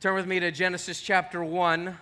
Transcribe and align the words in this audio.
Turn 0.00 0.14
with 0.14 0.26
me 0.26 0.40
to 0.40 0.50
Genesis 0.50 1.02
chapter 1.02 1.44
1. 1.44 1.88
Uh, 1.88 1.94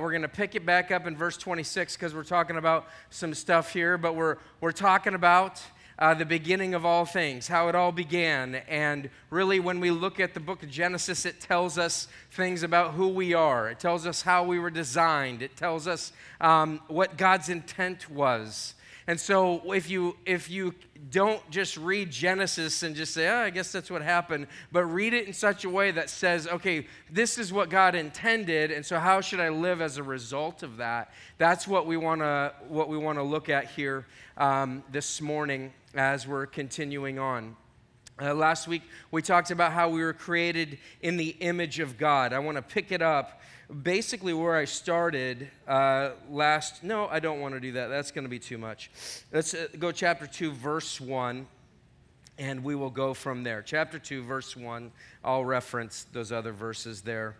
we're 0.00 0.10
going 0.10 0.22
to 0.22 0.28
pick 0.28 0.56
it 0.56 0.66
back 0.66 0.90
up 0.90 1.06
in 1.06 1.16
verse 1.16 1.36
26 1.36 1.94
because 1.94 2.16
we're 2.16 2.24
talking 2.24 2.56
about 2.56 2.88
some 3.10 3.32
stuff 3.32 3.72
here, 3.72 3.96
but 3.96 4.16
we're, 4.16 4.38
we're 4.60 4.72
talking 4.72 5.14
about 5.14 5.62
uh, 6.00 6.14
the 6.14 6.24
beginning 6.24 6.74
of 6.74 6.84
all 6.84 7.04
things, 7.04 7.46
how 7.46 7.68
it 7.68 7.76
all 7.76 7.92
began. 7.92 8.56
And 8.68 9.08
really, 9.30 9.60
when 9.60 9.78
we 9.78 9.92
look 9.92 10.18
at 10.18 10.34
the 10.34 10.40
book 10.40 10.64
of 10.64 10.70
Genesis, 10.70 11.24
it 11.24 11.40
tells 11.40 11.78
us 11.78 12.08
things 12.32 12.64
about 12.64 12.94
who 12.94 13.06
we 13.06 13.34
are, 13.34 13.70
it 13.70 13.78
tells 13.78 14.04
us 14.04 14.22
how 14.22 14.42
we 14.42 14.58
were 14.58 14.68
designed, 14.68 15.42
it 15.42 15.56
tells 15.56 15.86
us 15.86 16.12
um, 16.40 16.80
what 16.88 17.16
God's 17.16 17.48
intent 17.48 18.10
was. 18.10 18.74
And 19.06 19.20
so 19.20 19.72
if 19.72 19.90
you 19.90 20.16
if 20.24 20.50
you 20.50 20.74
don't 21.10 21.48
just 21.50 21.76
read 21.76 22.10
Genesis 22.10 22.82
and 22.82 22.94
just 22.94 23.12
say, 23.12 23.28
oh, 23.28 23.40
I 23.40 23.50
guess 23.50 23.72
that's 23.72 23.90
what 23.90 24.02
happened, 24.02 24.46
but 24.70 24.84
read 24.84 25.12
it 25.12 25.26
in 25.26 25.32
such 25.32 25.64
a 25.64 25.70
way 25.70 25.90
that 25.90 26.08
says, 26.08 26.46
okay, 26.46 26.86
this 27.10 27.38
is 27.38 27.52
what 27.52 27.70
God 27.70 27.94
intended, 27.96 28.70
and 28.70 28.86
so 28.86 28.98
how 29.00 29.20
should 29.20 29.40
I 29.40 29.48
live 29.48 29.80
as 29.80 29.96
a 29.96 30.02
result 30.02 30.62
of 30.62 30.76
that? 30.76 31.12
That's 31.38 31.66
what 31.66 31.86
we 31.86 31.96
want 31.96 32.20
to 32.20 32.52
what 32.68 32.88
we 32.88 32.96
want 32.96 33.18
to 33.18 33.24
look 33.24 33.48
at 33.48 33.66
here 33.66 34.06
um, 34.36 34.84
this 34.92 35.20
morning 35.20 35.72
as 35.94 36.26
we're 36.26 36.46
continuing 36.46 37.18
on. 37.18 37.56
Uh, 38.20 38.32
last 38.34 38.68
week 38.68 38.82
we 39.10 39.22
talked 39.22 39.50
about 39.50 39.72
how 39.72 39.88
we 39.88 40.02
were 40.02 40.12
created 40.12 40.78
in 41.00 41.16
the 41.16 41.30
image 41.40 41.80
of 41.80 41.98
God. 41.98 42.32
I 42.32 42.38
want 42.38 42.56
to 42.56 42.62
pick 42.62 42.92
it 42.92 43.02
up 43.02 43.41
basically 43.72 44.34
where 44.34 44.54
I 44.54 44.64
started 44.64 45.48
uh, 45.66 46.10
last. 46.30 46.84
No, 46.84 47.06
I 47.08 47.20
don't 47.20 47.40
want 47.40 47.54
to 47.54 47.60
do 47.60 47.72
that. 47.72 47.88
That's 47.88 48.10
going 48.10 48.24
to 48.24 48.30
be 48.30 48.38
too 48.38 48.58
much. 48.58 48.90
Let's 49.32 49.54
uh, 49.54 49.68
go 49.78 49.92
chapter 49.92 50.26
2, 50.26 50.52
verse 50.52 51.00
1, 51.00 51.46
and 52.38 52.62
we 52.62 52.74
will 52.74 52.90
go 52.90 53.14
from 53.14 53.42
there. 53.42 53.62
Chapter 53.62 53.98
2, 53.98 54.22
verse 54.22 54.56
1. 54.56 54.92
I'll 55.24 55.44
reference 55.44 56.06
those 56.12 56.32
other 56.32 56.52
verses 56.52 57.02
there 57.02 57.36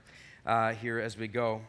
uh, 0.47 0.73
here 0.73 0.99
as 0.99 1.17
we 1.17 1.29
go. 1.29 1.61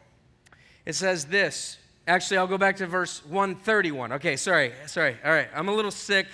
It 0.86 0.94
says 0.94 1.26
this. 1.26 1.78
Actually, 2.06 2.38
I'll 2.38 2.46
go 2.46 2.58
back 2.58 2.76
to 2.76 2.86
verse 2.86 3.24
131. 3.26 4.12
Okay, 4.12 4.36
sorry, 4.36 4.72
sorry. 4.86 5.16
All 5.24 5.32
right, 5.32 5.48
I'm 5.54 5.68
a 5.68 5.74
little 5.74 5.90
sick 5.90 6.26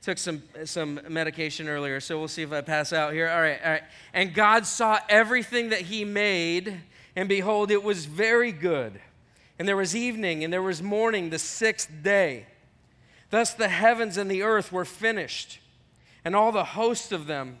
took 0.00 0.16
some 0.16 0.40
some 0.64 1.00
medication 1.08 1.68
earlier 1.68 1.98
so 1.98 2.16
we'll 2.16 2.28
see 2.28 2.42
if 2.42 2.52
i 2.52 2.60
pass 2.60 2.92
out 2.92 3.12
here 3.12 3.28
all 3.28 3.40
right 3.40 3.58
all 3.64 3.72
right 3.72 3.82
and 4.14 4.32
god 4.32 4.64
saw 4.64 4.96
everything 5.08 5.70
that 5.70 5.80
he 5.80 6.04
made 6.04 6.80
and 7.18 7.28
behold, 7.28 7.72
it 7.72 7.82
was 7.82 8.04
very 8.06 8.52
good. 8.52 9.00
And 9.58 9.66
there 9.66 9.76
was 9.76 9.96
evening, 9.96 10.44
and 10.44 10.52
there 10.52 10.62
was 10.62 10.80
morning, 10.80 11.30
the 11.30 11.38
sixth 11.40 11.90
day. 12.00 12.46
Thus 13.30 13.52
the 13.52 13.66
heavens 13.66 14.16
and 14.16 14.30
the 14.30 14.44
earth 14.44 14.70
were 14.70 14.84
finished, 14.84 15.58
and 16.24 16.36
all 16.36 16.52
the 16.52 16.62
host 16.62 17.10
of 17.10 17.26
them. 17.26 17.58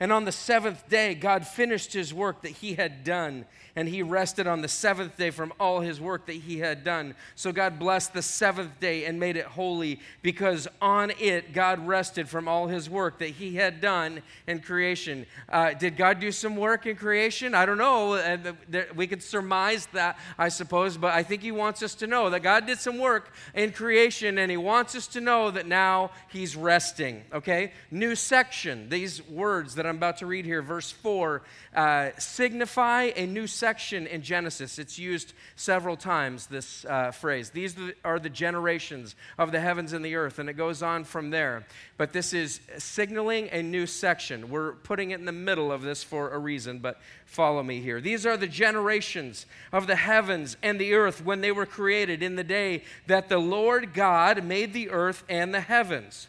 And 0.00 0.12
on 0.12 0.24
the 0.24 0.32
seventh 0.32 0.88
day, 0.88 1.14
God 1.14 1.46
finished 1.46 1.92
his 1.92 2.12
work 2.12 2.42
that 2.42 2.48
he 2.50 2.74
had 2.74 3.04
done, 3.04 3.46
and 3.76 3.88
he 3.88 4.02
rested 4.02 4.46
on 4.46 4.62
the 4.62 4.68
seventh 4.68 5.16
day 5.16 5.30
from 5.30 5.52
all 5.58 5.80
his 5.80 6.00
work 6.00 6.26
that 6.26 6.34
he 6.34 6.58
had 6.58 6.84
done. 6.84 7.14
So 7.34 7.50
God 7.52 7.78
blessed 7.78 8.14
the 8.14 8.22
seventh 8.22 8.78
day 8.78 9.04
and 9.04 9.18
made 9.18 9.36
it 9.36 9.46
holy, 9.46 10.00
because 10.22 10.68
on 10.80 11.12
it 11.18 11.52
God 11.52 11.86
rested 11.86 12.28
from 12.28 12.46
all 12.46 12.68
his 12.68 12.88
work 12.88 13.18
that 13.18 13.30
he 13.30 13.56
had 13.56 13.80
done 13.80 14.22
in 14.46 14.60
creation. 14.60 15.26
Uh, 15.48 15.74
did 15.74 15.96
God 15.96 16.20
do 16.20 16.30
some 16.30 16.56
work 16.56 16.86
in 16.86 16.96
creation? 16.96 17.54
I 17.54 17.66
don't 17.66 17.78
know. 17.78 18.54
we 18.94 19.06
could 19.06 19.22
surmise 19.22 19.86
that, 19.92 20.18
I 20.38 20.48
suppose, 20.48 20.96
but 20.96 21.12
I 21.12 21.22
think 21.22 21.42
he 21.42 21.52
wants 21.52 21.82
us 21.82 21.94
to 21.96 22.06
know 22.06 22.30
that 22.30 22.40
God 22.40 22.66
did 22.66 22.78
some 22.78 22.98
work 22.98 23.32
in 23.54 23.72
creation, 23.72 24.38
and 24.38 24.50
he 24.50 24.56
wants 24.56 24.94
us 24.94 25.08
to 25.08 25.20
know 25.20 25.50
that 25.50 25.66
now 25.66 26.10
he's 26.28 26.54
resting. 26.54 27.24
Okay? 27.32 27.72
New 27.90 28.14
section, 28.14 28.88
these 28.88 29.26
words 29.28 29.74
that 29.74 29.86
I'm 29.86 29.96
about 29.96 30.18
to 30.18 30.26
read 30.26 30.44
here, 30.44 30.62
verse 30.62 30.92
4, 30.92 31.42
uh, 31.74 32.10
signify 32.18 33.10
a 33.16 33.26
new 33.26 33.46
section 33.48 33.63
in 33.64 34.22
Genesis. 34.22 34.78
It's 34.78 34.98
used 34.98 35.32
several 35.56 35.96
times, 35.96 36.46
this 36.46 36.84
uh, 36.84 37.10
phrase. 37.10 37.50
These 37.50 37.74
are 38.04 38.18
the 38.18 38.28
generations 38.28 39.16
of 39.38 39.52
the 39.52 39.60
heavens 39.60 39.92
and 39.92 40.04
the 40.04 40.14
earth, 40.14 40.38
and 40.38 40.50
it 40.50 40.52
goes 40.52 40.82
on 40.82 41.04
from 41.04 41.30
there. 41.30 41.64
But 41.96 42.12
this 42.12 42.34
is 42.34 42.60
signaling 42.76 43.48
a 43.52 43.62
new 43.62 43.86
section. 43.86 44.50
We're 44.50 44.72
putting 44.72 45.12
it 45.12 45.18
in 45.18 45.24
the 45.24 45.32
middle 45.32 45.72
of 45.72 45.82
this 45.82 46.02
for 46.02 46.30
a 46.30 46.38
reason, 46.38 46.78
but 46.78 47.00
follow 47.24 47.62
me 47.62 47.80
here. 47.80 48.00
These 48.00 48.26
are 48.26 48.36
the 48.36 48.46
generations 48.46 49.46
of 49.72 49.86
the 49.86 49.96
heavens 49.96 50.56
and 50.62 50.78
the 50.78 50.94
earth 50.94 51.24
when 51.24 51.40
they 51.40 51.52
were 51.52 51.66
created 51.66 52.22
in 52.22 52.36
the 52.36 52.44
day 52.44 52.84
that 53.06 53.28
the 53.28 53.38
Lord 53.38 53.94
God 53.94 54.44
made 54.44 54.74
the 54.74 54.90
earth 54.90 55.24
and 55.28 55.54
the 55.54 55.60
heavens 55.60 56.28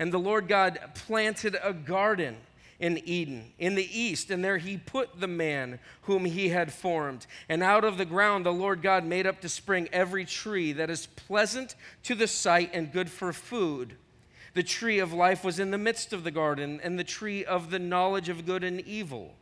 And 0.00 0.10
the 0.10 0.18
Lord 0.18 0.48
God 0.48 0.80
planted 0.94 1.58
a 1.62 1.74
garden 1.74 2.38
in 2.78 3.02
Eden, 3.04 3.52
in 3.58 3.74
the 3.74 4.00
east, 4.00 4.30
and 4.30 4.42
there 4.42 4.56
he 4.56 4.78
put 4.78 5.20
the 5.20 5.28
man 5.28 5.78
whom 6.02 6.24
he 6.24 6.48
had 6.48 6.72
formed. 6.72 7.26
And 7.50 7.62
out 7.62 7.84
of 7.84 7.98
the 7.98 8.06
ground 8.06 8.46
the 8.46 8.52
Lord 8.52 8.80
God 8.80 9.04
made 9.04 9.26
up 9.26 9.42
to 9.42 9.48
spring 9.50 9.90
every 9.92 10.24
tree 10.24 10.72
that 10.72 10.88
is 10.88 11.04
pleasant 11.04 11.76
to 12.04 12.14
the 12.14 12.26
sight 12.26 12.70
and 12.72 12.90
good 12.90 13.10
for 13.10 13.34
food. 13.34 13.94
The 14.54 14.62
tree 14.62 15.00
of 15.00 15.12
life 15.12 15.44
was 15.44 15.58
in 15.58 15.70
the 15.70 15.76
midst 15.76 16.14
of 16.14 16.24
the 16.24 16.30
garden, 16.30 16.80
and 16.82 16.98
the 16.98 17.04
tree 17.04 17.44
of 17.44 17.70
the 17.70 17.78
knowledge 17.78 18.30
of 18.30 18.46
good 18.46 18.64
and 18.64 18.80
evil. 18.80 19.34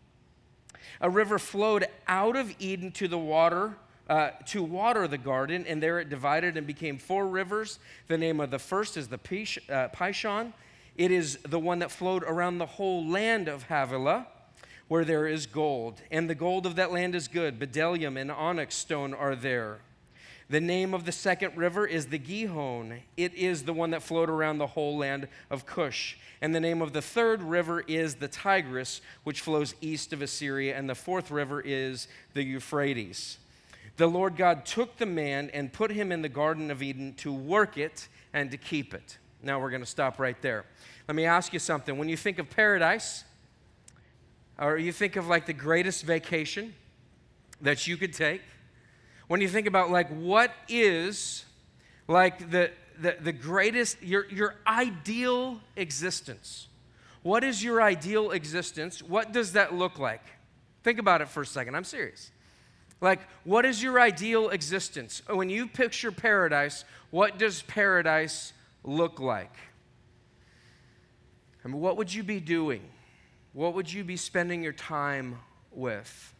A 1.00 1.08
river 1.08 1.38
flowed 1.38 1.86
out 2.08 2.34
of 2.34 2.52
Eden 2.58 2.90
to 2.92 3.06
the 3.06 3.16
water 3.16 3.76
uh, 4.08 4.30
to 4.46 4.62
water 4.62 5.06
the 5.06 5.18
garden, 5.18 5.64
and 5.66 5.82
there 5.82 6.00
it 6.00 6.08
divided 6.08 6.56
and 6.56 6.66
became 6.66 6.98
four 6.98 7.26
rivers. 7.26 7.78
The 8.06 8.18
name 8.18 8.40
of 8.40 8.50
the 8.50 8.58
first 8.58 8.96
is 8.96 9.08
the 9.08 9.18
Pish, 9.18 9.58
uh, 9.68 9.88
Pishon. 9.88 10.52
It 10.96 11.10
is 11.10 11.38
the 11.46 11.58
one 11.58 11.80
that 11.80 11.90
flowed 11.90 12.24
around 12.24 12.58
the 12.58 12.66
whole 12.66 13.06
land 13.06 13.48
of 13.48 13.64
Havilah, 13.64 14.26
where 14.88 15.04
there 15.04 15.26
is 15.26 15.46
gold. 15.46 16.00
And 16.10 16.28
the 16.28 16.34
gold 16.34 16.64
of 16.64 16.76
that 16.76 16.90
land 16.90 17.14
is 17.14 17.28
good. 17.28 17.58
Bdellium 17.58 18.18
and 18.18 18.30
onyx 18.30 18.74
stone 18.74 19.12
are 19.12 19.36
there. 19.36 19.80
The 20.50 20.60
name 20.62 20.94
of 20.94 21.04
the 21.04 21.12
second 21.12 21.58
river 21.58 21.86
is 21.86 22.06
the 22.06 22.18
Gihon. 22.18 23.00
It 23.18 23.34
is 23.34 23.64
the 23.64 23.74
one 23.74 23.90
that 23.90 24.02
flowed 24.02 24.30
around 24.30 24.56
the 24.56 24.68
whole 24.68 24.96
land 24.96 25.28
of 25.50 25.66
Cush. 25.66 26.16
And 26.40 26.54
the 26.54 26.60
name 26.60 26.80
of 26.80 26.94
the 26.94 27.02
third 27.02 27.42
river 27.42 27.84
is 27.86 28.14
the 28.14 28.28
Tigris, 28.28 29.02
which 29.24 29.42
flows 29.42 29.74
east 29.82 30.14
of 30.14 30.22
Assyria. 30.22 30.74
And 30.74 30.88
the 30.88 30.94
fourth 30.94 31.30
river 31.30 31.60
is 31.60 32.08
the 32.32 32.42
Euphrates 32.42 33.36
the 33.98 34.06
Lord 34.06 34.36
God 34.36 34.64
took 34.64 34.96
the 34.96 35.06
man 35.06 35.50
and 35.52 35.72
put 35.72 35.90
him 35.90 36.12
in 36.12 36.22
the 36.22 36.28
Garden 36.28 36.70
of 36.70 36.82
Eden 36.82 37.14
to 37.14 37.32
work 37.32 37.76
it 37.76 38.08
and 38.32 38.50
to 38.52 38.56
keep 38.56 38.94
it. 38.94 39.18
Now 39.42 39.60
we're 39.60 39.70
going 39.70 39.82
to 39.82 39.86
stop 39.86 40.20
right 40.20 40.40
there. 40.40 40.64
Let 41.08 41.16
me 41.16 41.24
ask 41.24 41.52
you 41.52 41.58
something. 41.58 41.98
When 41.98 42.08
you 42.08 42.16
think 42.16 42.38
of 42.38 42.48
paradise, 42.48 43.24
or 44.56 44.78
you 44.78 44.92
think 44.92 45.16
of 45.16 45.26
like 45.26 45.46
the 45.46 45.52
greatest 45.52 46.04
vacation 46.04 46.74
that 47.60 47.88
you 47.88 47.96
could 47.96 48.12
take, 48.12 48.40
when 49.26 49.40
you 49.40 49.48
think 49.48 49.66
about 49.66 49.90
like 49.90 50.08
what 50.10 50.52
is 50.68 51.44
like 52.06 52.50
the, 52.50 52.70
the, 53.00 53.16
the 53.20 53.32
greatest, 53.32 54.00
your, 54.00 54.26
your 54.26 54.54
ideal 54.66 55.60
existence, 55.74 56.68
what 57.22 57.42
is 57.42 57.64
your 57.64 57.82
ideal 57.82 58.30
existence? 58.30 59.02
What 59.02 59.32
does 59.32 59.52
that 59.52 59.74
look 59.74 59.98
like? 59.98 60.24
Think 60.84 61.00
about 61.00 61.20
it 61.20 61.28
for 61.28 61.42
a 61.42 61.46
second. 61.46 61.74
I'm 61.74 61.84
serious. 61.84 62.30
Like, 63.00 63.20
what 63.44 63.64
is 63.64 63.82
your 63.82 64.00
ideal 64.00 64.50
existence? 64.50 65.22
When 65.28 65.50
you 65.50 65.68
picture 65.68 66.10
paradise, 66.10 66.84
what 67.10 67.38
does 67.38 67.62
paradise 67.62 68.52
look 68.82 69.20
like? 69.20 69.54
I 71.64 71.68
mean, 71.68 71.80
what 71.80 71.96
would 71.96 72.12
you 72.12 72.22
be 72.22 72.40
doing? 72.40 72.82
What 73.52 73.74
would 73.74 73.92
you 73.92 74.04
be 74.04 74.16
spending 74.16 74.62
your 74.62 74.72
time 74.72 75.38
with? 75.70 76.34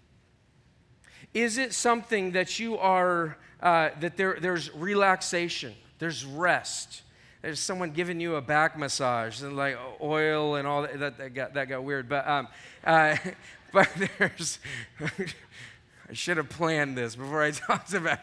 Is 1.35 1.59
it 1.59 1.73
something 1.75 2.33
that 2.33 2.59
you 2.59 2.79
are, 2.79 3.37
uh, 3.63 3.91
that 4.01 4.17
there, 4.17 4.39
there's 4.41 4.75
relaxation, 4.75 5.75
there's 5.99 6.25
rest? 6.25 7.03
There's 7.43 7.61
someone 7.61 7.93
giving 7.93 8.21
you 8.21 8.35
a 8.35 8.41
back 8.41 8.77
massage 8.77 9.43
and 9.43 9.57
like 9.57 9.79
oil 10.01 10.57
and 10.57 10.67
all 10.67 10.83
that. 10.83 10.99
That, 10.99 11.19
that 11.19 11.35
got, 11.35 11.55
that 11.55 11.69
got 11.69 11.85
weird. 11.85 12.09
But, 12.09 12.27
um, 12.27 12.49
uh, 12.85 13.17
but 13.73 13.89
there's. 14.19 14.59
I 16.09 16.15
should 16.15 16.39
have 16.39 16.49
planned 16.49 16.97
this 16.97 17.17
before 17.17 17.43
I 17.43 17.51
talked 17.53 17.93
about 17.93 18.19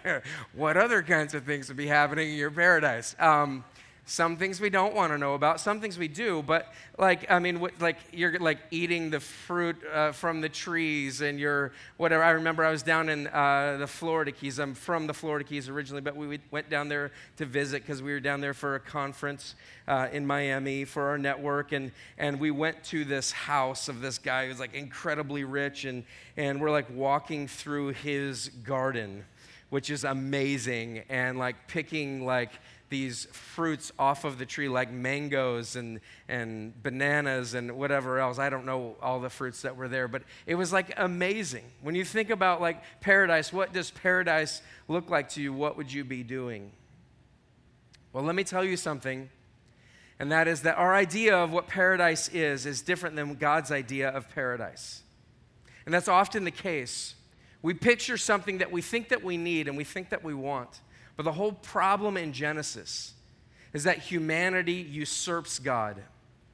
what 0.54 0.78
other 0.78 1.04
kinds 1.04 1.34
of 1.34 1.44
things 1.44 1.68
would 1.68 1.78
be 1.78 1.88
happening 1.88 2.32
in 2.32 2.36
your 2.36 2.52
paradise. 2.52 3.16
Um, 3.20 3.64
some 4.08 4.38
things 4.38 4.62
we 4.62 4.70
don't 4.70 4.94
want 4.94 5.12
to 5.12 5.18
know 5.18 5.34
about, 5.34 5.60
some 5.60 5.82
things 5.82 5.98
we 5.98 6.08
do, 6.08 6.44
but 6.44 6.72
like, 7.00 7.30
I 7.30 7.40
mean, 7.40 7.68
like 7.80 7.98
you're 8.14 8.38
like 8.38 8.60
eating 8.70 9.10
the 9.10 9.20
fruit 9.20 9.78
uh, 9.92 10.12
from 10.12 10.42
the 10.42 10.50
trees 10.50 11.22
and 11.22 11.40
you're 11.40 11.72
whatever. 11.98 12.24
I 12.24 12.30
remember 12.32 12.64
I 12.64 12.70
was 12.70 12.84
down 12.84 13.10
in 13.10 13.26
uh, 13.26 13.78
the 13.80 13.88
Florida 13.88 14.32
Keys. 14.32 14.60
I'm 14.60 14.76
from 14.76 15.08
the 15.08 15.14
Florida 15.14 15.44
Keys 15.44 15.70
originally, 15.70 16.02
but 16.02 16.16
we 16.16 16.40
went 16.52 16.70
down 16.70 16.88
there 16.88 17.12
to 17.38 17.46
visit 17.46 17.82
because 17.82 18.04
we 18.04 18.12
were 18.12 18.20
down 18.20 18.42
there 18.42 18.54
for 18.54 18.76
a 18.76 18.80
conference 18.80 19.56
uh, 19.88 20.08
in 20.12 20.28
Miami 20.28 20.86
for 20.86 21.08
our 21.08 21.18
network. 21.18 21.72
And, 21.72 21.92
and 22.20 22.40
we 22.40 22.52
went 22.52 22.84
to 22.86 23.06
this 23.06 23.32
house 23.32 23.90
of 23.90 24.02
this 24.02 24.20
guy 24.20 24.48
who's 24.48 24.60
like 24.60 24.76
incredibly 24.76 25.46
rich. 25.46 25.84
And, 25.84 26.04
and 26.38 26.62
we're 26.62 26.72
like 26.72 26.92
walking 26.92 27.48
through 27.48 27.90
his 27.90 28.50
garden, 28.50 29.26
which 29.72 29.90
is 29.90 30.04
amazing. 30.04 31.02
And 31.10 31.40
like 31.40 31.68
picking 31.68 32.24
like, 32.24 32.52
these 32.90 33.26
fruits 33.32 33.92
off 33.98 34.26
of 34.26 34.38
the 34.38 34.46
tree, 34.46 34.70
like 34.70 34.92
mangoes 34.92 35.76
and, 35.76 36.00
and 36.28 36.82
bananas 36.84 37.54
and 37.54 37.76
whatever 37.78 38.20
else. 38.20 38.38
I 38.38 38.50
don't 38.50 38.66
know 38.66 38.96
all 39.02 39.20
the 39.20 39.30
fruits 39.30 39.64
that 39.64 39.76
were 39.76 39.88
there, 39.88 40.08
but 40.08 40.22
it 40.46 40.56
was 40.56 40.72
like 40.72 40.94
amazing. 40.98 41.64
When 41.82 41.96
you 41.96 42.06
think 42.06 42.30
about 42.30 42.62
like 42.62 42.82
paradise, 43.02 43.52
what 43.52 43.74
does 43.74 43.92
paradise 43.92 44.62
look 44.88 45.10
like 45.10 45.30
to 45.30 45.42
you? 45.42 45.52
What 45.52 45.78
would 45.78 45.92
you 45.92 46.04
be 46.04 46.24
doing? 46.24 46.72
Well, 48.14 48.24
let 48.24 48.36
me 48.36 48.44
tell 48.44 48.64
you 48.64 48.78
something, 48.78 49.30
and 50.20 50.32
that 50.32 50.48
is 50.48 50.62
that 50.62 50.78
our 50.78 50.96
idea 50.96 51.36
of 51.36 51.52
what 51.52 51.68
paradise 51.68 52.30
is 52.30 52.66
is 52.66 52.82
different 52.82 53.16
than 53.16 53.36
God's 53.36 53.72
idea 53.72 54.10
of 54.10 54.30
paradise. 54.30 55.02
And 55.86 55.94
that's 55.94 56.08
often 56.08 56.46
the 56.46 56.52
case. 56.52 57.16
We 57.62 57.74
picture 57.74 58.18
something 58.18 58.60
that 58.60 58.72
we 58.72 58.82
think 58.82 59.10
that 59.10 59.24
we 59.24 59.38
need 59.38 59.68
and 59.68 59.76
we 59.76 59.84
think 59.84 60.10
that 60.12 60.24
we 60.24 60.34
want. 60.34 60.82
But 61.16 61.24
the 61.24 61.32
whole 61.32 61.54
problem 61.54 62.18
in 62.18 62.34
Genesis 62.34 63.14
is 63.74 63.84
that 63.84 64.00
humanity 64.00 64.74
usurps 64.74 65.60
God, 65.60 66.02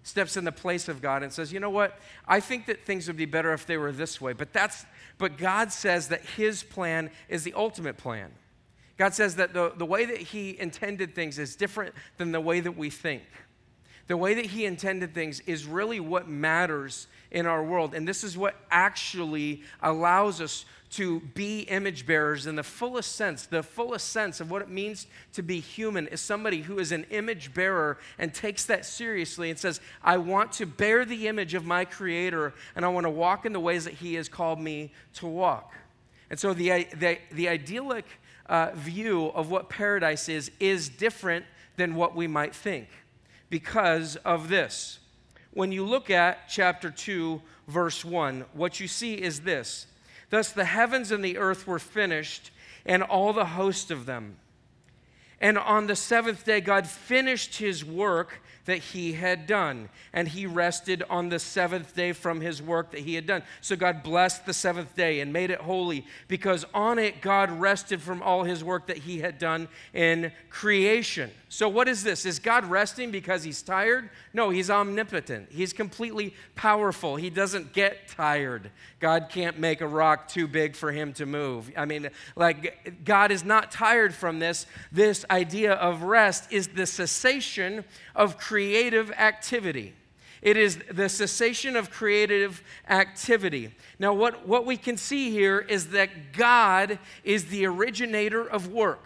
steps 0.03 0.37
in 0.37 0.43
the 0.43 0.51
place 0.51 0.87
of 0.87 1.01
God, 1.01 1.23
and 1.23 1.31
says, 1.31 1.53
you 1.53 1.59
know 1.59 1.69
what? 1.69 1.99
I 2.27 2.39
think 2.39 2.65
that 2.65 2.85
things 2.85 3.07
would 3.07 3.17
be 3.17 3.25
better 3.25 3.53
if 3.53 3.65
they 3.65 3.77
were 3.77 3.91
this 3.91 4.19
way. 4.19 4.33
But 4.33 4.53
that's 4.53 4.85
but 5.17 5.37
God 5.37 5.71
says 5.71 6.07
that 6.07 6.21
his 6.21 6.63
plan 6.63 7.11
is 7.29 7.43
the 7.43 7.53
ultimate 7.53 7.95
plan. 7.95 8.31
God 8.97 9.13
says 9.13 9.35
that 9.35 9.53
the, 9.53 9.71
the 9.75 9.85
way 9.85 10.05
that 10.05 10.17
he 10.17 10.59
intended 10.59 11.13
things 11.13 11.37
is 11.37 11.55
different 11.55 11.93
than 12.17 12.31
the 12.31 12.41
way 12.41 12.59
that 12.59 12.75
we 12.75 12.89
think. 12.89 13.21
The 14.07 14.17
way 14.17 14.33
that 14.33 14.47
he 14.47 14.65
intended 14.65 15.13
things 15.13 15.39
is 15.41 15.65
really 15.65 15.99
what 15.99 16.27
matters 16.27 17.07
in 17.31 17.45
our 17.45 17.63
world. 17.63 17.93
And 17.93 18.07
this 18.07 18.23
is 18.23 18.37
what 18.37 18.55
actually 18.69 19.61
allows 19.81 20.41
us 20.41 20.65
to 20.91 21.21
be 21.21 21.61
image 21.61 22.05
bearers 22.05 22.47
in 22.47 22.57
the 22.57 22.63
fullest 22.63 23.15
sense. 23.15 23.45
The 23.45 23.63
fullest 23.63 24.09
sense 24.09 24.41
of 24.41 24.51
what 24.51 24.61
it 24.61 24.69
means 24.69 25.07
to 25.33 25.41
be 25.41 25.61
human 25.61 26.07
is 26.07 26.19
somebody 26.19 26.61
who 26.61 26.79
is 26.79 26.91
an 26.91 27.05
image 27.11 27.53
bearer 27.53 27.97
and 28.19 28.33
takes 28.33 28.65
that 28.65 28.85
seriously 28.85 29.49
and 29.49 29.57
says, 29.57 29.79
I 30.03 30.17
want 30.17 30.51
to 30.53 30.65
bear 30.65 31.05
the 31.05 31.29
image 31.29 31.53
of 31.53 31.65
my 31.65 31.85
Creator 31.85 32.53
and 32.75 32.83
I 32.83 32.89
want 32.89 33.05
to 33.05 33.09
walk 33.09 33.45
in 33.45 33.53
the 33.53 33.59
ways 33.59 33.85
that 33.85 33.93
He 33.93 34.15
has 34.15 34.27
called 34.27 34.59
me 34.59 34.91
to 35.15 35.27
walk. 35.27 35.73
And 36.29 36.37
so 36.37 36.53
the, 36.53 36.85
the, 36.93 37.19
the 37.31 37.47
idyllic 37.47 38.05
uh, 38.47 38.71
view 38.73 39.27
of 39.27 39.49
what 39.49 39.69
paradise 39.69 40.27
is 40.27 40.51
is 40.59 40.89
different 40.89 41.45
than 41.77 41.95
what 41.95 42.15
we 42.15 42.27
might 42.27 42.53
think 42.53 42.89
because 43.51 44.15
of 44.15 44.49
this. 44.49 44.97
When 45.53 45.71
you 45.71 45.85
look 45.85 46.09
at 46.09 46.49
chapter 46.49 46.89
2, 46.89 47.39
verse 47.67 48.03
1, 48.03 48.45
what 48.53 48.79
you 48.79 48.87
see 48.87 49.13
is 49.13 49.41
this 49.41 49.85
Thus 50.31 50.51
the 50.51 50.65
heavens 50.65 51.11
and 51.11 51.23
the 51.23 51.37
earth 51.37 51.67
were 51.67 51.77
finished, 51.77 52.49
and 52.83 53.03
all 53.03 53.33
the 53.33 53.45
host 53.45 53.91
of 53.91 54.07
them. 54.07 54.37
And 55.39 55.57
on 55.57 55.87
the 55.87 55.95
seventh 55.95 56.45
day, 56.45 56.61
God 56.61 56.87
finished 56.87 57.57
his 57.57 57.83
work 57.85 58.41
that 58.65 58.77
he 58.77 59.13
had 59.13 59.47
done. 59.47 59.89
And 60.13 60.27
he 60.27 60.45
rested 60.45 61.03
on 61.09 61.29
the 61.29 61.39
seventh 61.39 61.95
day 61.95 62.13
from 62.13 62.41
his 62.41 62.61
work 62.61 62.91
that 62.91 63.01
he 63.01 63.15
had 63.15 63.25
done. 63.25 63.43
So 63.61 63.75
God 63.75 64.03
blessed 64.03 64.45
the 64.45 64.53
seventh 64.53 64.95
day 64.95 65.19
and 65.19 65.33
made 65.33 65.51
it 65.51 65.61
holy 65.61 66.05
because 66.27 66.65
on 66.73 66.99
it 66.99 67.21
God 67.21 67.51
rested 67.51 68.01
from 68.01 68.21
all 68.21 68.43
his 68.43 68.63
work 68.63 68.87
that 68.87 68.97
he 68.97 69.19
had 69.19 69.37
done 69.37 69.67
in 69.93 70.31
creation. 70.49 71.31
So, 71.53 71.67
what 71.67 71.89
is 71.89 72.01
this? 72.01 72.25
Is 72.25 72.39
God 72.39 72.63
resting 72.63 73.11
because 73.11 73.43
he's 73.43 73.61
tired? 73.61 74.09
No, 74.33 74.51
he's 74.51 74.69
omnipotent. 74.69 75.49
He's 75.51 75.73
completely 75.73 76.33
powerful. 76.55 77.17
He 77.17 77.29
doesn't 77.29 77.73
get 77.73 78.07
tired. 78.07 78.71
God 79.01 79.27
can't 79.29 79.59
make 79.59 79.81
a 79.81 79.87
rock 79.87 80.29
too 80.29 80.47
big 80.47 80.77
for 80.77 80.93
him 80.93 81.11
to 81.15 81.25
move. 81.25 81.69
I 81.75 81.83
mean, 81.83 82.09
like, 82.37 83.03
God 83.03 83.31
is 83.31 83.43
not 83.43 83.69
tired 83.69 84.15
from 84.15 84.39
this. 84.39 84.65
This 84.93 85.25
idea 85.29 85.73
of 85.73 86.03
rest 86.03 86.49
is 86.53 86.69
the 86.69 86.85
cessation 86.85 87.83
of 88.15 88.37
creative 88.61 89.09
activity. 89.13 89.91
It 90.43 90.55
is 90.55 90.77
the 90.91 91.09
cessation 91.09 91.75
of 91.75 91.89
creative 91.89 92.61
activity. 92.87 93.71
Now, 93.97 94.13
what, 94.13 94.47
what 94.47 94.67
we 94.67 94.77
can 94.77 94.97
see 94.97 95.31
here 95.31 95.57
is 95.57 95.87
that 95.89 96.33
God 96.33 96.99
is 97.23 97.45
the 97.45 97.65
originator 97.65 98.47
of 98.47 98.67
work. 98.67 99.03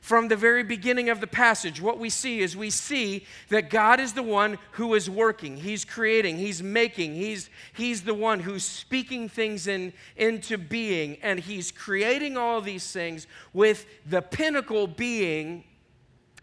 From 0.00 0.26
the 0.26 0.36
very 0.36 0.64
beginning 0.64 1.10
of 1.10 1.20
the 1.20 1.28
passage, 1.28 1.80
what 1.80 2.00
we 2.00 2.10
see 2.10 2.40
is 2.40 2.56
we 2.56 2.70
see 2.70 3.24
that 3.50 3.70
God 3.70 4.00
is 4.00 4.14
the 4.14 4.22
one 4.24 4.58
who 4.72 4.94
is 4.94 5.08
working. 5.08 5.56
He's 5.56 5.84
creating, 5.84 6.36
He's 6.36 6.60
making, 6.60 7.14
He's, 7.14 7.48
he's 7.72 8.02
the 8.02 8.14
one 8.14 8.40
who's 8.40 8.64
speaking 8.64 9.28
things 9.28 9.68
in, 9.68 9.92
into 10.16 10.58
being, 10.58 11.18
and 11.22 11.38
He's 11.38 11.70
creating 11.70 12.36
all 12.36 12.60
these 12.60 12.90
things 12.90 13.28
with 13.52 13.86
the 14.08 14.22
pinnacle 14.22 14.88
being 14.88 15.62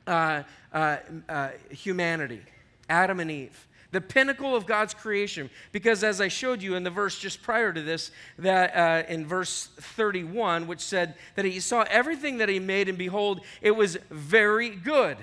uh, 0.07 0.43
uh, 0.71 0.97
uh, 1.29 1.49
humanity, 1.69 2.41
Adam 2.89 3.19
and 3.19 3.31
Eve. 3.31 3.67
The 3.91 4.01
pinnacle 4.01 4.55
of 4.55 4.65
God's 4.65 4.95
creation. 4.95 5.51
Because 5.71 6.03
as 6.03 6.19
I 6.19 6.27
showed 6.27 6.63
you 6.63 6.73
in 6.73 6.83
the 6.83 6.89
verse 6.89 7.17
just 7.19 7.43
prior 7.43 7.71
to 7.71 7.81
this, 7.81 8.09
that 8.39 8.75
uh, 8.75 9.07
in 9.07 9.25
verse 9.25 9.69
31, 9.77 10.65
which 10.65 10.79
said 10.79 11.13
that 11.35 11.45
he 11.45 11.59
saw 11.59 11.85
everything 11.89 12.39
that 12.39 12.49
he 12.49 12.59
made, 12.59 12.89
and 12.89 12.97
behold, 12.97 13.41
it 13.61 13.71
was 13.71 13.97
very 14.09 14.71
good. 14.71 15.17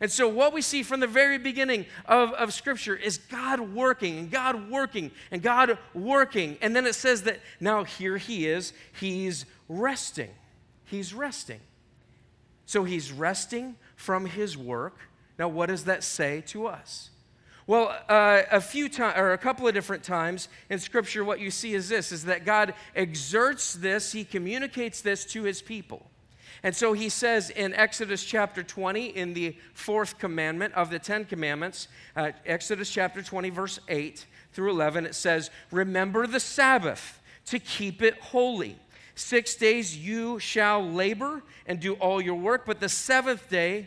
And 0.00 0.10
so, 0.10 0.28
what 0.28 0.52
we 0.52 0.60
see 0.60 0.82
from 0.82 1.00
the 1.00 1.06
very 1.06 1.38
beginning 1.38 1.86
of, 2.06 2.32
of 2.34 2.52
Scripture 2.52 2.96
is 2.96 3.18
God 3.18 3.60
working 3.60 4.18
and 4.18 4.30
God 4.30 4.70
working 4.70 5.10
and 5.30 5.40
God 5.40 5.78
working. 5.94 6.58
And 6.60 6.74
then 6.74 6.86
it 6.86 6.94
says 6.94 7.22
that 7.22 7.40
now 7.60 7.84
here 7.84 8.16
he 8.16 8.46
is, 8.46 8.72
he's 9.00 9.44
resting. 9.68 10.30
He's 10.84 11.14
resting. 11.14 11.60
So, 12.66 12.84
he's 12.84 13.12
resting 13.12 13.76
from 14.04 14.26
his 14.26 14.56
work. 14.56 14.98
Now, 15.38 15.48
what 15.48 15.66
does 15.66 15.84
that 15.84 16.04
say 16.04 16.42
to 16.48 16.66
us? 16.66 17.10
Well, 17.66 17.96
uh, 18.10 18.42
a 18.52 18.60
few 18.60 18.90
times, 18.90 19.16
or 19.16 19.32
a 19.32 19.38
couple 19.38 19.66
of 19.66 19.72
different 19.72 20.02
times 20.02 20.48
in 20.68 20.78
Scripture, 20.78 21.24
what 21.24 21.40
you 21.40 21.50
see 21.50 21.72
is 21.72 21.88
this: 21.88 22.12
is 22.12 22.26
that 22.26 22.44
God 22.44 22.74
exerts 22.94 23.72
this, 23.72 24.12
He 24.12 24.24
communicates 24.24 25.00
this 25.00 25.24
to 25.26 25.44
His 25.44 25.62
people. 25.62 26.06
And 26.62 26.76
so 26.76 26.92
He 26.92 27.08
says 27.08 27.48
in 27.48 27.72
Exodus 27.72 28.22
chapter 28.22 28.62
20, 28.62 29.06
in 29.06 29.32
the 29.32 29.56
fourth 29.72 30.18
commandment 30.18 30.74
of 30.74 30.90
the 30.90 30.98
Ten 30.98 31.24
Commandments, 31.24 31.88
uh, 32.14 32.32
Exodus 32.44 32.90
chapter 32.90 33.22
20, 33.22 33.48
verse 33.48 33.80
8 33.88 34.26
through 34.52 34.70
11, 34.70 35.06
it 35.06 35.14
says, 35.14 35.50
"Remember 35.70 36.26
the 36.26 36.40
Sabbath 36.40 37.22
to 37.46 37.58
keep 37.58 38.02
it 38.02 38.18
holy." 38.18 38.78
Six 39.14 39.54
days 39.54 39.96
you 39.96 40.38
shall 40.38 40.86
labor 40.86 41.42
and 41.66 41.80
do 41.80 41.94
all 41.94 42.20
your 42.20 42.34
work, 42.34 42.66
but 42.66 42.80
the 42.80 42.88
seventh 42.88 43.48
day 43.48 43.86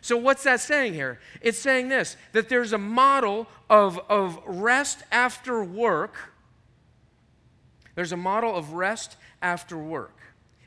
So, 0.00 0.16
what's 0.16 0.44
that 0.44 0.60
saying 0.60 0.94
here? 0.94 1.18
It's 1.40 1.58
saying 1.58 1.88
this 1.88 2.16
that 2.32 2.48
there's 2.48 2.72
a 2.72 2.78
model 2.78 3.46
of, 3.68 3.98
of 4.08 4.40
rest 4.46 5.02
after 5.10 5.62
work. 5.62 6.32
There's 7.94 8.12
a 8.12 8.16
model 8.16 8.56
of 8.56 8.74
rest 8.74 9.16
after 9.42 9.76
work. 9.76 10.16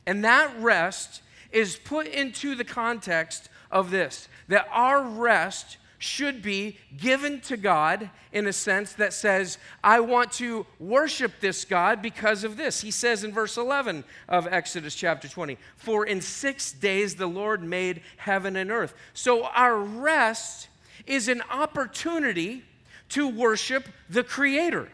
And 0.06 0.24
that 0.26 0.52
rest 0.60 1.22
is 1.52 1.76
put 1.76 2.08
into 2.08 2.56
the 2.56 2.64
context 2.64 3.50
of 3.70 3.92
this 3.92 4.28
that 4.48 4.68
our 4.72 5.02
rest 5.04 5.78
should 6.02 6.42
be 6.42 6.78
given 6.98 7.40
to 7.42 7.56
God 7.56 8.10
in 8.32 8.48
a 8.48 8.54
sense 8.54 8.94
that 8.94 9.14
says, 9.14 9.60
I 9.84 10.00
want 10.00 10.32
to 10.34 10.66
worship 10.80 11.34
this 11.40 11.64
God 11.64 12.02
because 12.02 12.44
of 12.44 12.58
this. 12.58 12.82
He 12.82 12.90
says 12.90 13.24
in 13.24 13.32
verse 13.32 13.56
11 13.56 14.04
of 14.28 14.48
Exodus 14.48 14.96
chapter 14.96 15.28
20, 15.28 15.60
For 15.76 16.04
in 16.06 16.20
six 16.20 16.72
days 16.72 17.16
the 17.16 17.28
Lord 17.28 17.62
made 17.62 18.02
heaven 18.18 18.56
and 18.56 18.72
earth. 18.72 18.96
So 19.14 19.46
our 19.46 19.78
rest 19.78 20.70
is 21.06 21.28
an 21.28 21.44
opportunity 21.52 22.64
to 23.10 23.28
worship 23.28 23.88
the 24.10 24.24
Creator. 24.24 24.90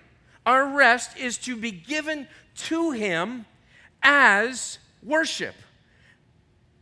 our 0.46 0.68
rest 0.68 1.18
is 1.18 1.38
to 1.38 1.56
be 1.56 1.72
given 1.72 2.28
to 2.56 2.92
Him 2.92 3.46
as 4.04 4.80
worship. 5.02 5.56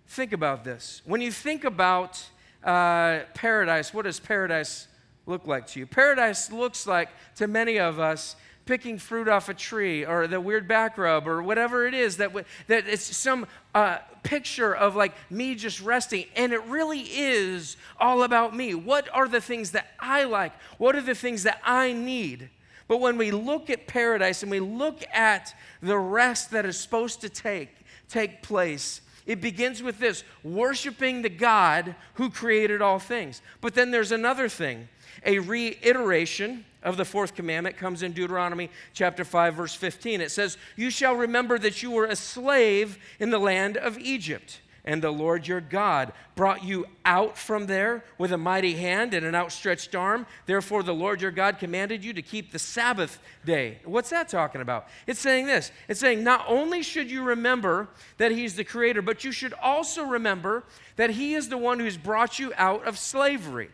Think 0.07 0.33
about 0.33 0.63
this. 0.63 1.01
When 1.05 1.21
you 1.21 1.31
think 1.31 1.63
about 1.63 2.23
uh, 2.65 3.19
paradise, 3.33 3.93
what 3.93 4.03
does 4.03 4.19
paradise 4.19 4.87
look 5.25 5.47
like 5.47 5.67
to 5.67 5.79
you? 5.79 5.85
Paradise 5.85 6.51
looks 6.51 6.85
like, 6.85 7.09
to 7.35 7.47
many 7.47 7.79
of 7.79 7.99
us, 7.99 8.35
picking 8.65 8.97
fruit 8.97 9.27
off 9.27 9.47
a 9.47 9.53
tree 9.53 10.03
or 10.03 10.27
the 10.27 10.41
weird 10.41 10.67
back 10.67 10.97
rub 10.97 11.27
or 11.27 11.43
whatever 11.43 11.85
it 11.85 11.93
is 11.93 12.17
that, 12.17 12.33
that 12.67 12.87
it's 12.87 13.15
some 13.15 13.45
uh, 13.75 13.99
picture 14.23 14.75
of 14.75 14.95
like 14.95 15.13
me 15.29 15.53
just 15.53 15.81
resting. 15.81 16.25
And 16.35 16.51
it 16.51 16.63
really 16.65 17.01
is 17.01 17.77
all 17.99 18.23
about 18.23 18.55
me. 18.55 18.73
What 18.73 19.07
are 19.13 19.27
the 19.27 19.41
things 19.41 19.71
that 19.71 19.87
i 19.99 20.23
like? 20.23 20.53
What 20.79 20.95
are 20.95 21.01
the 21.01 21.15
things 21.15 21.43
that 21.43 21.61
i 21.63 21.93
need? 21.93 22.49
But 22.87 22.99
when 22.99 23.17
we 23.17 23.31
look 23.31 23.69
at 23.69 23.87
paradise 23.87 24.41
and 24.41 24.51
we 24.51 24.59
look 24.59 25.03
at 25.13 25.53
the 25.81 25.97
rest 25.97 26.51
that 26.51 26.65
is 26.65 26.79
supposed 26.79 27.21
to 27.21 27.29
take 27.29 27.69
take 28.07 28.43
place 28.43 29.01
it 29.25 29.41
begins 29.41 29.81
with 29.81 29.99
this 29.99 30.23
worshiping 30.43 31.21
the 31.21 31.29
god 31.29 31.95
who 32.15 32.29
created 32.29 32.81
all 32.81 32.99
things 32.99 33.41
but 33.61 33.73
then 33.73 33.91
there's 33.91 34.11
another 34.11 34.47
thing 34.49 34.87
a 35.25 35.39
reiteration 35.39 36.65
of 36.83 36.97
the 36.97 37.05
fourth 37.05 37.35
commandment 37.35 37.77
comes 37.77 38.03
in 38.03 38.13
Deuteronomy 38.13 38.69
chapter 38.93 39.25
5 39.25 39.55
verse 39.55 39.73
15. 39.73 40.21
It 40.21 40.29
says, 40.31 40.57
"You 40.75 40.91
shall 40.91 41.15
remember 41.15 41.57
that 41.57 41.81
you 41.81 41.91
were 41.91 42.05
a 42.05 42.15
slave 42.15 42.99
in 43.19 43.31
the 43.31 43.39
land 43.39 43.75
of 43.75 43.97
Egypt." 43.97 44.61
And 44.87 45.01
the 45.01 45.11
Lord 45.11 45.47
your 45.47 45.61
God 45.61 46.13
brought 46.35 46.63
you 46.63 46.85
out 47.03 47.39
from 47.39 47.65
there 47.65 48.05
with 48.19 48.31
a 48.31 48.37
mighty 48.37 48.75
hand 48.75 49.15
and 49.15 49.25
an 49.25 49.33
outstretched 49.33 49.95
arm. 49.95 50.27
Therefore, 50.45 50.83
the 50.83 50.93
Lord 50.93 51.21
your 51.21 51.31
God 51.31 51.57
commanded 51.57 52.05
you 52.05 52.13
to 52.13 52.21
keep 52.21 52.51
the 52.51 52.59
Sabbath 52.59 53.17
day. 53.43 53.79
What's 53.83 54.11
that 54.11 54.29
talking 54.29 54.61
about? 54.61 54.87
It's 55.07 55.19
saying 55.19 55.47
this 55.47 55.71
it's 55.89 55.99
saying, 55.99 56.23
not 56.23 56.45
only 56.47 56.83
should 56.83 57.09
you 57.09 57.23
remember 57.23 57.89
that 58.17 58.31
He's 58.31 58.55
the 58.55 58.63
Creator, 58.63 59.01
but 59.01 59.23
you 59.23 59.31
should 59.31 59.53
also 59.53 60.03
remember 60.03 60.63
that 60.97 61.09
He 61.09 61.33
is 61.33 61.49
the 61.49 61.57
one 61.57 61.79
who's 61.79 61.97
brought 61.97 62.37
you 62.37 62.53
out 62.55 62.87
of 62.87 62.99
slavery. 62.99 63.69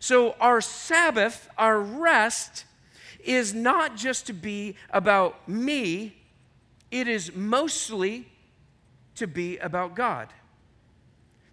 So, 0.00 0.32
our 0.40 0.60
Sabbath, 0.60 1.48
our 1.56 1.80
rest, 1.80 2.64
is 3.22 3.54
not 3.54 3.96
just 3.96 4.26
to 4.26 4.32
be 4.32 4.74
about 4.90 5.48
me, 5.48 6.16
it 6.90 7.06
is 7.06 7.36
mostly 7.36 8.26
to 9.14 9.28
be 9.28 9.58
about 9.58 9.94
God. 9.94 10.28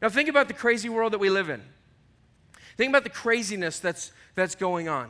Now, 0.02 0.10
think 0.10 0.30
about 0.30 0.48
the 0.48 0.54
crazy 0.54 0.90
world 0.90 1.14
that 1.14 1.20
we 1.20 1.30
live 1.30 1.50
in. 1.50 1.62
Think 2.78 2.90
about 2.90 3.04
the 3.04 3.10
craziness 3.10 3.80
that's, 3.80 4.12
that's 4.36 4.56
going 4.56 4.88
on. 4.88 5.10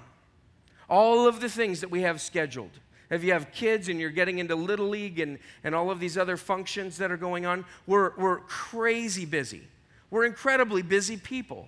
All 0.89 1.27
of 1.27 1.41
the 1.41 1.49
things 1.49 1.81
that 1.81 1.91
we 1.91 2.01
have 2.01 2.21
scheduled. 2.21 2.71
If 3.09 3.23
you 3.23 3.33
have 3.33 3.51
kids 3.51 3.89
and 3.89 3.99
you're 3.99 4.09
getting 4.09 4.39
into 4.39 4.55
Little 4.55 4.87
League 4.87 5.19
and, 5.19 5.39
and 5.63 5.75
all 5.75 5.91
of 5.91 5.99
these 5.99 6.17
other 6.17 6.37
functions 6.37 6.97
that 6.97 7.11
are 7.11 7.17
going 7.17 7.45
on, 7.45 7.65
we're, 7.85 8.13
we're 8.17 8.39
crazy 8.39 9.25
busy. 9.25 9.63
We're 10.09 10.25
incredibly 10.25 10.81
busy 10.81 11.17
people. 11.17 11.67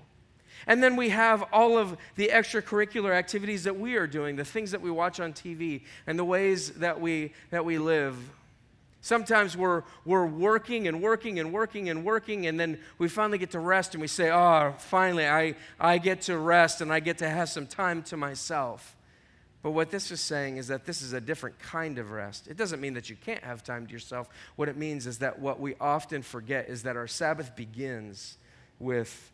And 0.68 0.84
then 0.84 0.96
we 0.96 1.10
have 1.10 1.44
all 1.54 1.78
of 1.78 1.98
the 2.16 2.30
extracurricular 2.30 3.14
activities 3.14 3.64
that 3.64 3.78
we 3.78 3.96
are 3.96 4.08
doing, 4.08 4.36
the 4.36 4.46
things 4.46 4.72
that 4.72 4.82
we 4.82 4.92
watch 4.92 5.20
on 5.20 5.34
TV, 5.34 5.82
and 6.08 6.20
the 6.20 6.26
ways 6.26 6.72
that 6.72 7.00
we, 7.00 7.34
that 7.52 7.64
we 7.64 7.78
live. 7.78 8.18
Sometimes 9.02 9.56
we're, 9.56 9.84
we're 10.04 10.26
working 10.26 10.88
and 10.88 11.02
working 11.02 11.40
and 11.40 11.54
working 11.54 11.90
and 11.90 12.04
working, 12.04 12.48
and 12.48 12.60
then 12.60 12.80
we 12.98 13.08
finally 13.08 13.38
get 13.38 13.52
to 13.52 13.60
rest 13.60 13.94
and 13.94 14.02
we 14.02 14.08
say, 14.08 14.30
Oh, 14.30 14.74
finally, 14.78 15.28
I, 15.28 15.56
I 15.80 16.00
get 16.00 16.22
to 16.24 16.38
rest 16.38 16.82
and 16.82 16.92
I 16.92 17.00
get 17.00 17.20
to 17.20 17.30
have 17.30 17.50
some 17.50 17.66
time 17.66 18.04
to 18.04 18.18
myself. 18.18 18.98
But 19.62 19.72
what 19.72 19.90
this 19.90 20.12
is 20.12 20.22
saying 20.22 20.58
is 20.58 20.68
that 20.68 20.86
this 20.86 21.02
is 21.02 21.14
a 21.14 21.20
different 21.20 21.60
kind 21.60 21.98
of 21.98 22.12
rest. 22.12 22.48
It 22.48 22.56
doesn't 22.56 22.80
mean 22.80 22.94
that 22.94 23.10
you 23.10 23.16
can't 23.16 23.44
have 23.44 23.64
time 23.64 23.88
to 23.88 23.92
yourself. 23.92 24.30
What 24.56 24.70
it 24.70 24.78
means 24.78 25.06
is 25.06 25.20
that 25.20 25.40
what 25.40 25.60
we 25.60 25.76
often 25.82 26.22
forget 26.22 26.70
is 26.70 26.84
that 26.84 26.96
our 26.96 27.08
Sabbath 27.08 27.56
begins 27.56 28.38
with 28.80 29.32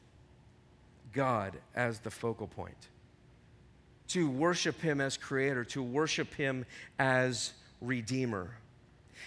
God 1.13 1.57
as 1.75 1.99
the 1.99 2.11
focal 2.11 2.47
point, 2.47 2.89
to 4.09 4.29
worship 4.29 4.81
Him 4.81 4.99
as 4.99 5.15
Creator, 5.15 5.65
to 5.65 5.81
worship 5.81 6.33
Him 6.33 6.65
as 6.99 7.53
Redeemer. 7.79 8.49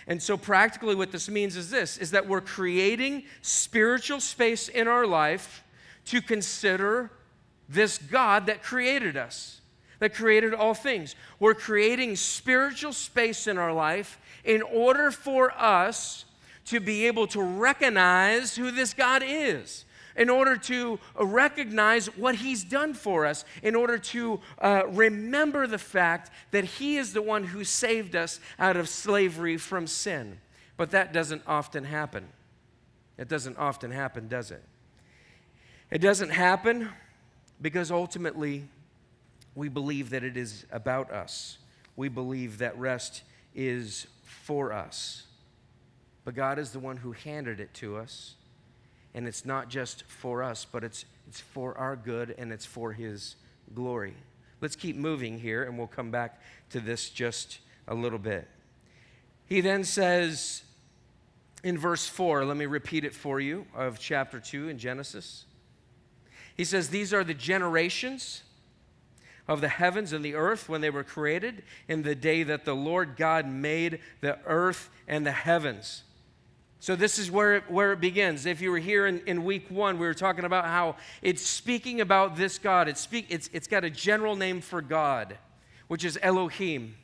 And 0.08 0.22
so, 0.22 0.38
practically, 0.38 0.94
what 0.94 1.12
this 1.12 1.28
means 1.28 1.54
is 1.54 1.70
this 1.70 1.98
is 1.98 2.10
that 2.12 2.26
we're 2.26 2.40
creating 2.40 3.24
spiritual 3.42 4.20
space 4.20 4.68
in 4.68 4.88
our 4.88 5.06
life 5.06 5.62
to 6.06 6.22
consider 6.22 7.10
this 7.68 7.98
God 7.98 8.46
that 8.46 8.62
created 8.62 9.18
us, 9.18 9.60
that 9.98 10.14
created 10.14 10.54
all 10.54 10.72
things. 10.72 11.14
We're 11.38 11.54
creating 11.54 12.16
spiritual 12.16 12.94
space 12.94 13.46
in 13.46 13.58
our 13.58 13.72
life 13.72 14.18
in 14.44 14.62
order 14.62 15.10
for 15.10 15.52
us 15.52 16.24
to 16.64 16.80
be 16.80 17.06
able 17.06 17.26
to 17.28 17.42
recognize 17.42 18.56
who 18.56 18.70
this 18.70 18.94
God 18.94 19.22
is 19.24 19.84
in 20.18 20.28
order 20.28 20.56
to 20.56 20.98
recognize 21.18 22.08
what 22.16 22.34
He's 22.34 22.64
done 22.64 22.92
for 22.92 23.24
us, 23.24 23.44
in 23.62 23.74
order 23.74 23.96
to 23.96 24.40
uh, 24.60 24.82
remember 24.88 25.66
the 25.66 25.78
fact 25.78 26.30
that 26.50 26.64
He 26.64 26.96
is 26.96 27.12
the 27.14 27.22
one 27.22 27.44
who 27.44 27.64
saved 27.64 28.14
us 28.14 28.40
out 28.58 28.76
of 28.76 28.88
slavery 28.88 29.56
from 29.56 29.86
sin. 29.86 30.40
But 30.76 30.90
that 30.90 31.12
doesn't 31.12 31.42
often 31.46 31.84
happen. 31.84 32.26
It 33.16 33.28
doesn't 33.28 33.56
often 33.56 33.92
happen, 33.92 34.28
does 34.28 34.50
it? 34.50 34.62
It 35.90 35.98
doesn't 35.98 36.30
happen 36.30 36.90
because 37.62 37.90
ultimately 37.90 38.64
we 39.54 39.68
believe 39.68 40.10
that 40.10 40.22
it 40.22 40.36
is 40.36 40.66
about 40.70 41.10
us. 41.10 41.58
We 41.96 42.08
believe 42.08 42.58
that 42.58 42.78
rest 42.78 43.22
is 43.54 44.06
for 44.22 44.72
us. 44.72 45.24
But 46.24 46.34
God 46.34 46.58
is 46.58 46.72
the 46.72 46.78
one 46.78 46.98
who 46.98 47.12
handed 47.12 47.58
it 47.58 47.72
to 47.74 47.96
us 47.96 48.34
and 49.14 49.26
it's 49.26 49.44
not 49.44 49.68
just 49.68 50.04
for 50.04 50.42
us, 50.42 50.66
but 50.70 50.84
it's, 50.84 51.04
it's 51.28 51.40
for 51.40 51.76
our 51.78 51.96
good 51.96 52.34
and 52.38 52.52
it's 52.52 52.66
for 52.66 52.92
His 52.92 53.36
glory. 53.74 54.14
Let's 54.60 54.76
keep 54.76 54.96
moving 54.96 55.38
here, 55.38 55.64
and 55.64 55.78
we'll 55.78 55.86
come 55.86 56.10
back 56.10 56.40
to 56.70 56.80
this 56.80 57.10
just 57.10 57.60
a 57.86 57.94
little 57.94 58.18
bit. 58.18 58.48
He 59.46 59.60
then 59.60 59.84
says 59.84 60.62
in 61.62 61.78
verse 61.78 62.06
4, 62.06 62.44
let 62.44 62.56
me 62.56 62.66
repeat 62.66 63.04
it 63.04 63.14
for 63.14 63.40
you, 63.40 63.66
of 63.74 63.98
chapter 63.98 64.40
2 64.40 64.68
in 64.68 64.78
Genesis. 64.78 65.44
He 66.56 66.64
says, 66.64 66.88
These 66.88 67.14
are 67.14 67.24
the 67.24 67.34
generations 67.34 68.42
of 69.46 69.60
the 69.60 69.68
heavens 69.68 70.12
and 70.12 70.24
the 70.24 70.34
earth 70.34 70.68
when 70.68 70.80
they 70.80 70.90
were 70.90 71.04
created 71.04 71.62
in 71.88 72.02
the 72.02 72.14
day 72.14 72.42
that 72.42 72.64
the 72.64 72.74
Lord 72.74 73.16
God 73.16 73.46
made 73.46 74.00
the 74.20 74.38
earth 74.44 74.90
and 75.06 75.24
the 75.24 75.32
heavens. 75.32 76.02
So, 76.80 76.94
this 76.94 77.18
is 77.18 77.30
where 77.30 77.56
it, 77.56 77.70
where 77.70 77.92
it 77.92 78.00
begins. 78.00 78.46
If 78.46 78.60
you 78.60 78.70
were 78.70 78.78
here 78.78 79.06
in, 79.06 79.20
in 79.26 79.44
week 79.44 79.68
one, 79.68 79.98
we 79.98 80.06
were 80.06 80.14
talking 80.14 80.44
about 80.44 80.64
how 80.64 80.94
it's 81.22 81.42
speaking 81.42 82.00
about 82.00 82.36
this 82.36 82.58
God. 82.58 82.88
It's, 82.88 83.00
speak, 83.00 83.26
it's, 83.30 83.50
it's 83.52 83.66
got 83.66 83.82
a 83.82 83.90
general 83.90 84.36
name 84.36 84.60
for 84.60 84.80
God, 84.80 85.36
which 85.88 86.04
is 86.04 86.18
Elohim. 86.22 86.94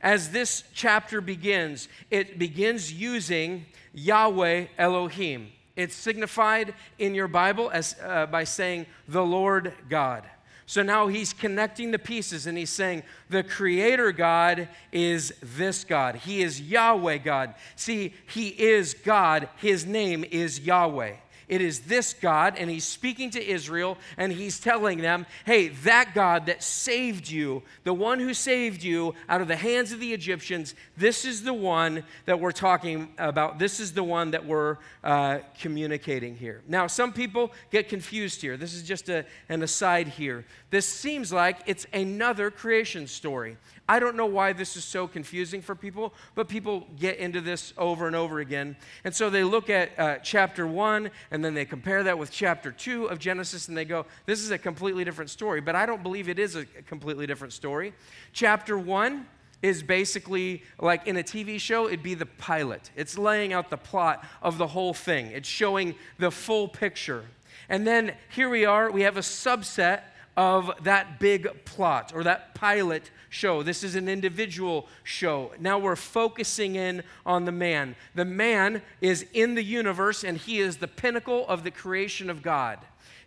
As 0.00 0.30
this 0.30 0.62
chapter 0.74 1.20
begins, 1.20 1.88
it 2.10 2.38
begins 2.38 2.92
using 2.92 3.66
Yahweh 3.92 4.66
Elohim. 4.78 5.50
It's 5.74 5.96
signified 5.96 6.74
in 6.98 7.14
your 7.14 7.28
Bible 7.28 7.70
as, 7.70 7.96
uh, 8.02 8.26
by 8.26 8.44
saying 8.44 8.86
the 9.08 9.24
Lord 9.24 9.72
God. 9.88 10.24
So 10.68 10.82
now 10.82 11.06
he's 11.06 11.32
connecting 11.32 11.92
the 11.92 11.98
pieces 11.98 12.48
and 12.48 12.58
he's 12.58 12.70
saying, 12.70 13.04
the 13.30 13.44
creator 13.44 14.10
God 14.10 14.68
is 14.90 15.32
this 15.40 15.84
God. 15.84 16.16
He 16.16 16.42
is 16.42 16.60
Yahweh 16.60 17.18
God. 17.18 17.54
See, 17.76 18.14
he 18.28 18.48
is 18.48 18.92
God. 18.92 19.48
His 19.58 19.86
name 19.86 20.24
is 20.24 20.58
Yahweh. 20.58 21.14
It 21.48 21.60
is 21.60 21.80
this 21.80 22.12
God, 22.12 22.56
and 22.58 22.68
he's 22.68 22.84
speaking 22.84 23.30
to 23.30 23.44
Israel, 23.44 23.98
and 24.16 24.32
he's 24.32 24.58
telling 24.58 25.00
them, 25.00 25.26
hey, 25.44 25.68
that 25.68 26.12
God 26.12 26.46
that 26.46 26.62
saved 26.62 27.30
you, 27.30 27.62
the 27.84 27.94
one 27.94 28.18
who 28.18 28.34
saved 28.34 28.82
you 28.82 29.14
out 29.28 29.40
of 29.40 29.46
the 29.46 29.56
hands 29.56 29.92
of 29.92 30.00
the 30.00 30.12
Egyptians, 30.12 30.74
this 30.96 31.24
is 31.24 31.44
the 31.44 31.54
one 31.54 32.02
that 32.24 32.40
we're 32.40 32.50
talking 32.50 33.08
about. 33.16 33.60
This 33.60 33.78
is 33.78 33.92
the 33.92 34.02
one 34.02 34.32
that 34.32 34.44
we're 34.44 34.78
uh, 35.04 35.38
communicating 35.60 36.36
here. 36.36 36.62
Now, 36.66 36.88
some 36.88 37.12
people 37.12 37.52
get 37.70 37.88
confused 37.88 38.40
here. 38.40 38.56
This 38.56 38.74
is 38.74 38.82
just 38.82 39.08
a, 39.08 39.24
an 39.48 39.62
aside 39.62 40.08
here. 40.08 40.44
This 40.70 40.86
seems 40.86 41.32
like 41.32 41.58
it's 41.66 41.86
another 41.92 42.50
creation 42.50 43.06
story. 43.06 43.56
I 43.88 44.00
don't 44.00 44.16
know 44.16 44.26
why 44.26 44.52
this 44.52 44.76
is 44.76 44.84
so 44.84 45.06
confusing 45.06 45.62
for 45.62 45.76
people, 45.76 46.12
but 46.34 46.48
people 46.48 46.88
get 46.98 47.18
into 47.18 47.40
this 47.40 47.72
over 47.78 48.08
and 48.08 48.16
over 48.16 48.40
again. 48.40 48.76
And 49.04 49.14
so 49.14 49.30
they 49.30 49.44
look 49.44 49.70
at 49.70 49.90
uh, 49.96 50.16
chapter 50.18 50.66
one 50.66 51.10
and 51.30 51.44
then 51.44 51.54
they 51.54 51.64
compare 51.64 52.02
that 52.02 52.18
with 52.18 52.32
chapter 52.32 52.72
two 52.72 53.06
of 53.06 53.20
Genesis 53.20 53.68
and 53.68 53.76
they 53.76 53.84
go, 53.84 54.06
this 54.26 54.40
is 54.40 54.50
a 54.50 54.58
completely 54.58 55.04
different 55.04 55.30
story. 55.30 55.60
But 55.60 55.76
I 55.76 55.86
don't 55.86 56.02
believe 56.02 56.28
it 56.28 56.40
is 56.40 56.56
a 56.56 56.64
completely 56.64 57.28
different 57.28 57.52
story. 57.52 57.92
Chapter 58.32 58.76
one 58.76 59.26
is 59.62 59.84
basically 59.84 60.64
like 60.80 61.06
in 61.06 61.16
a 61.16 61.22
TV 61.22 61.60
show, 61.60 61.86
it'd 61.86 62.02
be 62.02 62.14
the 62.14 62.26
pilot. 62.26 62.90
It's 62.96 63.16
laying 63.16 63.52
out 63.52 63.70
the 63.70 63.76
plot 63.76 64.24
of 64.42 64.58
the 64.58 64.66
whole 64.66 64.94
thing, 64.94 65.26
it's 65.28 65.48
showing 65.48 65.94
the 66.18 66.32
full 66.32 66.66
picture. 66.66 67.24
And 67.68 67.86
then 67.86 68.14
here 68.30 68.48
we 68.48 68.64
are, 68.64 68.90
we 68.90 69.02
have 69.02 69.16
a 69.16 69.20
subset 69.20 70.02
of 70.36 70.70
that 70.82 71.18
big 71.18 71.64
plot 71.64 72.12
or 72.14 72.22
that 72.24 72.54
pilot 72.54 73.10
show. 73.30 73.62
This 73.62 73.82
is 73.82 73.94
an 73.94 74.08
individual 74.08 74.86
show. 75.02 75.52
Now 75.58 75.78
we're 75.78 75.96
focusing 75.96 76.76
in 76.76 77.02
on 77.24 77.44
the 77.44 77.52
man. 77.52 77.96
The 78.14 78.24
man 78.24 78.82
is 79.00 79.26
in 79.32 79.54
the 79.54 79.62
universe 79.62 80.24
and 80.24 80.36
he 80.36 80.58
is 80.58 80.76
the 80.76 80.88
pinnacle 80.88 81.46
of 81.48 81.64
the 81.64 81.70
creation 81.70 82.28
of 82.28 82.42
God 82.42 82.78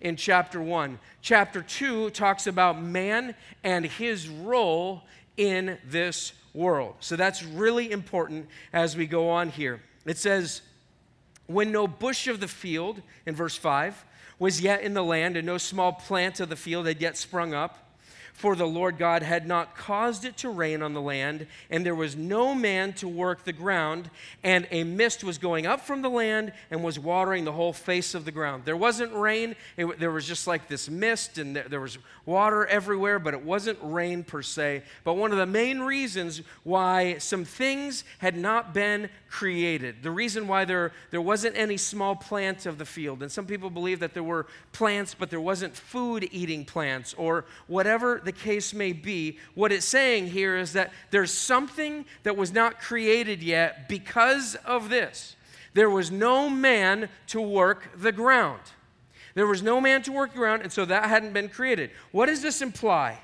in 0.02 0.16
chapter 0.16 0.62
1. 0.62 1.00
Chapter 1.22 1.62
2 1.62 2.12
talks 2.12 2.48
about 2.48 2.82
man 2.82 3.36
and 3.64 3.86
his 3.86 4.30
role 4.30 5.04
in 5.38 5.78
this 5.86 6.34
world. 6.54 6.96
So 7.00 7.16
that's 7.16 7.44
really 7.44 7.92
important 7.92 8.48
as 8.74 8.96
we 8.96 9.08
go 9.08 9.30
on 9.30 9.50
here. 9.50 9.82
It 10.06 10.18
says, 10.18 10.62
When 11.48 11.72
no 11.72 11.88
bush 11.88 12.28
of 12.28 12.40
the 12.40 12.48
field, 12.48 13.02
in 13.26 13.36
verse 13.36 13.56
5, 13.56 14.06
was 14.40 14.62
yet 14.62 14.82
in 14.82 14.94
the 14.94 15.04
land, 15.04 15.38
and 15.38 15.46
no 15.46 15.58
small 15.58 15.92
plant 15.92 16.40
of 16.40 16.50
the 16.50 16.56
field 16.56 16.88
had 16.88 17.02
yet 17.02 17.18
sprung 17.18 17.54
up, 17.54 17.78
for 18.34 18.56
the 18.56 18.68
Lord 18.68 18.98
God 18.98 19.24
had 19.24 19.48
not 19.48 19.76
caused 19.76 20.26
it 20.26 20.38
to 20.38 20.50
rain 20.50 20.82
on 20.82 20.94
the 20.94 21.02
land, 21.02 21.48
and 21.70 21.86
there 21.86 21.96
was 21.96 22.16
no 22.16 22.56
man 22.56 22.94
to 22.94 23.08
work 23.08 23.44
the 23.44 23.54
ground, 23.54 24.10
and 24.44 24.68
a 24.72 24.84
mist 24.84 25.24
was 25.24 25.38
going 25.38 25.66
up 25.66 25.82
from 25.82 26.02
the 26.02 26.10
land 26.10 26.54
and 26.72 26.84
was 26.84 26.98
watering 27.00 27.46
the 27.46 27.52
whole 27.52 27.74
face 27.74 28.16
of 28.16 28.26
the 28.26 28.32
ground. 28.32 28.64
There 28.66 28.78
wasn't 28.78 29.14
rain, 29.14 29.56
it, 29.78 30.00
there 30.00 30.12
was 30.12 30.26
just 30.26 30.48
like 30.48 30.68
this 30.68 30.90
mist, 30.90 31.38
and 31.38 31.56
there, 31.56 31.80
was 31.80 31.98
water 32.26 32.66
everywhere, 32.68 33.20
but 33.20 33.34
it 33.34 33.44
wasn't 33.44 33.80
rain 33.82 34.24
per 34.24 34.42
se. 34.42 34.84
But 35.04 35.16
one 35.16 35.32
of 35.32 35.38
the 35.38 35.46
main 35.46 35.80
reasons 35.80 36.42
why 36.64 37.18
some 37.18 37.46
things 37.46 38.04
had 38.20 38.38
not 38.38 38.74
been 38.74 39.10
created, 39.30 40.02
the 40.02 40.12
reason 40.12 40.48
why 40.48 40.66
there, 40.66 40.92
there 41.12 41.22
wasn't 41.22 41.56
any 41.58 41.78
small 41.78 42.16
plant 42.16 42.66
of 42.66 42.78
the 42.78 42.86
field, 42.86 43.22
and 43.22 43.32
some 43.32 43.46
people 43.46 43.70
believe 43.70 44.00
that 44.00 44.14
there 44.14 44.24
were 44.24 44.48
plants, 44.72 45.14
but 45.14 45.30
there 45.30 45.42
wasn't 45.42 45.76
food 45.76 46.28
eating 46.32 46.66
plants 46.66 47.14
or 47.18 47.46
whatever 47.68 48.19
the 48.26 48.32
case 48.32 48.74
may 48.74 48.94
be, 48.94 49.38
what 49.56 49.72
it's 49.72 49.86
saying 49.86 50.28
here 50.28 50.58
is 50.58 50.74
that 50.74 50.92
there's 51.12 51.34
something 51.34 52.06
that 52.24 52.36
was 52.36 52.54
not 52.54 52.80
created 52.80 53.42
yet 53.44 53.90
because 53.90 54.56
of 54.66 54.90
this. 54.90 55.36
There 55.74 55.90
was 55.90 56.12
no 56.12 56.50
man 56.50 57.10
to 57.28 57.42
work 57.42 57.90
the 57.96 58.12
ground. 58.12 58.62
There 59.36 59.48
was 59.48 59.62
no 59.62 59.80
man 59.80 60.02
to 60.04 60.12
work 60.12 60.32
the 60.32 60.40
ground, 60.40 60.64
and 60.64 60.72
so 60.72 60.86
that 60.86 61.06
hadn't 61.06 61.34
been 61.34 61.50
created. 61.50 61.92
What 62.12 62.26
does 62.26 62.42
this 62.42 62.62
imply? 62.62 63.20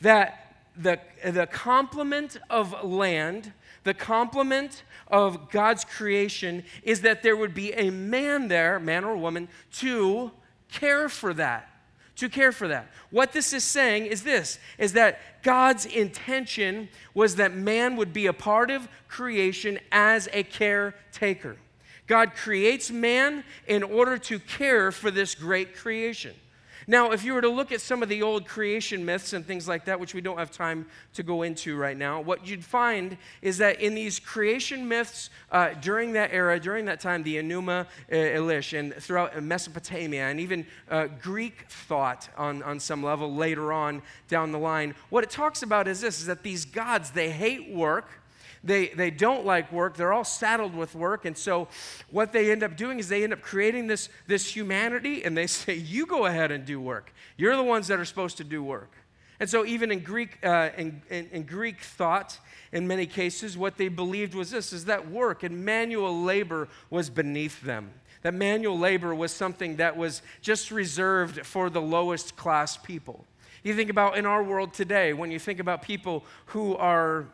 That 0.00 0.54
the, 0.76 0.98
the 1.24 1.46
complement 1.46 2.38
of 2.48 2.84
land, 2.84 3.52
the 3.84 3.94
complement 3.94 4.82
of 5.08 5.50
God's 5.50 5.84
creation, 5.84 6.64
is 6.82 7.02
that 7.02 7.22
there 7.22 7.36
would 7.36 7.54
be 7.54 7.72
a 7.74 7.90
man 7.90 8.48
there, 8.48 8.80
man 8.80 9.04
or 9.04 9.16
woman, 9.16 9.48
to 9.74 10.32
care 10.70 11.08
for 11.08 11.34
that 11.34 11.69
to 12.20 12.28
care 12.28 12.52
for 12.52 12.68
that. 12.68 12.86
What 13.10 13.32
this 13.32 13.52
is 13.54 13.64
saying 13.64 14.06
is 14.06 14.22
this 14.22 14.58
is 14.78 14.92
that 14.92 15.42
God's 15.42 15.86
intention 15.86 16.90
was 17.14 17.36
that 17.36 17.54
man 17.54 17.96
would 17.96 18.12
be 18.12 18.26
a 18.26 18.32
part 18.32 18.70
of 18.70 18.88
creation 19.08 19.78
as 19.90 20.28
a 20.32 20.42
caretaker. 20.42 21.56
God 22.06 22.34
creates 22.34 22.90
man 22.90 23.42
in 23.66 23.82
order 23.82 24.18
to 24.18 24.38
care 24.38 24.92
for 24.92 25.10
this 25.10 25.34
great 25.34 25.74
creation. 25.74 26.34
Now, 26.90 27.12
if 27.12 27.22
you 27.22 27.34
were 27.34 27.40
to 27.40 27.48
look 27.48 27.70
at 27.70 27.80
some 27.80 28.02
of 28.02 28.08
the 28.08 28.20
old 28.20 28.48
creation 28.48 29.04
myths 29.04 29.32
and 29.32 29.46
things 29.46 29.68
like 29.68 29.84
that, 29.84 30.00
which 30.00 30.12
we 30.12 30.20
don't 30.20 30.38
have 30.38 30.50
time 30.50 30.86
to 31.14 31.22
go 31.22 31.42
into 31.42 31.76
right 31.76 31.96
now, 31.96 32.20
what 32.20 32.48
you'd 32.48 32.64
find 32.64 33.16
is 33.42 33.58
that 33.58 33.80
in 33.80 33.94
these 33.94 34.18
creation 34.18 34.88
myths 34.88 35.30
uh, 35.52 35.68
during 35.80 36.14
that 36.14 36.32
era, 36.32 36.58
during 36.58 36.86
that 36.86 36.98
time, 36.98 37.22
the 37.22 37.36
Enuma 37.36 37.82
uh, 37.82 37.86
Elish, 38.10 38.76
and 38.76 38.92
throughout 38.94 39.40
Mesopotamia, 39.40 40.24
and 40.24 40.40
even 40.40 40.66
uh, 40.90 41.06
Greek 41.22 41.64
thought 41.68 42.28
on, 42.36 42.60
on 42.64 42.80
some 42.80 43.04
level 43.04 43.32
later 43.36 43.72
on 43.72 44.02
down 44.26 44.50
the 44.50 44.58
line, 44.58 44.96
what 45.10 45.22
it 45.22 45.30
talks 45.30 45.62
about 45.62 45.86
is 45.86 46.00
this: 46.00 46.18
is 46.18 46.26
that 46.26 46.42
these 46.42 46.64
gods 46.64 47.12
they 47.12 47.30
hate 47.30 47.72
work 47.72 48.20
they, 48.62 48.88
they 48.88 49.10
don't 49.10 49.44
like 49.44 49.72
work. 49.72 49.96
They're 49.96 50.12
all 50.12 50.24
saddled 50.24 50.74
with 50.74 50.94
work. 50.94 51.24
And 51.24 51.36
so, 51.36 51.68
what 52.10 52.32
they 52.32 52.50
end 52.50 52.62
up 52.62 52.76
doing 52.76 52.98
is 52.98 53.08
they 53.08 53.24
end 53.24 53.32
up 53.32 53.40
creating 53.40 53.86
this, 53.86 54.08
this 54.26 54.54
humanity, 54.54 55.24
and 55.24 55.36
they 55.36 55.46
say, 55.48 55.74
You 55.74 56.06
go 56.06 56.26
ahead 56.26 56.50
and 56.50 56.64
do 56.64 56.80
work. 56.80 57.12
You're 57.36 57.56
the 57.56 57.62
ones 57.62 57.88
that 57.88 57.98
are 57.98 58.04
supposed 58.04 58.36
to 58.38 58.44
do 58.44 58.62
work. 58.62 58.92
And 59.38 59.48
so, 59.48 59.64
even 59.64 59.90
in 59.90 60.00
Greek, 60.00 60.38
uh, 60.44 60.70
in, 60.76 61.02
in, 61.08 61.28
in 61.32 61.42
Greek 61.44 61.80
thought, 61.80 62.38
in 62.72 62.86
many 62.86 63.06
cases, 63.06 63.56
what 63.56 63.76
they 63.76 63.88
believed 63.88 64.34
was 64.34 64.50
this 64.50 64.72
is 64.72 64.84
that 64.84 65.10
work 65.10 65.42
and 65.42 65.64
manual 65.64 66.22
labor 66.22 66.68
was 66.90 67.10
beneath 67.10 67.62
them. 67.62 67.90
That 68.22 68.34
manual 68.34 68.78
labor 68.78 69.14
was 69.14 69.32
something 69.32 69.76
that 69.76 69.96
was 69.96 70.22
just 70.42 70.70
reserved 70.70 71.46
for 71.46 71.70
the 71.70 71.80
lowest 71.80 72.36
class 72.36 72.76
people. 72.76 73.24
You 73.62 73.74
think 73.74 73.90
about 73.90 74.16
in 74.16 74.26
our 74.26 74.42
world 74.42 74.72
today, 74.74 75.12
when 75.12 75.30
you 75.30 75.38
think 75.38 75.58
about 75.58 75.82
people 75.82 76.24
who 76.46 76.76
are 76.76 77.26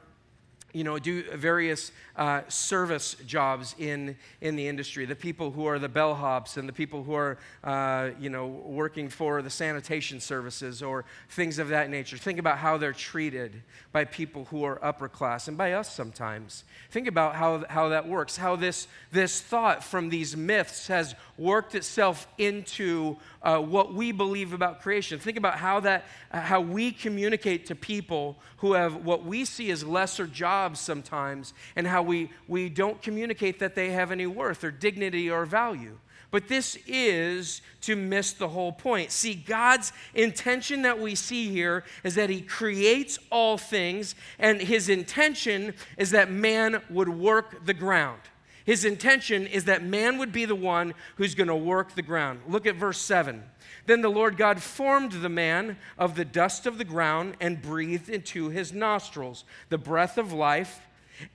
you 0.77 0.85
know, 0.85 0.99
do 0.99 1.23
various 1.35 1.91
uh, 2.17 2.43
service 2.49 3.17
jobs 3.27 3.75
in, 3.79 4.15
in 4.43 4.57
the 4.57 4.69
industry. 4.69 5.07
The 5.07 5.17
people 5.17 5.51
who 5.51 5.65
are 5.65 5.79
the 5.79 5.89
bellhops 5.89 6.59
and 6.59 6.69
the 6.69 6.73
people 6.73 7.03
who 7.03 7.15
are, 7.15 7.39
uh, 7.65 8.11
you 8.21 8.29
know, 8.29 8.47
working 8.47 9.09
for 9.09 9.41
the 9.41 9.49
sanitation 9.49 10.21
services 10.21 10.83
or 10.83 11.07
things 11.31 11.59
of 11.59 11.69
that 11.69 11.89
nature. 11.89 12.19
Think 12.19 12.39
about 12.39 12.59
how 12.59 12.77
they're 12.77 12.93
treated 12.93 13.63
by 13.91 14.05
people 14.05 14.45
who 14.47 14.65
are 14.65 14.79
upper 14.85 15.09
class 15.09 15.49
and 15.49 15.57
by 15.57 15.73
us 15.73 15.95
sometimes. 15.95 16.65
Think 16.91 17.09
about 17.09 17.37
how, 17.37 17.65
how 17.71 17.89
that 17.89 18.07
works, 18.07 18.37
how 18.37 18.55
this, 18.55 18.87
this 19.13 19.41
thought 19.41 19.83
from 19.83 20.11
these 20.11 20.37
myths 20.37 20.89
has 20.89 21.15
worked 21.39 21.75
itself 21.75 22.29
into 22.37 23.17
uh, 23.43 23.59
what 23.59 23.95
we 23.95 24.13
believe 24.13 24.53
about 24.53 24.83
creation. 24.83 25.19
Think 25.19 25.39
about 25.39 25.57
how 25.57 25.81
that, 25.81 26.05
how 26.31 26.61
we 26.61 26.93
communicate 26.93 27.65
to 27.67 27.75
people 27.75 28.37
who 28.59 28.73
have 28.73 29.05
what 29.05 29.25
we 29.25 29.45
see 29.45 29.71
as 29.71 29.85
lesser 29.85 30.27
jobs 30.27 30.66
sometimes, 30.75 31.55
and 31.77 31.87
how 31.87 32.03
we, 32.03 32.31
we 32.49 32.69
don't 32.69 33.01
communicate 33.03 33.59
that 33.61 33.75
they 33.75 33.91
have 33.91 34.11
any 34.11 34.27
worth 34.27 34.65
or 34.65 34.71
dignity 34.71 35.31
or 35.31 35.45
value. 35.45 35.99
But 36.31 36.49
this 36.49 36.77
is 36.87 37.63
to 37.83 37.95
miss 37.95 38.33
the 38.33 38.49
whole 38.49 38.73
point. 38.73 39.13
See, 39.13 39.35
God's 39.35 39.93
intention 40.15 40.83
that 40.83 40.99
we 40.99 41.15
see 41.15 41.51
here 41.51 41.85
is 42.03 42.15
that 42.17 42.31
He 42.31 42.41
creates 42.41 43.19
all 43.31 43.57
things, 43.57 44.15
and 44.39 44.61
His 44.61 44.89
intention 44.89 45.75
is 45.97 46.11
that 46.11 46.31
man 46.31 46.83
would 46.91 47.09
work 47.09 47.65
the 47.65 47.75
ground. 47.75 48.21
His 48.65 48.85
intention 48.85 49.47
is 49.47 49.67
that 49.67 49.85
man 49.85 50.19
would 50.19 50.33
be 50.33 50.45
the 50.45 50.57
one 50.57 50.95
who's 51.15 51.37
going 51.37 51.47
to 51.47 51.55
work 51.55 51.95
the 51.95 52.03
ground. 52.03 52.41
Look 52.49 52.67
at 52.67 52.75
verse 52.75 52.99
7. 52.99 53.45
Then 53.87 54.03
the 54.03 54.11
Lord 54.11 54.37
God 54.37 54.63
formed 54.63 55.13
the 55.13 55.29
man 55.29 55.79
of 55.97 56.17
the 56.17 56.25
dust 56.25 56.67
of 56.67 56.79
the 56.79 56.85
ground 56.85 57.37
and 57.41 57.63
breathed 57.63 58.09
into 58.09 58.49
his 58.49 58.73
nostrils 58.73 59.45
the 59.69 59.79
breath 59.79 60.19
of 60.19 60.33
life, 60.33 60.81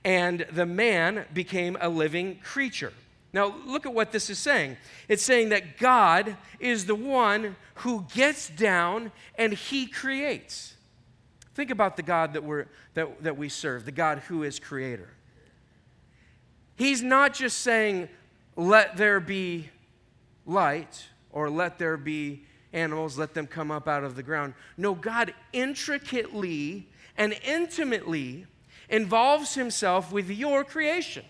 and 0.04 0.46
the 0.52 0.66
man 0.66 1.24
became 1.32 1.76
a 1.80 1.88
living 1.88 2.38
creature. 2.42 2.92
Now, 3.32 3.54
look 3.64 3.86
at 3.86 3.94
what 3.94 4.12
this 4.12 4.28
is 4.28 4.38
saying. 4.38 4.76
It's 5.08 5.22
saying 5.22 5.48
that 5.48 5.78
God 5.78 6.36
is 6.60 6.84
the 6.84 6.94
one 6.94 7.56
who 7.76 8.04
gets 8.14 8.48
down 8.48 9.10
and 9.36 9.54
he 9.54 9.86
creates. 9.86 10.74
Think 11.54 11.70
about 11.70 11.96
the 11.96 12.02
God 12.02 12.34
that, 12.34 12.44
we're, 12.44 12.66
that, 12.94 13.22
that 13.22 13.38
we 13.38 13.48
serve, 13.48 13.86
the 13.86 13.92
God 13.92 14.18
who 14.20 14.42
is 14.42 14.58
creator. 14.58 15.08
He's 16.76 17.02
not 17.02 17.32
just 17.32 17.58
saying, 17.58 18.08
let 18.54 18.96
there 18.98 19.20
be 19.20 19.70
light 20.44 21.06
or 21.32 21.50
let 21.50 21.78
there 21.78 21.96
be 21.96 22.44
animals, 22.72 23.18
let 23.18 23.34
them 23.34 23.46
come 23.46 23.70
up 23.70 23.88
out 23.88 24.04
of 24.04 24.16
the 24.16 24.22
ground. 24.22 24.54
No, 24.76 24.94
God 24.94 25.34
intricately 25.52 26.88
and 27.16 27.38
intimately 27.44 28.46
involves 28.88 29.54
himself 29.54 30.12
with 30.12 30.30
your 30.30 30.64
creation. 30.64 31.24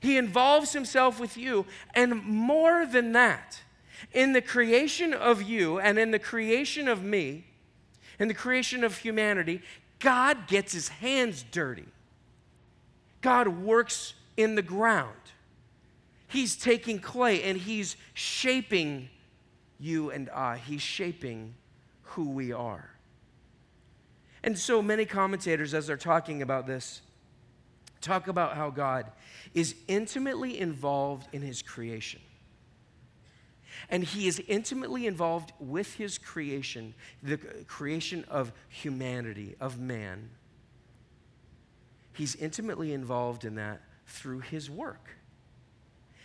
He 0.00 0.16
involves 0.16 0.72
himself 0.72 1.20
with 1.20 1.36
you. 1.36 1.66
And 1.94 2.22
more 2.24 2.86
than 2.86 3.12
that, 3.12 3.62
in 4.12 4.32
the 4.32 4.40
creation 4.40 5.12
of 5.12 5.42
you 5.42 5.78
and 5.78 5.98
in 5.98 6.10
the 6.10 6.18
creation 6.18 6.88
of 6.88 7.02
me, 7.02 7.44
in 8.18 8.28
the 8.28 8.34
creation 8.34 8.82
of 8.82 8.98
humanity, 8.98 9.62
God 9.98 10.46
gets 10.46 10.72
his 10.72 10.88
hands 10.88 11.44
dirty. 11.50 11.86
God 13.20 13.48
works 13.48 14.14
in 14.36 14.54
the 14.54 14.62
ground. 14.62 15.14
He's 16.28 16.56
taking 16.56 17.00
clay 17.00 17.42
and 17.42 17.58
he's 17.58 17.96
shaping 18.14 19.10
you 19.80 20.10
and 20.10 20.28
I. 20.30 20.58
He's 20.58 20.82
shaping 20.82 21.54
who 22.02 22.30
we 22.30 22.52
are. 22.52 22.90
And 24.42 24.58
so 24.58 24.80
many 24.80 25.04
commentators, 25.04 25.74
as 25.74 25.86
they're 25.86 25.96
talking 25.96 26.42
about 26.42 26.66
this, 26.66 27.02
talk 28.00 28.28
about 28.28 28.56
how 28.56 28.70
God 28.70 29.10
is 29.54 29.74
intimately 29.88 30.58
involved 30.58 31.28
in 31.32 31.42
his 31.42 31.62
creation. 31.62 32.20
And 33.88 34.04
he 34.04 34.26
is 34.26 34.40
intimately 34.46 35.06
involved 35.06 35.52
with 35.58 35.94
his 35.94 36.18
creation, 36.18 36.94
the 37.22 37.36
creation 37.66 38.24
of 38.28 38.52
humanity, 38.68 39.56
of 39.60 39.78
man. 39.78 40.30
He's 42.12 42.34
intimately 42.36 42.92
involved 42.92 43.44
in 43.44 43.54
that 43.56 43.80
through 44.06 44.40
his 44.40 44.70
work. 44.70 45.16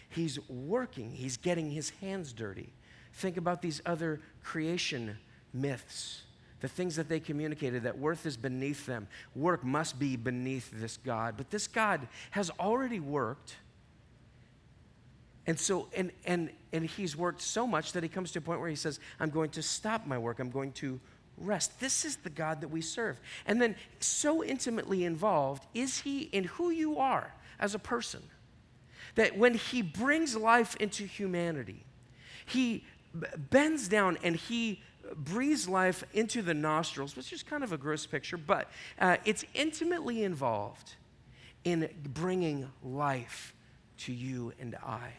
He's 0.09 0.39
working, 0.49 1.11
he's 1.11 1.37
getting 1.37 1.71
his 1.71 1.89
hands 2.01 2.33
dirty. 2.33 2.73
Think 3.15 3.37
about 3.37 3.61
these 3.61 3.81
other 3.85 4.21
creation 4.43 5.17
myths 5.53 6.21
the 6.65 6.69
things 6.69 6.95
that 6.95 7.09
they 7.09 7.19
communicated, 7.19 7.83
that 7.83 7.99
worth 7.99 8.25
is 8.25 8.37
beneath 8.37 8.87
them. 8.87 9.07
Work 9.35 9.63
must 9.63 9.99
be 9.99 10.15
beneath 10.15 10.71
this 10.73 10.97
God. 10.97 11.35
But 11.37 11.51
this 11.51 11.67
God 11.67 12.07
has 12.31 12.49
already 12.59 12.99
worked. 12.99 13.55
And 15.45 15.59
so, 15.59 15.89
and, 15.95 16.11
and, 16.25 16.49
and 16.73 16.85
he's 16.85 17.15
worked 17.15 17.43
so 17.43 17.67
much 17.67 17.91
that 17.91 18.01
he 18.01 18.09
comes 18.09 18.31
to 18.31 18.39
a 18.39 18.41
point 18.41 18.61
where 18.61 18.69
he 18.69 18.75
says, 18.75 18.99
I'm 19.19 19.29
going 19.29 19.51
to 19.51 19.61
stop 19.61 20.07
my 20.07 20.17
work. 20.17 20.39
I'm 20.39 20.49
going 20.49 20.71
to 20.73 20.99
rest. 21.37 21.79
This 21.79 22.03
is 22.03 22.15
the 22.15 22.31
God 22.31 22.61
that 22.61 22.69
we 22.69 22.81
serve. 22.81 23.19
And 23.45 23.61
then, 23.61 23.75
so 23.99 24.43
intimately 24.43 25.03
involved 25.03 25.67
is 25.75 25.99
he 25.99 26.21
in 26.21 26.45
who 26.45 26.71
you 26.71 26.97
are 26.97 27.31
as 27.59 27.75
a 27.75 27.79
person 27.79 28.23
that 29.13 29.37
when 29.37 29.53
he 29.53 29.83
brings 29.83 30.35
life 30.35 30.75
into 30.77 31.05
humanity, 31.05 31.85
he 32.45 32.85
bends 33.49 33.87
down 33.87 34.17
and 34.23 34.35
he 34.35 34.81
breathes 35.15 35.67
life 35.69 36.03
into 36.13 36.41
the 36.41 36.53
nostrils, 36.53 37.15
which 37.15 37.31
is 37.31 37.43
kind 37.43 37.63
of 37.63 37.71
a 37.71 37.77
gross 37.77 38.05
picture, 38.05 38.37
but 38.37 38.69
uh, 38.99 39.17
it's 39.25 39.45
intimately 39.53 40.23
involved 40.23 40.95
in 41.63 41.89
bringing 42.13 42.69
life 42.83 43.53
to 43.97 44.13
you 44.13 44.53
and 44.59 44.75
I. 44.75 45.13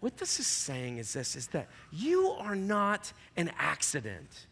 What 0.00 0.16
this 0.16 0.40
is 0.40 0.46
saying 0.46 0.98
is 0.98 1.12
this 1.12 1.36
is 1.36 1.48
that 1.48 1.68
you 1.92 2.30
are 2.38 2.56
not 2.56 3.12
an 3.36 3.50
accident. 3.58 4.46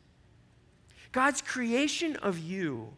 God's 1.13 1.41
creation 1.41 2.17
of 2.17 2.39
you 2.39 2.93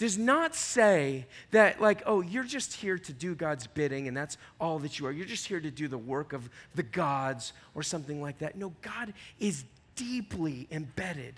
does 0.00 0.16
not 0.16 0.54
say 0.54 1.26
that, 1.50 1.78
like, 1.78 2.02
oh, 2.06 2.22
you're 2.22 2.42
just 2.42 2.72
here 2.72 2.96
to 2.96 3.12
do 3.12 3.34
God's 3.34 3.66
bidding 3.66 4.08
and 4.08 4.16
that's 4.16 4.38
all 4.58 4.78
that 4.78 4.98
you 4.98 5.04
are. 5.06 5.12
You're 5.12 5.26
just 5.26 5.46
here 5.46 5.60
to 5.60 5.70
do 5.70 5.88
the 5.88 5.98
work 5.98 6.32
of 6.32 6.48
the 6.74 6.82
gods 6.82 7.52
or 7.74 7.82
something 7.82 8.22
like 8.22 8.38
that. 8.38 8.56
No, 8.56 8.72
God 8.80 9.12
is 9.38 9.62
deeply 9.96 10.66
embedded 10.70 11.34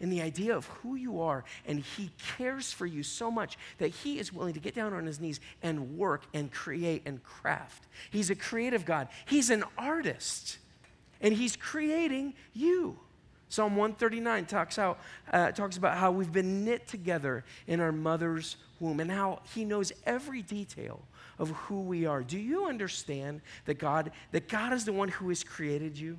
in 0.00 0.10
the 0.10 0.22
idea 0.22 0.56
of 0.56 0.66
who 0.66 0.96
you 0.96 1.20
are, 1.20 1.44
and 1.66 1.78
He 1.78 2.10
cares 2.36 2.72
for 2.72 2.84
you 2.84 3.04
so 3.04 3.30
much 3.30 3.56
that 3.78 3.90
He 3.90 4.18
is 4.18 4.32
willing 4.32 4.54
to 4.54 4.60
get 4.60 4.74
down 4.74 4.92
on 4.92 5.06
His 5.06 5.20
knees 5.20 5.38
and 5.62 5.96
work 5.96 6.24
and 6.34 6.50
create 6.50 7.02
and 7.06 7.22
craft. 7.22 7.84
He's 8.10 8.28
a 8.28 8.34
creative 8.34 8.84
God, 8.84 9.06
He's 9.24 9.50
an 9.50 9.62
artist, 9.78 10.58
and 11.20 11.32
He's 11.32 11.54
creating 11.54 12.34
you. 12.54 12.98
Psalm 13.54 13.76
139 13.76 14.46
talks, 14.46 14.80
out, 14.80 14.98
uh, 15.32 15.52
talks 15.52 15.76
about 15.76 15.96
how 15.96 16.10
we've 16.10 16.32
been 16.32 16.64
knit 16.64 16.88
together 16.88 17.44
in 17.68 17.78
our 17.78 17.92
mother's 17.92 18.56
womb 18.80 18.98
and 18.98 19.08
how 19.08 19.42
He 19.54 19.64
knows 19.64 19.92
every 20.04 20.42
detail 20.42 21.00
of 21.38 21.50
who 21.50 21.82
we 21.82 22.04
are. 22.04 22.24
Do 22.24 22.36
you 22.36 22.66
understand 22.66 23.42
that 23.66 23.78
God, 23.78 24.10
that 24.32 24.48
God 24.48 24.72
is 24.72 24.84
the 24.84 24.92
one 24.92 25.06
who 25.06 25.28
has 25.28 25.44
created 25.44 25.96
you? 25.96 26.18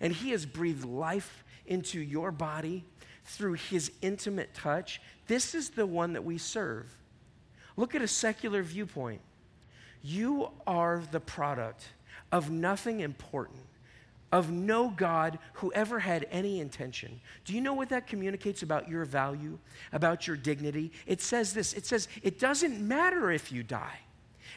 And 0.00 0.10
He 0.10 0.30
has 0.30 0.46
breathed 0.46 0.86
life 0.86 1.44
into 1.66 2.00
your 2.00 2.32
body 2.32 2.86
through 3.26 3.54
His 3.54 3.92
intimate 4.00 4.54
touch. 4.54 5.02
This 5.26 5.54
is 5.54 5.68
the 5.68 5.84
one 5.84 6.14
that 6.14 6.24
we 6.24 6.38
serve. 6.38 6.86
Look 7.76 7.94
at 7.94 8.00
a 8.00 8.08
secular 8.08 8.62
viewpoint. 8.62 9.20
You 10.02 10.48
are 10.66 11.02
the 11.10 11.20
product 11.20 11.88
of 12.32 12.50
nothing 12.50 13.00
important 13.00 13.60
of 14.32 14.50
no 14.50 14.90
God 14.90 15.38
who 15.54 15.72
ever 15.72 15.98
had 15.98 16.26
any 16.30 16.60
intention. 16.60 17.20
Do 17.44 17.54
you 17.54 17.60
know 17.60 17.74
what 17.74 17.88
that 17.88 18.06
communicates 18.06 18.62
about 18.62 18.88
your 18.88 19.04
value, 19.04 19.58
about 19.92 20.26
your 20.26 20.36
dignity? 20.36 20.92
It 21.06 21.20
says 21.20 21.52
this 21.52 21.72
it 21.72 21.86
says, 21.86 22.08
it 22.22 22.38
doesn't 22.38 22.80
matter 22.80 23.30
if 23.30 23.50
you 23.50 23.62
die. 23.62 23.98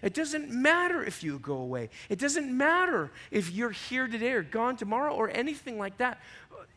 It 0.01 0.13
doesn't 0.13 0.49
matter 0.49 1.03
if 1.03 1.23
you 1.23 1.39
go 1.39 1.55
away. 1.55 1.89
It 2.09 2.19
doesn't 2.19 2.55
matter 2.55 3.12
if 3.31 3.51
you're 3.51 3.71
here 3.71 4.07
today 4.07 4.33
or 4.33 4.43
gone 4.43 4.75
tomorrow 4.75 5.13
or 5.13 5.29
anything 5.29 5.77
like 5.77 5.97
that. 5.97 6.19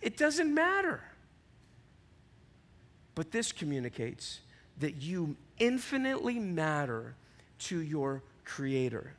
It 0.01 0.17
doesn't 0.17 0.53
matter. 0.53 1.01
But 3.15 3.33
this 3.33 3.51
communicates 3.53 4.41
that 4.79 5.03
you 5.03 5.37
infinitely 5.59 6.39
matter 6.39 7.15
to 7.59 7.81
your 7.81 8.23
Creator 8.45 9.15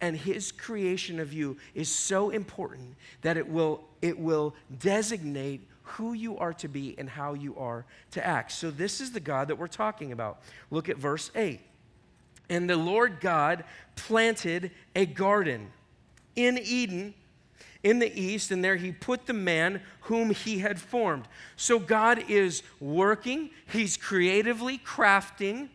and 0.00 0.16
his 0.16 0.52
creation 0.52 1.20
of 1.20 1.32
you 1.32 1.56
is 1.74 1.88
so 1.88 2.30
important 2.30 2.94
that 3.22 3.36
it 3.36 3.48
will, 3.48 3.84
it 4.02 4.18
will 4.18 4.54
designate 4.78 5.66
who 5.82 6.12
you 6.12 6.38
are 6.38 6.52
to 6.54 6.68
be 6.68 6.94
and 6.98 7.08
how 7.08 7.34
you 7.34 7.56
are 7.56 7.84
to 8.12 8.26
act. 8.26 8.52
So, 8.52 8.70
this 8.70 9.00
is 9.00 9.12
the 9.12 9.20
God 9.20 9.48
that 9.48 9.56
we're 9.56 9.66
talking 9.66 10.12
about. 10.12 10.40
Look 10.70 10.88
at 10.88 10.96
verse 10.96 11.30
8. 11.34 11.60
And 12.48 12.68
the 12.68 12.76
Lord 12.76 13.20
God 13.20 13.64
planted 13.96 14.70
a 14.94 15.06
garden 15.06 15.70
in 16.36 16.58
Eden 16.58 17.14
in 17.82 17.98
the 17.98 18.18
east, 18.18 18.50
and 18.50 18.64
there 18.64 18.76
he 18.76 18.92
put 18.92 19.26
the 19.26 19.34
man 19.34 19.82
whom 20.00 20.30
he 20.30 20.58
had 20.58 20.80
formed. 20.80 21.28
So, 21.56 21.78
God 21.78 22.24
is 22.28 22.62
working, 22.80 23.50
he's 23.70 23.96
creatively 23.96 24.78
crafting 24.78 25.68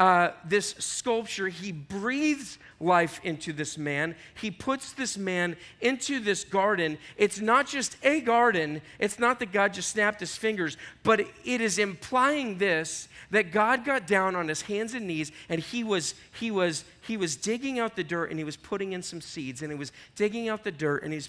uh, 0.00 0.32
this 0.46 0.70
sculpture, 0.78 1.48
he 1.48 1.72
breathes 1.72 2.58
life 2.80 3.20
into 3.22 3.52
this 3.52 3.76
man. 3.76 4.14
He 4.40 4.50
puts 4.50 4.92
this 4.92 5.18
man 5.18 5.56
into 5.82 6.20
this 6.20 6.42
garden. 6.42 6.96
It's 7.18 7.38
not 7.38 7.66
just 7.66 7.98
a 8.02 8.22
garden, 8.22 8.80
it's 8.98 9.18
not 9.18 9.38
that 9.40 9.52
God 9.52 9.74
just 9.74 9.90
snapped 9.90 10.20
his 10.20 10.34
fingers, 10.34 10.78
but 11.02 11.20
it 11.44 11.60
is 11.60 11.78
implying 11.78 12.56
this 12.56 13.08
that 13.30 13.52
God 13.52 13.84
got 13.84 14.06
down 14.06 14.34
on 14.34 14.48
his 14.48 14.62
hands 14.62 14.94
and 14.94 15.06
knees 15.06 15.32
and 15.50 15.60
he 15.60 15.84
was 15.84 16.14
he 16.32 16.50
was 16.50 16.84
he 17.02 17.18
was 17.18 17.36
digging 17.36 17.78
out 17.78 17.94
the 17.94 18.02
dirt 18.02 18.30
and 18.30 18.38
he 18.38 18.44
was 18.44 18.56
putting 18.56 18.94
in 18.94 19.02
some 19.02 19.20
seeds 19.20 19.60
and 19.60 19.70
he 19.70 19.78
was 19.78 19.92
digging 20.16 20.48
out 20.48 20.64
the 20.64 20.72
dirt 20.72 21.02
and 21.02 21.12
he's 21.12 21.28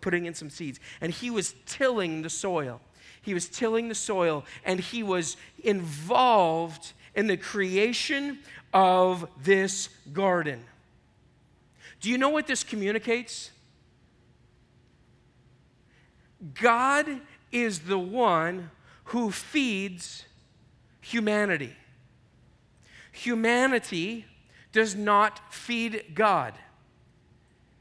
putting 0.00 0.26
in 0.26 0.34
some 0.34 0.50
seeds 0.50 0.80
and 1.00 1.12
he 1.12 1.30
was 1.30 1.54
tilling 1.64 2.22
the 2.22 2.30
soil. 2.30 2.80
He 3.22 3.34
was 3.34 3.48
tilling 3.48 3.88
the 3.88 3.94
soil 3.94 4.44
and 4.64 4.80
he 4.80 5.04
was 5.04 5.36
involved 5.62 6.92
in 7.14 7.26
the 7.26 7.36
creation 7.36 8.38
of 8.72 9.28
this 9.42 9.88
garden. 10.12 10.64
Do 12.00 12.10
you 12.10 12.18
know 12.18 12.30
what 12.30 12.46
this 12.46 12.64
communicates? 12.64 13.50
God 16.54 17.20
is 17.52 17.80
the 17.80 17.98
one 17.98 18.70
who 19.04 19.30
feeds 19.30 20.24
humanity. 21.00 21.74
Humanity 23.12 24.24
does 24.72 24.94
not 24.94 25.52
feed 25.52 26.04
God. 26.14 26.54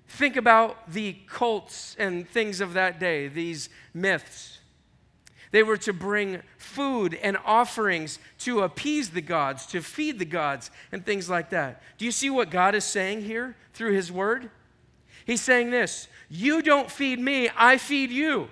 Think 0.07 0.35
about 0.35 0.91
the 0.91 1.17
cults 1.27 1.95
and 1.99 2.27
things 2.27 2.61
of 2.61 2.73
that 2.73 2.99
day, 2.99 3.27
these 3.27 3.69
myths. 3.93 4.58
They 5.51 5.63
were 5.63 5.77
to 5.77 5.93
bring 5.93 6.41
food 6.57 7.15
and 7.15 7.37
offerings 7.43 8.19
to 8.39 8.61
appease 8.61 9.09
the 9.09 9.21
gods, 9.21 9.65
to 9.67 9.81
feed 9.81 10.19
the 10.19 10.25
gods, 10.25 10.69
and 10.91 11.05
things 11.05 11.29
like 11.29 11.49
that. 11.49 11.81
Do 11.97 12.05
you 12.05 12.11
see 12.11 12.29
what 12.29 12.51
God 12.51 12.75
is 12.75 12.85
saying 12.85 13.23
here 13.23 13.55
through 13.73 13.93
His 13.93 14.11
Word? 14.11 14.51
He's 15.25 15.41
saying 15.41 15.71
this 15.71 16.07
You 16.29 16.61
don't 16.61 16.91
feed 16.91 17.19
me, 17.19 17.49
I 17.55 17.77
feed 17.77 18.11
you. 18.11 18.49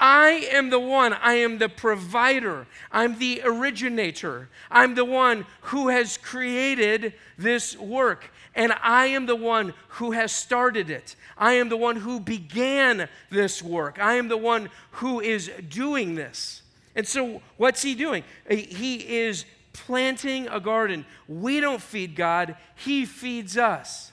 I 0.00 0.48
am 0.50 0.70
the 0.70 0.80
one, 0.80 1.12
I 1.12 1.34
am 1.34 1.58
the 1.58 1.68
provider, 1.68 2.66
I'm 2.90 3.18
the 3.18 3.42
originator, 3.44 4.48
I'm 4.70 4.94
the 4.94 5.04
one 5.04 5.44
who 5.60 5.88
has 5.88 6.16
created 6.16 7.12
this 7.36 7.76
work, 7.76 8.30
and 8.54 8.72
I 8.82 9.06
am 9.08 9.26
the 9.26 9.36
one 9.36 9.74
who 9.88 10.12
has 10.12 10.32
started 10.32 10.88
it. 10.88 11.16
I 11.36 11.52
am 11.52 11.68
the 11.68 11.76
one 11.76 11.96
who 11.96 12.18
began 12.18 13.10
this 13.28 13.62
work, 13.62 13.98
I 13.98 14.14
am 14.14 14.28
the 14.28 14.38
one 14.38 14.70
who 14.92 15.20
is 15.20 15.50
doing 15.68 16.14
this. 16.14 16.62
And 16.96 17.06
so, 17.06 17.42
what's 17.58 17.82
he 17.82 17.94
doing? 17.94 18.24
Uh, 18.50 18.56
he 18.56 18.96
is 19.18 19.44
planting 19.72 20.48
a 20.48 20.60
garden. 20.60 21.04
We 21.28 21.60
don't 21.60 21.80
feed 21.80 22.16
God, 22.16 22.56
He 22.74 23.04
feeds 23.04 23.56
us. 23.56 24.09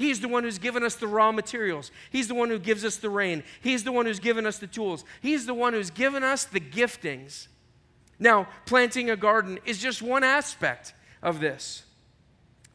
He's 0.00 0.20
the 0.20 0.28
one 0.28 0.44
who's 0.44 0.58
given 0.58 0.82
us 0.82 0.94
the 0.94 1.06
raw 1.06 1.30
materials. 1.30 1.90
He's 2.08 2.26
the 2.26 2.34
one 2.34 2.48
who 2.48 2.58
gives 2.58 2.86
us 2.86 2.96
the 2.96 3.10
rain. 3.10 3.42
He's 3.60 3.84
the 3.84 3.92
one 3.92 4.06
who's 4.06 4.18
given 4.18 4.46
us 4.46 4.56
the 4.56 4.66
tools. 4.66 5.04
He's 5.20 5.44
the 5.44 5.52
one 5.52 5.74
who's 5.74 5.90
given 5.90 6.24
us 6.24 6.46
the 6.46 6.58
giftings. 6.58 7.48
Now, 8.18 8.48
planting 8.64 9.10
a 9.10 9.16
garden 9.16 9.58
is 9.66 9.76
just 9.76 10.00
one 10.00 10.24
aspect 10.24 10.94
of 11.22 11.38
this. 11.38 11.82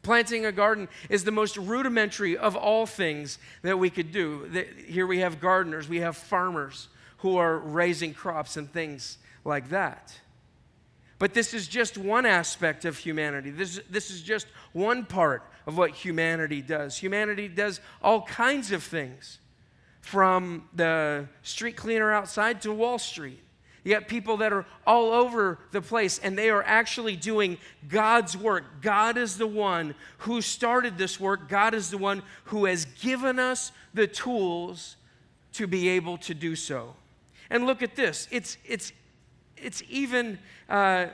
Planting 0.04 0.46
a 0.46 0.52
garden 0.52 0.88
is 1.10 1.24
the 1.24 1.32
most 1.32 1.58
rudimentary 1.58 2.38
of 2.38 2.56
all 2.56 2.86
things 2.86 3.40
that 3.64 3.80
we 3.80 3.90
could 3.90 4.12
do. 4.12 4.64
Here 4.86 5.08
we 5.08 5.22
have 5.22 5.42
gardeners, 5.42 5.90
we 5.90 6.02
have 6.02 6.16
farmers 6.16 6.90
who 7.18 7.38
are 7.38 7.58
raising 7.58 8.14
crops 8.14 8.56
and 8.56 8.72
things 8.72 9.18
like 9.44 9.70
that. 9.70 10.14
But 11.18 11.34
this 11.34 11.54
is 11.54 11.68
just 11.68 11.98
one 11.98 12.26
aspect 12.26 12.86
of 12.86 12.98
humanity. 12.98 13.50
This, 13.50 13.80
this 13.90 14.12
is 14.12 14.22
just 14.22 14.48
one 14.74 15.06
part 15.06 15.44
of 15.66 15.78
what 15.78 15.92
humanity 15.92 16.62
does. 16.62 16.98
Humanity 16.98 17.48
does 17.48 17.80
all 18.02 18.22
kinds 18.24 18.72
of 18.72 18.84
things, 18.84 19.40
from 20.02 20.70
the 20.74 21.28
street 21.42 21.76
cleaner 21.76 22.12
outside 22.12 22.62
to 22.62 22.72
Wall 22.72 23.00
Street. 23.00 23.40
You 23.84 23.94
got 23.94 24.08
people 24.08 24.38
that 24.38 24.52
are 24.52 24.66
all 24.86 25.12
over 25.12 25.60
the 25.72 25.82
place 25.82 26.20
and 26.20 26.38
they 26.38 26.50
are 26.50 26.64
actually 26.64 27.16
doing 27.16 27.60
God's 27.88 28.36
work. 28.36 28.82
God 28.82 29.16
is 29.16 29.38
the 29.38 29.48
one 29.48 29.94
who 30.20 30.42
started 30.42 30.98
this 30.98 31.20
work. 31.20 31.48
God 31.48 31.76
is 31.76 31.92
the 31.92 31.98
one 31.98 32.24
who 32.46 32.66
has 32.66 32.86
given 32.86 33.38
us 33.40 33.72
the 33.94 34.08
tools 34.08 34.96
to 35.54 35.68
be 35.68 35.90
able 35.90 36.18
to 36.20 36.34
do 36.34 36.56
so. 36.56 36.96
And 37.50 37.68
look 37.68 37.84
at 37.84 37.96
this. 37.96 38.28
It's, 38.32 38.58
it's, 38.66 38.92
it's 39.58 39.84
even 39.90 40.40
uh, 40.70 41.08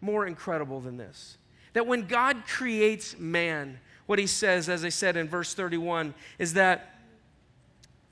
more 0.00 0.26
incredible 0.26 0.80
than 0.80 0.96
this. 0.96 1.36
That 1.72 1.86
when 1.86 2.06
God 2.06 2.44
creates 2.46 3.18
man, 3.18 3.78
what 4.06 4.18
he 4.18 4.26
says, 4.26 4.68
as 4.68 4.84
I 4.84 4.90
said 4.90 5.16
in 5.16 5.28
verse 5.28 5.54
31, 5.54 6.14
is 6.38 6.54
that 6.54 6.96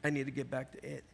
I 0.03 0.11
need 0.11 0.26
to 0.26 0.33
get 0.33 0.50
back 0.50 0.72
to 0.72 0.87
it. 0.87 1.05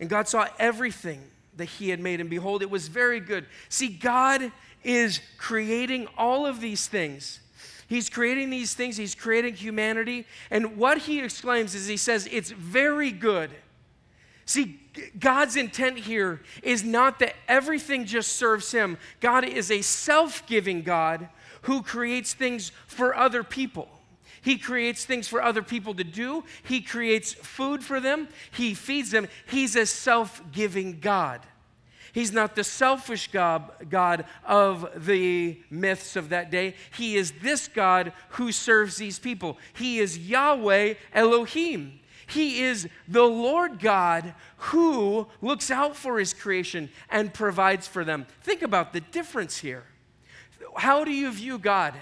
And 0.00 0.08
God 0.08 0.28
saw 0.28 0.48
everything 0.58 1.22
that 1.56 1.66
he 1.66 1.90
had 1.90 2.00
made, 2.00 2.20
and 2.20 2.28
behold, 2.28 2.62
it 2.62 2.70
was 2.70 2.88
very 2.88 3.20
good. 3.20 3.46
See, 3.68 3.88
God 3.88 4.50
is 4.82 5.20
creating 5.38 6.08
all 6.18 6.46
of 6.46 6.60
these 6.60 6.88
things. 6.88 7.40
He's 7.86 8.10
creating 8.10 8.50
these 8.50 8.74
things, 8.74 8.96
he's 8.96 9.14
creating 9.14 9.54
humanity. 9.54 10.26
And 10.50 10.76
what 10.76 10.98
he 10.98 11.20
exclaims 11.20 11.74
is 11.74 11.86
he 11.86 11.96
says, 11.96 12.28
It's 12.30 12.50
very 12.50 13.10
good. 13.12 13.50
See, 14.46 14.80
God's 15.18 15.56
intent 15.56 15.98
here 15.98 16.40
is 16.62 16.84
not 16.84 17.18
that 17.18 17.34
everything 17.48 18.04
just 18.04 18.32
serves 18.32 18.72
him. 18.72 18.98
God 19.20 19.44
is 19.44 19.70
a 19.70 19.82
self 19.82 20.46
giving 20.46 20.82
God 20.82 21.28
who 21.62 21.82
creates 21.82 22.34
things 22.34 22.70
for 22.86 23.16
other 23.16 23.42
people. 23.42 23.88
He 24.42 24.58
creates 24.58 25.06
things 25.06 25.26
for 25.26 25.42
other 25.42 25.62
people 25.62 25.94
to 25.94 26.04
do. 26.04 26.44
He 26.62 26.82
creates 26.82 27.32
food 27.32 27.82
for 27.82 27.98
them. 27.98 28.28
He 28.52 28.74
feeds 28.74 29.10
them. 29.10 29.28
He's 29.46 29.74
a 29.74 29.86
self 29.86 30.42
giving 30.52 31.00
God. 31.00 31.40
He's 32.12 32.32
not 32.32 32.54
the 32.54 32.62
selfish 32.62 33.32
God, 33.32 33.72
God 33.90 34.24
of 34.44 35.04
the 35.06 35.58
myths 35.68 36.14
of 36.14 36.28
that 36.28 36.50
day. 36.50 36.74
He 36.96 37.16
is 37.16 37.32
this 37.42 37.66
God 37.66 38.12
who 38.30 38.52
serves 38.52 38.96
these 38.96 39.18
people. 39.18 39.58
He 39.72 39.98
is 39.98 40.16
Yahweh 40.16 40.94
Elohim. 41.12 41.98
He 42.26 42.62
is 42.62 42.88
the 43.06 43.24
Lord 43.24 43.78
God 43.78 44.34
who 44.56 45.26
looks 45.42 45.70
out 45.70 45.96
for 45.96 46.18
his 46.18 46.32
creation 46.32 46.90
and 47.10 47.34
provides 47.34 47.86
for 47.86 48.04
them. 48.04 48.26
Think 48.42 48.62
about 48.62 48.92
the 48.92 49.00
difference 49.00 49.58
here. 49.58 49.84
How 50.76 51.04
do 51.04 51.12
you 51.12 51.30
view 51.30 51.58
God? 51.58 51.94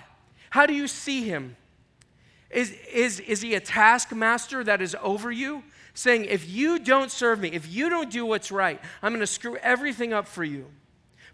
How 0.50 0.66
do 0.66 0.74
you 0.74 0.86
see 0.86 1.22
him? 1.22 1.56
Is, 2.50 2.76
is, 2.92 3.20
is 3.20 3.40
he 3.40 3.54
a 3.54 3.60
taskmaster 3.60 4.62
that 4.64 4.82
is 4.82 4.94
over 5.02 5.32
you? 5.32 5.62
Saying, 5.94 6.26
if 6.26 6.48
you 6.48 6.78
don't 6.78 7.10
serve 7.10 7.40
me, 7.40 7.48
if 7.48 7.70
you 7.72 7.88
don't 7.88 8.10
do 8.10 8.24
what's 8.24 8.50
right, 8.50 8.80
I'm 9.02 9.12
going 9.12 9.20
to 9.20 9.26
screw 9.26 9.56
everything 9.56 10.12
up 10.12 10.26
for 10.26 10.44
you. 10.44 10.66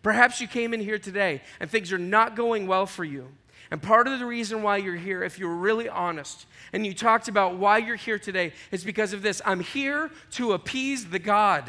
Perhaps 0.03 0.40
you 0.40 0.48
came 0.48 0.72
in 0.74 0.81
here 0.81 0.98
today 0.98 1.42
and 1.61 1.70
things 1.70 1.92
are 1.92 1.98
not 1.98 2.37
going 2.37 2.66
well 2.66 2.87
for 2.87 3.05
you. 3.05 3.29
And 3.70 3.82
part 3.82 4.08
of 4.08 4.18
the 4.18 4.26
reason 4.26 4.62
why 4.62 4.78
you're 4.78 4.96
here, 4.96 5.22
if 5.22 5.38
you're 5.38 5.54
really 5.54 5.88
honest, 5.88 6.46
and 6.72 6.86
you 6.86 6.94
talked 6.94 7.28
about 7.28 7.56
why 7.56 7.78
you're 7.78 7.96
here 7.96 8.18
today, 8.18 8.52
is 8.70 8.84
because 8.84 9.12
of 9.12 9.22
this. 9.22 9.42
I'm 9.44 9.60
here 9.60 10.10
to 10.32 10.52
appease 10.52 11.06
the 11.06 11.18
God 11.18 11.68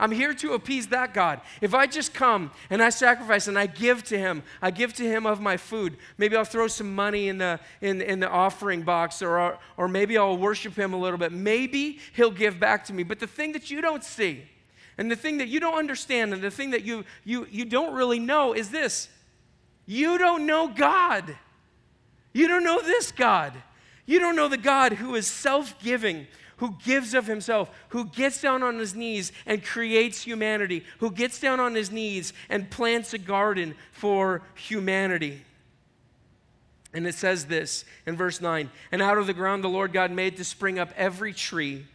I'm 0.00 0.12
here 0.12 0.32
to 0.32 0.52
appease 0.52 0.88
that 0.88 1.12
God. 1.12 1.40
If 1.60 1.74
I 1.74 1.86
just 1.86 2.14
come 2.14 2.52
and 2.70 2.80
I 2.80 2.90
sacrifice 2.90 3.48
and 3.48 3.58
I 3.58 3.66
give 3.66 4.04
to 4.04 4.18
Him, 4.18 4.44
I 4.62 4.70
give 4.70 4.92
to 4.94 5.02
Him 5.02 5.26
of 5.26 5.40
my 5.40 5.56
food. 5.56 5.96
Maybe 6.18 6.36
I'll 6.36 6.44
throw 6.44 6.68
some 6.68 6.94
money 6.94 7.28
in 7.28 7.38
the, 7.38 7.58
in, 7.80 8.00
in 8.00 8.20
the 8.20 8.28
offering 8.28 8.82
box 8.82 9.22
or, 9.22 9.58
or 9.76 9.88
maybe 9.88 10.16
I'll 10.16 10.36
worship 10.36 10.76
Him 10.76 10.92
a 10.92 10.98
little 10.98 11.18
bit. 11.18 11.32
Maybe 11.32 11.98
He'll 12.14 12.30
give 12.30 12.60
back 12.60 12.84
to 12.86 12.92
me. 12.92 13.02
But 13.02 13.18
the 13.18 13.26
thing 13.26 13.52
that 13.52 13.70
you 13.70 13.80
don't 13.80 14.04
see 14.04 14.44
and 14.96 15.10
the 15.10 15.16
thing 15.16 15.38
that 15.38 15.48
you 15.48 15.58
don't 15.58 15.76
understand 15.76 16.32
and 16.32 16.42
the 16.42 16.50
thing 16.50 16.70
that 16.70 16.84
you, 16.84 17.04
you, 17.24 17.48
you 17.50 17.64
don't 17.64 17.94
really 17.94 18.20
know 18.20 18.52
is 18.52 18.70
this 18.70 19.08
you 19.88 20.18
don't 20.18 20.44
know 20.44 20.68
God. 20.68 21.34
You 22.34 22.46
don't 22.46 22.62
know 22.62 22.82
this 22.82 23.10
God. 23.10 23.54
You 24.04 24.18
don't 24.18 24.36
know 24.36 24.48
the 24.48 24.58
God 24.58 24.92
who 24.92 25.14
is 25.14 25.26
self 25.26 25.82
giving, 25.82 26.26
who 26.58 26.76
gives 26.84 27.14
of 27.14 27.26
himself, 27.26 27.70
who 27.88 28.04
gets 28.04 28.42
down 28.42 28.62
on 28.62 28.78
his 28.78 28.94
knees 28.94 29.32
and 29.46 29.64
creates 29.64 30.20
humanity, 30.20 30.84
who 30.98 31.10
gets 31.10 31.40
down 31.40 31.58
on 31.58 31.74
his 31.74 31.90
knees 31.90 32.34
and 32.50 32.70
plants 32.70 33.14
a 33.14 33.18
garden 33.18 33.74
for 33.90 34.42
humanity. 34.56 35.42
And 36.92 37.06
it 37.06 37.14
says 37.14 37.46
this 37.46 37.86
in 38.04 38.14
verse 38.14 38.42
9 38.42 38.68
And 38.92 39.00
out 39.00 39.16
of 39.16 39.26
the 39.26 39.32
ground 39.32 39.64
the 39.64 39.68
Lord 39.68 39.94
God 39.94 40.10
made 40.10 40.36
to 40.36 40.44
spring 40.44 40.78
up 40.78 40.92
every 40.98 41.32
tree 41.32 41.86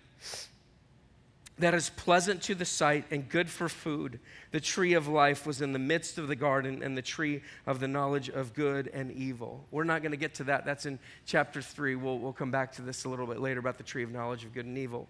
that 1.60 1.74
is 1.76 1.90
pleasant 1.92 2.42
to 2.44 2.56
the 2.56 2.66
sight 2.66 3.06
and 3.12 3.30
good 3.30 3.50
for 3.50 3.70
food. 3.70 4.20
The 4.52 4.60
tree 4.60 4.94
of 4.94 5.08
life 5.08 5.46
was 5.46 5.62
in 5.62 5.72
the 5.72 5.80
midst 5.80 6.18
of 6.18 6.28
the 6.28 6.36
garden, 6.36 6.82
and 6.82 6.98
the 6.98 7.02
tree 7.02 7.42
of 7.68 7.80
the 7.80 7.88
knowledge 7.88 8.30
of 8.30 8.54
good 8.54 8.88
and 8.88 9.12
evil. 9.12 9.66
We're 9.70 9.84
not 9.84 10.02
going 10.02 10.12
to 10.12 10.18
get 10.18 10.34
to 10.36 10.46
that. 10.46 10.66
That's 10.66 10.86
in 10.86 10.98
chapter 11.26 11.62
3. 11.62 11.96
We'll, 11.96 12.18
we'll 12.18 12.34
come 12.34 12.52
back 12.52 12.72
to 12.74 12.82
this 12.82 13.06
a 13.06 13.10
little 13.10 13.28
bit 13.28 13.40
later 13.40 13.60
about 13.60 13.78
the 13.78 13.84
tree 13.84 14.04
of 14.04 14.12
knowledge 14.12 14.44
of 14.46 14.54
good 14.54 14.66
and 14.66 14.78
evil. 14.78 15.08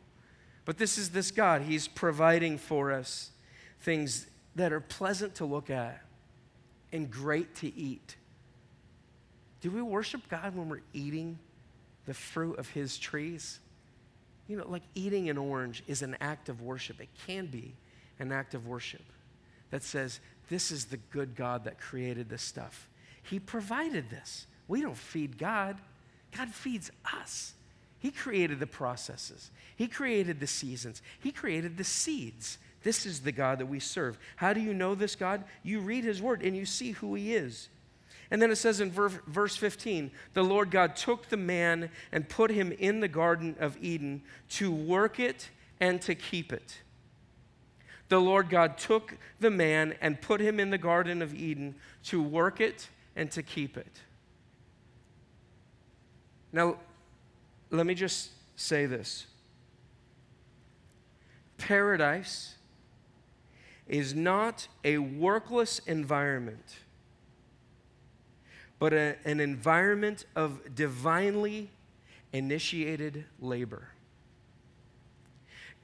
But 0.65 0.77
this 0.77 0.97
is 0.97 1.11
this 1.11 1.31
God. 1.31 1.61
He's 1.61 1.87
providing 1.87 2.57
for 2.57 2.91
us 2.91 3.31
things 3.81 4.27
that 4.55 4.73
are 4.73 4.79
pleasant 4.81 5.35
to 5.35 5.45
look 5.45 5.69
at 5.69 6.01
and 6.91 7.09
great 7.09 7.55
to 7.55 7.73
eat. 7.73 8.17
Do 9.61 9.71
we 9.71 9.81
worship 9.81 10.27
God 10.29 10.55
when 10.55 10.67
we're 10.67 10.81
eating 10.93 11.39
the 12.05 12.13
fruit 12.13 12.59
of 12.59 12.69
His 12.69 12.97
trees? 12.97 13.59
You 14.47 14.57
know, 14.57 14.67
like 14.67 14.83
eating 14.95 15.29
an 15.29 15.37
orange 15.37 15.83
is 15.87 16.01
an 16.01 16.17
act 16.19 16.49
of 16.49 16.61
worship. 16.61 16.99
It 16.99 17.09
can 17.25 17.45
be 17.45 17.73
an 18.19 18.31
act 18.31 18.53
of 18.53 18.67
worship 18.67 19.03
that 19.71 19.83
says, 19.83 20.19
This 20.49 20.71
is 20.71 20.85
the 20.85 20.97
good 20.97 21.35
God 21.35 21.63
that 21.63 21.79
created 21.79 22.29
this 22.29 22.41
stuff. 22.41 22.87
He 23.23 23.39
provided 23.39 24.09
this. 24.09 24.47
We 24.67 24.81
don't 24.81 24.97
feed 24.97 25.37
God, 25.37 25.77
God 26.35 26.49
feeds 26.49 26.91
us. 27.13 27.53
He 27.99 28.11
created 28.11 28.59
the 28.59 28.67
processes, 28.67 29.49
He 29.75 29.87
created 29.87 30.39
the 30.39 30.47
seasons, 30.47 31.01
He 31.19 31.31
created 31.31 31.77
the 31.77 31.83
seeds. 31.83 32.57
This 32.83 33.05
is 33.05 33.21
the 33.21 33.31
God 33.31 33.59
that 33.59 33.67
we 33.67 33.79
serve. 33.79 34.19
How 34.35 34.51
do 34.51 34.59
you 34.59 34.73
know 34.73 34.93
this 34.93 35.15
God? 35.15 35.45
You 35.63 35.79
read 35.79 36.03
His 36.03 36.21
word 36.21 36.43
and 36.43 36.53
you 36.53 36.65
see 36.65 36.91
who 36.91 37.15
He 37.15 37.33
is. 37.33 37.69
And 38.31 38.41
then 38.41 38.51
it 38.51 38.55
says 38.55 38.79
in 38.79 38.91
verse 38.91 39.55
15 39.55 40.11
the 40.33 40.43
Lord 40.43 40.71
God 40.71 40.95
took 40.95 41.29
the 41.29 41.37
man 41.37 41.89
and 42.11 42.27
put 42.27 42.51
him 42.51 42.71
in 42.71 42.99
the 42.99 43.07
Garden 43.07 43.55
of 43.59 43.77
Eden 43.81 44.23
to 44.51 44.71
work 44.71 45.19
it 45.19 45.49
and 45.79 46.01
to 46.01 46.15
keep 46.15 46.51
it. 46.53 46.81
The 48.09 48.19
Lord 48.19 48.49
God 48.49 48.77
took 48.77 49.17
the 49.39 49.49
man 49.49 49.95
and 50.01 50.19
put 50.21 50.39
him 50.39 50.59
in 50.59 50.69
the 50.69 50.77
Garden 50.77 51.21
of 51.21 51.33
Eden 51.33 51.75
to 52.05 52.21
work 52.21 52.61
it 52.61 52.89
and 53.15 53.31
to 53.31 53.43
keep 53.43 53.77
it. 53.77 54.01
Now, 56.51 56.77
let 57.71 57.85
me 57.85 57.95
just 57.95 58.29
say 58.55 58.85
this 58.85 59.25
paradise 61.57 62.55
is 63.87 64.13
not 64.13 64.67
a 64.83 64.97
workless 64.97 65.79
environment 65.79 66.77
but 68.83 68.91
a, 68.91 69.15
an 69.23 69.39
environment 69.39 70.25
of 70.35 70.75
divinely 70.75 71.69
initiated 72.33 73.23
labor. 73.39 73.87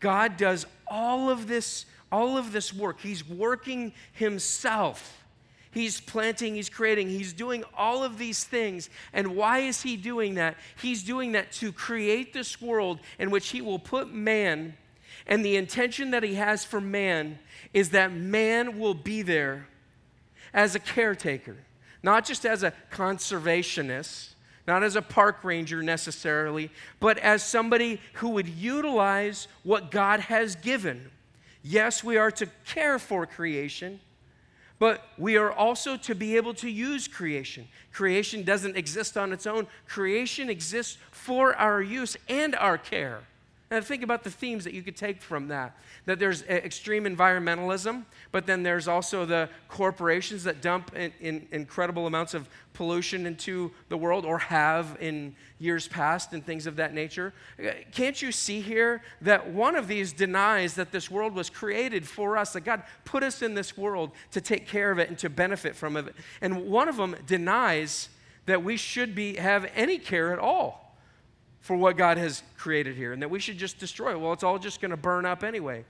God 0.02 0.36
does 0.36 0.66
all 0.86 1.30
of 1.30 1.48
this 1.48 1.86
all 2.12 2.38
of 2.38 2.52
this 2.52 2.74
work. 2.74 3.00
He's 3.00 3.26
working 3.26 3.94
himself. 4.12 5.24
He's 5.72 6.02
planting, 6.02 6.56
he's 6.56 6.68
creating, 6.68 7.08
he's 7.08 7.32
doing 7.32 7.64
all 7.74 8.04
of 8.04 8.18
these 8.18 8.44
things. 8.44 8.90
And 9.14 9.34
why 9.34 9.60
is 9.60 9.82
he 9.82 9.96
doing 9.96 10.34
that? 10.34 10.58
He's 10.82 11.02
doing 11.02 11.32
that 11.32 11.54
to 11.54 11.72
create 11.72 12.34
this 12.34 12.62
world 12.62 13.00
in 13.18 13.32
which 13.32 13.48
he 13.48 13.62
will 13.62 13.80
put 13.80 14.14
man. 14.14 14.76
And 15.26 15.46
the 15.46 15.56
intention 15.56 16.12
that 16.12 16.24
he 16.24 16.36
has 16.36 16.66
for 16.66 16.82
man 16.82 17.40
is 17.74 17.92
that 17.92 18.12
man 18.12 18.78
will 18.78 18.94
be 18.94 19.22
there 19.22 19.70
as 20.54 20.76
a 20.76 20.80
caretaker 20.80 21.60
not 22.04 22.26
just 22.26 22.46
as 22.46 22.64
a 22.64 22.74
conservationist, 22.92 24.30
not 24.68 24.84
as 24.84 24.96
a 24.96 25.02
park 25.02 25.44
ranger 25.44 25.82
necessarily, 25.82 26.70
but 27.00 27.18
as 27.18 27.44
somebody 27.44 28.00
who 28.14 28.30
would 28.30 28.48
utilize 28.48 29.48
what 29.64 29.92
God 29.92 30.20
has 30.20 30.56
given. 30.56 31.10
Yes, 31.64 32.04
we 32.04 32.18
are 32.18 32.32
to 32.32 32.48
care 32.66 33.00
for 33.00 33.26
creation, 33.26 34.00
but 34.78 35.04
we 35.18 35.38
are 35.38 35.52
also 35.52 35.98
to 35.98 36.16
be 36.16 36.38
able 36.38 36.54
to 36.56 36.70
use 36.70 37.08
creation. 37.08 37.68
Creation 37.92 38.44
doesn't 38.44 38.78
exist 38.78 39.18
on 39.18 39.34
its 39.34 39.46
own, 39.46 39.68
creation 39.88 40.50
exists 40.50 40.98
for 41.12 41.56
our 41.56 41.82
use 41.82 42.16
and 42.30 42.56
our 42.56 42.78
care. 42.78 43.22
And 43.72 43.86
think 43.86 44.02
about 44.02 44.24
the 44.24 44.32
themes 44.32 44.64
that 44.64 44.74
you 44.74 44.82
could 44.82 44.96
take 44.96 45.22
from 45.22 45.50
that. 45.50 45.78
That 46.06 46.18
there's 46.18 46.42
extreme 46.44 47.04
environmentalism, 47.04 48.06
but 48.32 48.48
then 48.48 48.64
there's 48.64 48.88
also 48.88 49.26
the 49.26 49.48
corporations 49.68 50.44
that 50.46 50.60
dump 50.60 50.96
in, 50.96 51.14
in 51.20 51.48
incredible 51.52 52.08
amounts 52.08 52.34
of 52.34 52.50
pollution 52.74 53.28
into 53.28 53.72
the 53.90 53.98
world 53.98 54.26
or 54.26 54.40
have 54.40 54.98
in 55.00 55.36
years 55.60 55.88
past 55.88 56.34
and 56.34 56.44
things 56.44 56.66
of 56.66 56.78
that 56.78 56.96
nature. 56.96 57.32
Can't 57.92 58.20
you 58.20 58.32
see 58.32 58.60
here 58.60 59.04
that 59.22 59.52
one 59.52 59.76
of 59.76 59.88
these 59.88 60.14
denies 60.14 60.74
that 60.74 60.92
this 60.92 61.12
world 61.12 61.36
was 61.36 61.52
created 61.52 62.08
for 62.08 62.38
us, 62.38 62.54
that 62.54 62.62
God 62.62 62.82
put 63.06 63.22
us 63.22 63.44
in 63.44 63.54
this 63.54 63.78
world 63.78 64.12
to 64.32 64.42
take 64.42 64.66
care 64.66 64.90
of 64.90 64.98
it 64.98 65.10
and 65.10 65.20
to 65.20 65.30
benefit 65.30 65.76
from 65.76 65.96
it? 65.96 66.16
And 66.42 66.66
one 66.66 66.90
of 66.90 66.98
them 66.98 67.16
denies 67.28 68.10
that 68.48 68.64
we 68.64 68.78
should 68.78 69.14
be, 69.14 69.36
have 69.36 69.70
any 69.76 70.00
care 70.00 70.34
at 70.34 70.40
all 70.40 70.89
for 71.62 71.76
what 71.76 71.98
God 71.98 72.18
has 72.18 72.44
created 72.58 72.96
here 72.96 73.14
and 73.14 73.22
that 73.22 73.30
we 73.30 73.40
should 73.40 73.58
just 73.58 73.78
destroy 73.78 74.12
it. 74.12 74.20
Well, 74.20 74.34
it's 74.34 74.44
all 74.44 74.60
just 74.60 74.82
going 74.82 74.92
to 74.92 74.98
burn 74.98 75.26
up 75.26 75.44
anyway. 75.44 75.86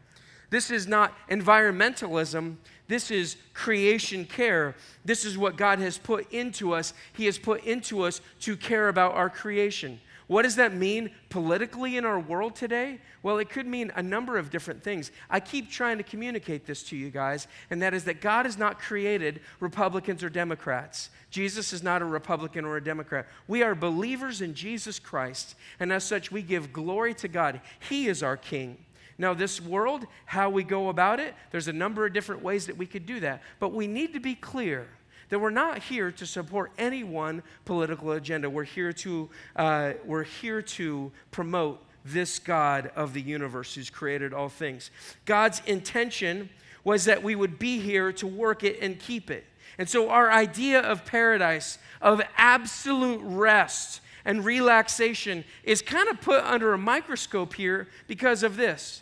This 0.50 0.72
is 0.72 0.88
not 0.88 1.14
environmentalism. 1.30 2.56
This 2.88 3.12
is 3.12 3.38
creation 3.54 4.26
care. 4.26 4.76
This 5.06 5.24
is 5.24 5.38
what 5.38 5.58
God 5.58 5.80
has 5.80 5.98
put 5.98 6.32
into 6.34 6.74
us. 6.74 6.94
He 7.14 7.26
has 7.26 7.38
put 7.38 7.64
into 7.66 8.02
us 8.02 8.22
to 8.42 8.58
care 8.58 8.90
about 8.90 9.14
our 9.14 9.30
creation. 9.30 10.02
What 10.30 10.44
does 10.44 10.58
that 10.58 10.76
mean 10.76 11.10
politically 11.32 11.98
in 11.98 12.06
our 12.06 12.20
world 12.20 12.56
today? 12.56 13.00
Well, 13.24 13.40
it 13.40 13.50
could 13.50 13.66
mean 13.66 13.92
a 13.96 14.04
number 14.04 14.38
of 14.38 14.52
different 14.52 14.84
things. 14.84 15.12
I 15.28 15.40
keep 15.40 15.72
trying 15.72 15.98
to 15.98 16.04
communicate 16.04 16.68
this 16.68 16.84
to 16.84 16.96
you 16.96 17.10
guys, 17.10 17.48
and 17.72 17.82
that 17.82 17.96
is 17.96 18.04
that 18.04 18.22
God 18.22 18.46
has 18.46 18.56
not 18.56 18.78
created 18.78 19.42
Republicans 19.60 20.24
or 20.24 20.30
Democrats. 20.30 21.10
Jesus 21.32 21.74
is 21.74 21.82
not 21.82 22.04
a 22.04 22.06
Republican 22.06 22.64
or 22.64 22.78
a 22.78 22.84
Democrat. 22.84 23.26
We 23.48 23.64
are 23.64 23.74
believers 23.74 24.42
in 24.42 24.54
Jesus 24.54 25.00
Christ, 25.00 25.56
and 25.80 25.92
as 25.92 26.04
such, 26.04 26.32
we 26.32 26.44
give 26.44 26.72
glory 26.72 27.16
to 27.16 27.28
God. 27.28 27.60
He 27.90 28.08
is 28.08 28.22
our 28.22 28.38
King. 28.38 28.78
Now, 29.18 29.34
this 29.34 29.60
world, 29.60 30.06
how 30.26 30.52
we 30.52 30.64
go 30.64 30.90
about 30.90 31.20
it, 31.20 31.34
there's 31.50 31.68
a 31.68 31.74
number 31.74 32.06
of 32.06 32.14
different 32.14 32.44
ways 32.44 32.68
that 32.68 32.78
we 32.78 32.86
could 32.86 33.08
do 33.08 33.20
that, 33.22 33.42
but 33.60 33.74
we 33.74 33.88
need 33.88 34.14
to 34.14 34.20
be 34.20 34.36
clear 34.36 34.90
that 35.30 35.40
we're 35.40 35.50
not 35.50 35.80
here 35.80 36.12
to 36.12 36.26
support 36.26 36.72
any 36.78 37.04
one 37.04 37.44
political 37.66 38.12
agenda. 38.12 38.50
We're 38.50 38.64
here 38.64 38.92
to, 38.94 39.30
uh, 39.56 39.94
we're 40.04 40.24
here 40.24 40.62
to 40.62 41.12
promote 41.32 41.84
this 42.04 42.40
God 42.40 42.92
of 42.96 43.14
the 43.14 43.22
universe 43.22 43.76
who's 43.76 43.90
created 43.90 44.34
all 44.34 44.50
things. 44.50 44.92
God's 45.26 45.62
intention 45.66 46.50
was 46.84 47.06
that 47.06 47.24
we 47.24 47.36
would 47.36 47.60
be 47.60 47.80
here 47.80 48.12
to 48.14 48.28
work 48.28 48.64
it 48.64 48.80
and 48.82 49.00
keep 49.00 49.30
it. 49.30 49.46
And 49.78 49.88
so, 49.88 50.10
our 50.10 50.32
idea 50.32 50.82
of 50.82 51.06
paradise, 51.06 51.78
of 52.02 52.22
absolute 52.36 53.22
rest 53.24 54.02
and 54.26 54.44
relaxation, 54.44 55.46
is 55.64 55.82
kind 55.82 56.10
of 56.10 56.20
put 56.20 56.44
under 56.44 56.74
a 56.74 56.78
microscope 56.78 57.54
here 57.54 57.88
because 58.08 58.44
of 58.44 58.58
this 58.58 59.02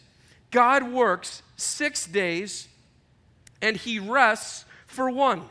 God 0.51 0.91
works 0.91 1.41
six 1.55 2.05
days 2.05 2.67
and 3.61 3.77
he 3.77 3.99
rests 3.99 4.65
for 4.85 5.09
one. 5.09 5.43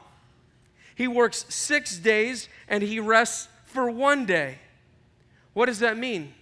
He 0.97 1.07
works 1.07 1.45
six 1.49 1.99
days 1.99 2.49
and 2.67 2.83
he 2.83 2.99
rests 2.99 3.49
for 3.67 3.89
one 3.91 4.25
day. 4.27 4.59
What 5.53 5.67
does 5.67 5.79
that 5.81 5.97
mean? 5.97 6.35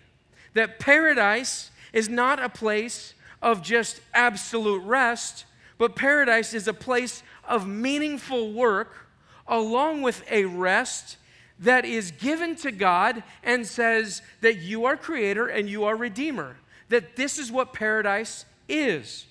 That 0.55 0.79
paradise 0.79 1.71
is 1.93 2.09
not 2.09 2.43
a 2.43 2.49
place 2.49 3.14
of 3.43 3.62
just 3.62 4.01
absolute 4.14 4.83
rest, 4.85 5.45
but 5.77 5.97
paradise 5.97 6.55
is 6.55 6.69
a 6.69 6.73
place 6.73 7.25
of 7.47 7.67
meaningful 7.67 8.53
work 8.53 9.09
along 9.49 10.03
with 10.03 10.25
a 10.31 10.45
rest 10.45 11.17
that 11.59 11.85
is 11.85 12.12
given 12.12 12.55
to 12.57 12.71
God 12.71 13.25
and 13.43 13.67
says 13.67 14.23
that 14.40 14.59
you 14.59 14.85
are 14.85 14.97
creator 14.97 15.49
and 15.49 15.69
you 15.69 15.85
are 15.85 15.97
redeemer. 15.97 16.57
That 16.90 17.17
this 17.17 17.38
is 17.38 17.51
what 17.51 17.73
paradise 17.73 18.45
is. 18.69 19.27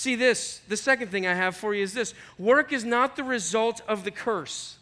See, 0.00 0.16
this, 0.16 0.62
the 0.66 0.78
second 0.78 1.08
thing 1.08 1.26
I 1.26 1.34
have 1.34 1.54
for 1.54 1.74
you 1.74 1.82
is 1.82 1.92
this 1.92 2.14
work 2.38 2.72
is 2.72 2.86
not 2.86 3.16
the 3.16 3.22
result 3.22 3.82
of 3.86 4.02
the 4.02 4.10
curse. 4.10 4.78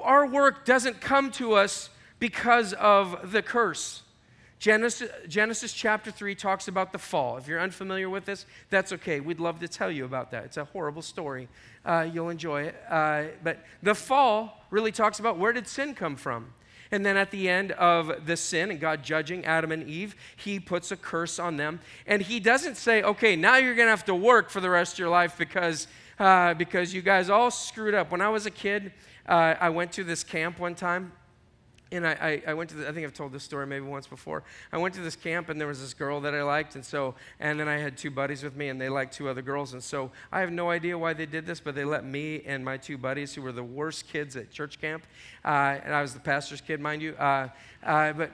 Our 0.00 0.28
work 0.28 0.64
doesn't 0.64 1.00
come 1.00 1.32
to 1.32 1.54
us 1.54 1.90
because 2.20 2.72
of 2.74 3.32
the 3.32 3.42
curse. 3.42 4.02
Genesis, 4.60 5.10
Genesis 5.26 5.72
chapter 5.72 6.12
3 6.12 6.36
talks 6.36 6.68
about 6.68 6.92
the 6.92 6.98
fall. 7.00 7.36
If 7.36 7.48
you're 7.48 7.58
unfamiliar 7.58 8.08
with 8.08 8.26
this, 8.26 8.46
that's 8.70 8.92
okay. 8.92 9.18
We'd 9.18 9.40
love 9.40 9.58
to 9.58 9.66
tell 9.66 9.90
you 9.90 10.04
about 10.04 10.30
that. 10.30 10.44
It's 10.44 10.56
a 10.56 10.66
horrible 10.66 11.02
story. 11.02 11.48
Uh, 11.84 12.08
you'll 12.12 12.30
enjoy 12.30 12.62
it. 12.62 12.76
Uh, 12.88 13.24
but 13.42 13.58
the 13.82 13.96
fall 13.96 14.64
really 14.70 14.92
talks 14.92 15.18
about 15.18 15.36
where 15.36 15.52
did 15.52 15.66
sin 15.66 15.94
come 15.96 16.14
from? 16.14 16.52
And 16.94 17.04
then 17.04 17.16
at 17.16 17.32
the 17.32 17.48
end 17.48 17.72
of 17.72 18.24
the 18.24 18.36
sin 18.36 18.70
and 18.70 18.78
God 18.78 19.02
judging 19.02 19.44
Adam 19.44 19.72
and 19.72 19.82
Eve, 19.88 20.14
he 20.36 20.60
puts 20.60 20.92
a 20.92 20.96
curse 20.96 21.40
on 21.40 21.56
them. 21.56 21.80
And 22.06 22.22
he 22.22 22.38
doesn't 22.38 22.76
say, 22.76 23.02
okay, 23.02 23.34
now 23.34 23.56
you're 23.56 23.74
going 23.74 23.86
to 23.86 23.90
have 23.90 24.04
to 24.04 24.14
work 24.14 24.48
for 24.48 24.60
the 24.60 24.70
rest 24.70 24.92
of 24.92 24.98
your 25.00 25.08
life 25.08 25.36
because, 25.36 25.88
uh, 26.20 26.54
because 26.54 26.94
you 26.94 27.02
guys 27.02 27.28
all 27.28 27.50
screwed 27.50 27.94
up. 27.94 28.12
When 28.12 28.20
I 28.20 28.28
was 28.28 28.46
a 28.46 28.50
kid, 28.50 28.92
uh, 29.28 29.56
I 29.60 29.70
went 29.70 29.90
to 29.94 30.04
this 30.04 30.22
camp 30.22 30.60
one 30.60 30.76
time 30.76 31.10
and 31.96 32.06
I, 32.06 32.12
I, 32.12 32.50
I, 32.50 32.54
went 32.54 32.70
to 32.70 32.76
the, 32.76 32.88
I 32.88 32.92
think 32.92 33.06
I've 33.06 33.12
told 33.12 33.32
this 33.32 33.42
story 33.42 33.66
maybe 33.66 33.86
once 33.86 34.06
before. 34.06 34.42
I 34.72 34.78
went 34.78 34.94
to 34.94 35.00
this 35.00 35.16
camp 35.16 35.48
and 35.48 35.60
there 35.60 35.68
was 35.68 35.80
this 35.80 35.94
girl 35.94 36.20
that 36.22 36.34
I 36.34 36.42
liked, 36.42 36.74
and 36.74 36.84
so, 36.84 37.14
and 37.40 37.58
then 37.58 37.68
I 37.68 37.76
had 37.76 37.96
two 37.96 38.10
buddies 38.10 38.42
with 38.42 38.56
me 38.56 38.68
and 38.68 38.80
they 38.80 38.88
liked 38.88 39.14
two 39.14 39.28
other 39.28 39.42
girls, 39.42 39.72
and 39.72 39.82
so 39.82 40.10
I 40.32 40.40
have 40.40 40.52
no 40.52 40.70
idea 40.70 40.98
why 40.98 41.12
they 41.12 41.26
did 41.26 41.46
this, 41.46 41.60
but 41.60 41.74
they 41.74 41.84
let 41.84 42.04
me 42.04 42.42
and 42.46 42.64
my 42.64 42.76
two 42.76 42.98
buddies, 42.98 43.34
who 43.34 43.42
were 43.42 43.52
the 43.52 43.64
worst 43.64 44.08
kids 44.08 44.36
at 44.36 44.50
church 44.50 44.80
camp, 44.80 45.04
uh, 45.44 45.78
and 45.84 45.94
I 45.94 46.02
was 46.02 46.14
the 46.14 46.20
pastor's 46.20 46.60
kid, 46.60 46.80
mind 46.80 47.02
you, 47.02 47.14
uh, 47.14 47.48
uh, 47.82 48.12
but 48.12 48.30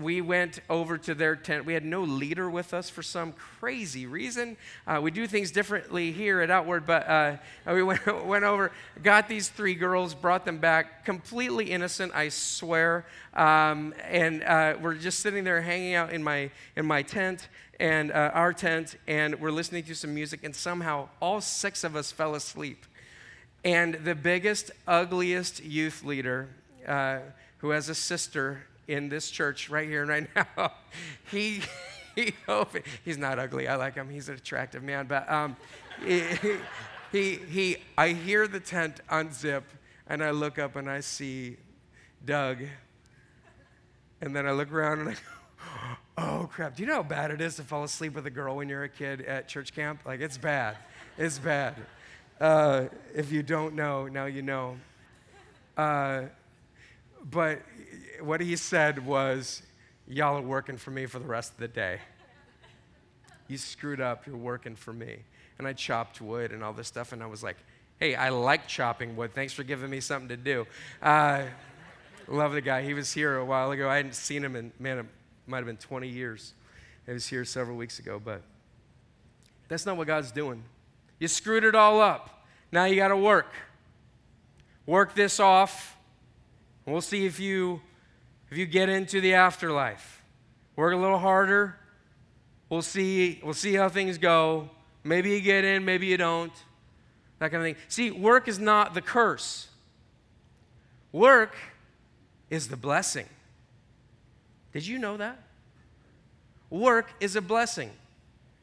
we 0.00 0.20
went 0.20 0.60
over 0.68 0.98
to 0.98 1.14
their 1.14 1.36
tent. 1.36 1.64
We 1.64 1.74
had 1.74 1.84
no 1.84 2.02
leader 2.02 2.48
with 2.48 2.74
us 2.74 2.90
for 2.90 3.02
some 3.02 3.32
crazy 3.32 4.06
reason. 4.06 4.56
Uh, 4.86 5.00
we 5.02 5.10
do 5.10 5.26
things 5.26 5.50
differently 5.50 6.12
here 6.12 6.40
at 6.40 6.50
Outward, 6.50 6.86
but 6.86 7.08
uh, 7.08 7.36
we 7.66 7.82
went, 7.82 8.26
went 8.26 8.44
over, 8.44 8.72
got 9.02 9.28
these 9.28 9.48
three 9.48 9.74
girls, 9.74 10.14
brought 10.14 10.44
them 10.44 10.58
back, 10.58 11.04
completely 11.04 11.70
innocent, 11.70 12.12
I 12.14 12.28
swear. 12.28 13.06
Um, 13.34 13.94
and 14.02 14.42
uh, 14.42 14.74
we're 14.80 14.94
just 14.94 15.20
sitting 15.20 15.44
there 15.44 15.60
hanging 15.62 15.94
out 15.94 16.12
in 16.12 16.22
my, 16.22 16.50
in 16.76 16.86
my 16.86 17.02
tent 17.02 17.48
and 17.80 18.12
uh, 18.12 18.30
our 18.32 18.52
tent, 18.52 18.96
and 19.08 19.40
we're 19.40 19.50
listening 19.50 19.82
to 19.82 19.94
some 19.94 20.14
music, 20.14 20.44
and 20.44 20.54
somehow 20.54 21.08
all 21.20 21.40
six 21.40 21.82
of 21.82 21.96
us 21.96 22.12
fell 22.12 22.36
asleep. 22.36 22.86
And 23.64 23.94
the 23.94 24.14
biggest, 24.14 24.70
ugliest 24.86 25.64
youth 25.64 26.04
leader, 26.04 26.48
uh, 26.86 27.18
who 27.58 27.70
has 27.70 27.88
a 27.88 27.94
sister 27.94 28.64
in 28.92 29.08
this 29.08 29.30
church 29.30 29.70
right 29.70 29.88
here 29.88 30.02
and 30.02 30.10
right 30.10 30.28
now. 30.56 30.72
he, 31.30 31.62
he 32.14 32.34
he's 33.04 33.18
not 33.18 33.38
ugly. 33.38 33.68
I 33.68 33.76
like 33.76 33.94
him. 33.94 34.10
He's 34.10 34.28
an 34.28 34.34
attractive 34.34 34.82
man. 34.82 35.06
But 35.06 35.30
um, 35.30 35.56
he, 36.04 36.22
he, 37.10 37.34
he, 37.36 37.76
I 37.96 38.10
hear 38.10 38.46
the 38.46 38.60
tent 38.60 39.00
unzip, 39.10 39.62
and 40.06 40.22
I 40.22 40.30
look 40.30 40.58
up 40.58 40.76
and 40.76 40.90
I 40.90 41.00
see 41.00 41.56
Doug. 42.24 42.58
And 44.20 44.36
then 44.36 44.46
I 44.46 44.52
look 44.52 44.70
around 44.70 45.00
and 45.00 45.08
I 45.10 45.12
go, 45.12 45.18
oh 46.18 46.48
crap. 46.52 46.76
Do 46.76 46.82
you 46.82 46.88
know 46.88 46.96
how 46.96 47.02
bad 47.02 47.30
it 47.30 47.40
is 47.40 47.56
to 47.56 47.62
fall 47.62 47.82
asleep 47.82 48.14
with 48.14 48.26
a 48.26 48.30
girl 48.30 48.56
when 48.56 48.68
you're 48.68 48.84
a 48.84 48.88
kid 48.88 49.22
at 49.22 49.48
church 49.48 49.74
camp? 49.74 50.02
Like, 50.04 50.20
it's 50.20 50.38
bad. 50.38 50.76
It's 51.18 51.38
bad. 51.38 51.74
Uh, 52.40 52.86
if 53.14 53.32
you 53.32 53.42
don't 53.42 53.74
know, 53.74 54.06
now 54.06 54.26
you 54.26 54.42
know. 54.42 54.76
Uh, 55.76 56.24
but 57.24 57.62
what 58.20 58.40
he 58.40 58.56
said 58.56 59.04
was, 59.04 59.62
Y'all 60.08 60.36
are 60.36 60.42
working 60.42 60.76
for 60.76 60.90
me 60.90 61.06
for 61.06 61.20
the 61.20 61.26
rest 61.26 61.52
of 61.52 61.58
the 61.58 61.68
day. 61.68 62.00
You 63.48 63.56
screwed 63.56 64.00
up, 64.00 64.26
you're 64.26 64.36
working 64.36 64.74
for 64.74 64.92
me. 64.92 65.18
And 65.58 65.66
I 65.66 65.72
chopped 65.72 66.20
wood 66.20 66.50
and 66.50 66.62
all 66.62 66.72
this 66.72 66.88
stuff, 66.88 67.12
and 67.12 67.22
I 67.22 67.26
was 67.26 67.42
like, 67.42 67.56
Hey, 68.00 68.14
I 68.14 68.30
like 68.30 68.66
chopping 68.66 69.16
wood. 69.16 69.32
Thanks 69.32 69.52
for 69.52 69.62
giving 69.62 69.88
me 69.88 70.00
something 70.00 70.28
to 70.28 70.36
do. 70.36 70.66
Uh, 71.00 71.44
love 72.26 72.52
the 72.52 72.60
guy. 72.60 72.82
He 72.82 72.94
was 72.94 73.12
here 73.12 73.36
a 73.36 73.44
while 73.44 73.70
ago. 73.70 73.88
I 73.88 73.96
hadn't 73.96 74.16
seen 74.16 74.44
him 74.44 74.56
in, 74.56 74.72
man, 74.78 74.98
it 74.98 75.06
might 75.46 75.58
have 75.58 75.66
been 75.66 75.76
20 75.76 76.08
years. 76.08 76.54
He 77.06 77.12
was 77.12 77.26
here 77.26 77.44
several 77.44 77.76
weeks 77.76 78.00
ago, 78.00 78.20
but 78.22 78.42
that's 79.68 79.86
not 79.86 79.96
what 79.96 80.08
God's 80.08 80.32
doing. 80.32 80.62
You 81.18 81.28
screwed 81.28 81.64
it 81.64 81.74
all 81.74 82.00
up. 82.00 82.44
Now 82.72 82.84
you 82.84 82.96
got 82.96 83.08
to 83.08 83.16
work. 83.16 83.52
Work 84.86 85.14
this 85.14 85.38
off 85.38 85.96
We'll 86.86 87.00
see 87.00 87.26
if 87.26 87.38
you 87.38 87.80
if 88.50 88.58
you 88.58 88.66
get 88.66 88.88
into 88.88 89.20
the 89.20 89.34
afterlife. 89.34 90.22
Work 90.76 90.94
a 90.94 90.96
little 90.96 91.18
harder. 91.18 91.76
We'll 92.68 92.82
see 92.82 93.40
we'll 93.42 93.54
see 93.54 93.74
how 93.74 93.88
things 93.88 94.18
go. 94.18 94.70
Maybe 95.04 95.30
you 95.30 95.40
get 95.40 95.64
in, 95.64 95.84
maybe 95.84 96.06
you 96.06 96.16
don't. 96.16 96.52
That 97.38 97.50
kind 97.50 97.62
of 97.62 97.66
thing. 97.66 97.82
See, 97.88 98.10
work 98.10 98.46
is 98.48 98.58
not 98.58 98.94
the 98.94 99.02
curse. 99.02 99.68
Work 101.10 101.56
is 102.50 102.68
the 102.68 102.76
blessing. 102.76 103.26
Did 104.72 104.86
you 104.86 104.98
know 104.98 105.16
that? 105.16 105.42
Work 106.70 107.12
is 107.20 107.36
a 107.36 107.42
blessing. 107.42 107.90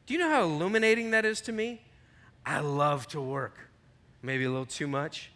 Do 0.06 0.14
you 0.14 0.20
know 0.20 0.30
how 0.30 0.42
illuminating 0.42 1.12
that 1.12 1.24
is 1.24 1.40
to 1.42 1.52
me? 1.52 1.82
I 2.44 2.60
love 2.60 3.06
to 3.08 3.20
work. 3.20 3.68
Maybe 4.22 4.44
a 4.44 4.50
little 4.50 4.66
too 4.66 4.88
much 4.88 5.30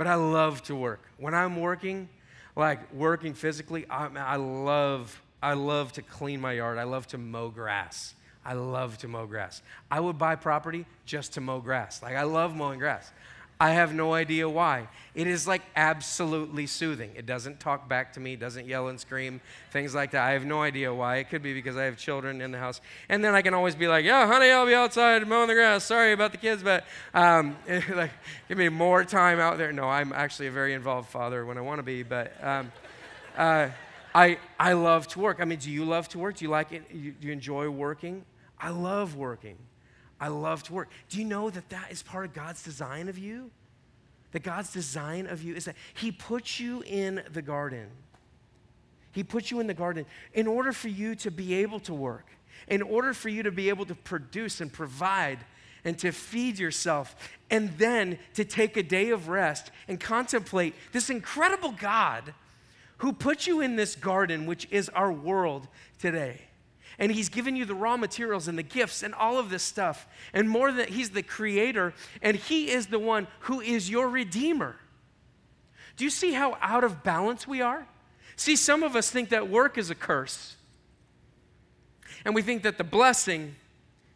but 0.00 0.06
I 0.06 0.14
love 0.14 0.62
to 0.62 0.74
work. 0.74 1.02
When 1.18 1.34
I'm 1.34 1.60
working, 1.60 2.08
like 2.56 2.90
working 2.94 3.34
physically, 3.34 3.84
I, 3.90 4.08
I 4.16 4.36
love 4.36 5.20
I 5.42 5.52
love 5.52 5.92
to 5.92 6.00
clean 6.00 6.40
my 6.40 6.52
yard. 6.52 6.78
I 6.78 6.84
love 6.84 7.06
to 7.08 7.18
mow 7.18 7.50
grass. 7.50 8.14
I 8.42 8.54
love 8.54 8.96
to 8.98 9.08
mow 9.08 9.26
grass. 9.26 9.60
I 9.90 10.00
would 10.00 10.16
buy 10.16 10.36
property 10.36 10.86
just 11.04 11.34
to 11.34 11.42
mow 11.42 11.60
grass. 11.60 12.02
Like 12.02 12.16
I 12.16 12.22
love 12.22 12.56
mowing 12.56 12.78
grass. 12.78 13.12
I 13.60 13.70
have 13.72 13.92
no 13.92 14.14
idea 14.14 14.48
why. 14.48 14.88
It 15.14 15.26
is 15.26 15.46
like 15.46 15.60
absolutely 15.76 16.66
soothing. 16.66 17.10
It 17.14 17.26
doesn't 17.26 17.60
talk 17.60 17.88
back 17.90 18.14
to 18.14 18.20
me, 18.20 18.34
doesn't 18.34 18.66
yell 18.66 18.88
and 18.88 18.98
scream, 18.98 19.42
things 19.70 19.94
like 19.94 20.12
that. 20.12 20.24
I 20.24 20.30
have 20.30 20.46
no 20.46 20.62
idea 20.62 20.94
why. 20.94 21.16
It 21.16 21.28
could 21.28 21.42
be 21.42 21.52
because 21.52 21.76
I 21.76 21.84
have 21.84 21.98
children 21.98 22.40
in 22.40 22.52
the 22.52 22.58
house. 22.58 22.80
And 23.10 23.22
then 23.22 23.34
I 23.34 23.42
can 23.42 23.52
always 23.52 23.74
be 23.74 23.86
like, 23.86 24.06
yeah, 24.06 24.26
honey, 24.26 24.50
I'll 24.50 24.64
be 24.64 24.74
outside 24.74 25.26
mowing 25.28 25.48
the 25.48 25.54
grass. 25.54 25.84
Sorry 25.84 26.12
about 26.12 26.32
the 26.32 26.38
kids, 26.38 26.62
but 26.62 26.84
um, 27.12 27.54
like, 27.94 28.12
give 28.48 28.56
me 28.56 28.70
more 28.70 29.04
time 29.04 29.38
out 29.38 29.58
there. 29.58 29.72
No, 29.72 29.84
I'm 29.84 30.14
actually 30.14 30.46
a 30.46 30.52
very 30.52 30.72
involved 30.72 31.10
father 31.10 31.44
when 31.44 31.58
I 31.58 31.60
want 31.60 31.80
to 31.80 31.84
be, 31.84 32.02
but. 32.02 32.32
Um, 32.42 32.72
uh, 33.36 33.68
I, 34.14 34.38
I 34.58 34.72
love 34.72 35.06
to 35.08 35.20
work. 35.20 35.38
I 35.40 35.44
mean, 35.44 35.58
do 35.58 35.70
you 35.70 35.84
love 35.84 36.08
to 36.08 36.18
work? 36.18 36.36
Do 36.36 36.44
you 36.44 36.50
like 36.50 36.72
it? 36.72 36.88
Do 36.90 37.26
you 37.26 37.32
enjoy 37.32 37.68
working? 37.70 38.24
I 38.58 38.70
love 38.70 39.16
working. 39.16 39.56
I 40.20 40.28
love 40.28 40.62
to 40.64 40.74
work. 40.74 40.90
Do 41.08 41.18
you 41.18 41.24
know 41.24 41.48
that 41.50 41.70
that 41.70 41.90
is 41.90 42.02
part 42.02 42.26
of 42.26 42.34
God's 42.34 42.62
design 42.62 43.08
of 43.08 43.18
you? 43.18 43.50
That 44.32 44.42
God's 44.42 44.72
design 44.72 45.26
of 45.26 45.42
you 45.42 45.54
is 45.54 45.64
that 45.64 45.76
He 45.94 46.12
puts 46.12 46.60
you 46.60 46.82
in 46.86 47.22
the 47.32 47.42
garden. 47.42 47.88
He 49.12 49.24
puts 49.24 49.50
you 49.50 49.58
in 49.58 49.66
the 49.66 49.74
garden 49.74 50.06
in 50.34 50.46
order 50.46 50.72
for 50.72 50.88
you 50.88 51.14
to 51.16 51.30
be 51.30 51.54
able 51.54 51.80
to 51.80 51.94
work, 51.94 52.26
in 52.68 52.82
order 52.82 53.12
for 53.12 53.28
you 53.28 53.42
to 53.42 53.50
be 53.50 53.70
able 53.70 53.86
to 53.86 53.94
produce 53.94 54.60
and 54.60 54.72
provide 54.72 55.38
and 55.82 55.98
to 55.98 56.12
feed 56.12 56.58
yourself, 56.58 57.16
and 57.50 57.70
then 57.78 58.18
to 58.34 58.44
take 58.44 58.76
a 58.76 58.82
day 58.82 59.08
of 59.10 59.28
rest 59.28 59.70
and 59.88 59.98
contemplate 59.98 60.74
this 60.92 61.08
incredible 61.08 61.72
God 61.72 62.34
who 62.98 63.14
put 63.14 63.46
you 63.46 63.62
in 63.62 63.76
this 63.76 63.96
garden, 63.96 64.44
which 64.44 64.68
is 64.70 64.90
our 64.90 65.10
world 65.10 65.66
today 65.98 66.49
and 66.98 67.12
he's 67.12 67.28
given 67.28 67.56
you 67.56 67.64
the 67.64 67.74
raw 67.74 67.96
materials 67.96 68.48
and 68.48 68.58
the 68.58 68.62
gifts 68.62 69.02
and 69.02 69.14
all 69.14 69.38
of 69.38 69.50
this 69.50 69.62
stuff. 69.62 70.06
And 70.32 70.48
more 70.48 70.72
than 70.72 70.88
he's 70.88 71.10
the 71.10 71.22
creator, 71.22 71.94
and 72.22 72.36
he 72.36 72.70
is 72.70 72.86
the 72.88 72.98
one 72.98 73.26
who 73.40 73.60
is 73.60 73.88
your 73.88 74.08
redeemer. 74.08 74.76
Do 75.96 76.04
you 76.04 76.10
see 76.10 76.32
how 76.32 76.56
out 76.60 76.84
of 76.84 77.02
balance 77.02 77.46
we 77.46 77.60
are? 77.60 77.86
See, 78.36 78.56
some 78.56 78.82
of 78.82 78.96
us 78.96 79.10
think 79.10 79.28
that 79.30 79.48
work 79.48 79.76
is 79.76 79.90
a 79.90 79.94
curse. 79.94 80.56
And 82.24 82.34
we 82.34 82.42
think 82.42 82.62
that 82.62 82.78
the 82.78 82.84
blessing 82.84 83.56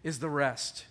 is 0.03 0.19
the 0.19 0.31
rest. 0.31 0.87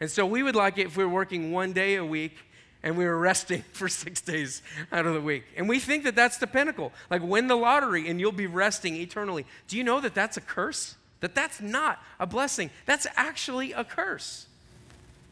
And 0.00 0.10
so 0.10 0.26
we 0.26 0.42
would 0.42 0.56
like 0.56 0.78
it 0.78 0.86
if 0.86 0.96
we 0.96 1.04
were 1.04 1.10
working 1.10 1.52
one 1.52 1.72
day 1.72 1.96
a 1.96 2.04
week 2.04 2.36
and 2.84 2.98
we 2.98 3.06
were 3.06 3.18
resting 3.18 3.64
for 3.72 3.88
six 3.88 4.20
days 4.20 4.62
out 4.92 5.06
of 5.06 5.14
the 5.14 5.20
week. 5.20 5.44
And 5.56 5.68
we 5.68 5.80
think 5.80 6.04
that 6.04 6.14
that's 6.14 6.36
the 6.36 6.46
pinnacle. 6.46 6.92
Like 7.10 7.22
win 7.22 7.48
the 7.48 7.56
lottery 7.56 8.08
and 8.08 8.20
you'll 8.20 8.30
be 8.30 8.46
resting 8.46 8.94
eternally. 8.94 9.46
Do 9.66 9.76
you 9.76 9.82
know 9.82 10.00
that 10.00 10.14
that's 10.14 10.36
a 10.36 10.40
curse? 10.40 10.94
That 11.20 11.34
that's 11.34 11.60
not 11.60 11.98
a 12.20 12.26
blessing. 12.26 12.70
That's 12.84 13.06
actually 13.16 13.72
a 13.72 13.82
curse. 13.82 14.46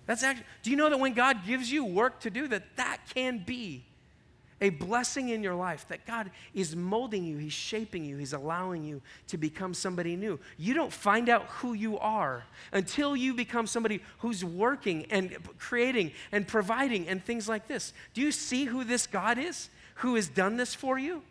That's 0.07 0.22
actually, 0.22 0.46
do 0.62 0.70
you 0.70 0.76
know 0.76 0.90
that 0.90 0.98
when 0.98 1.12
God 1.12 1.46
gives 1.46 1.70
you 1.70 1.84
work 1.84 2.20
to 2.20 2.30
do 2.30 2.48
that 2.48 2.64
that 2.76 2.98
can 3.14 3.44
be 3.44 3.84
a 4.63 4.71
blessing 4.71 5.29
in 5.29 5.43
your 5.43 5.57
life 5.57 5.87
that 5.89 6.07
God 6.07 6.31
is 6.55 6.75
molding 6.75 7.25
you, 7.25 7.37
He's 7.37 7.53
shaping 7.53 8.05
you, 8.05 8.17
He's 8.17 8.33
allowing 8.33 8.85
you 8.85 9.03
to 9.27 9.37
become 9.37 9.75
somebody 9.75 10.17
new. 10.17 10.39
You 10.57 10.73
don't 10.73 10.93
find 10.93 11.29
out 11.29 11.45
who 11.47 11.75
you 11.75 11.99
are 11.99 12.45
until 12.73 13.15
you 13.15 13.35
become 13.35 13.67
somebody 13.67 14.01
who's 14.21 14.45
working 14.45 15.07
and 15.11 15.37
creating 15.59 16.13
and 16.31 16.47
providing 16.47 17.09
and 17.09 17.23
things 17.23 17.49
like 17.49 17.67
this. 17.67 17.93
Do 18.15 18.23
you 18.23 18.33
see 18.33 18.65
who 18.65 18.85
this 18.85 19.07
God 19.07 19.37
is 19.37 19.69
who 19.97 20.15
has 20.15 20.29
done 20.29 20.57
this 20.57 20.75
for 20.75 20.99
you? 20.99 21.23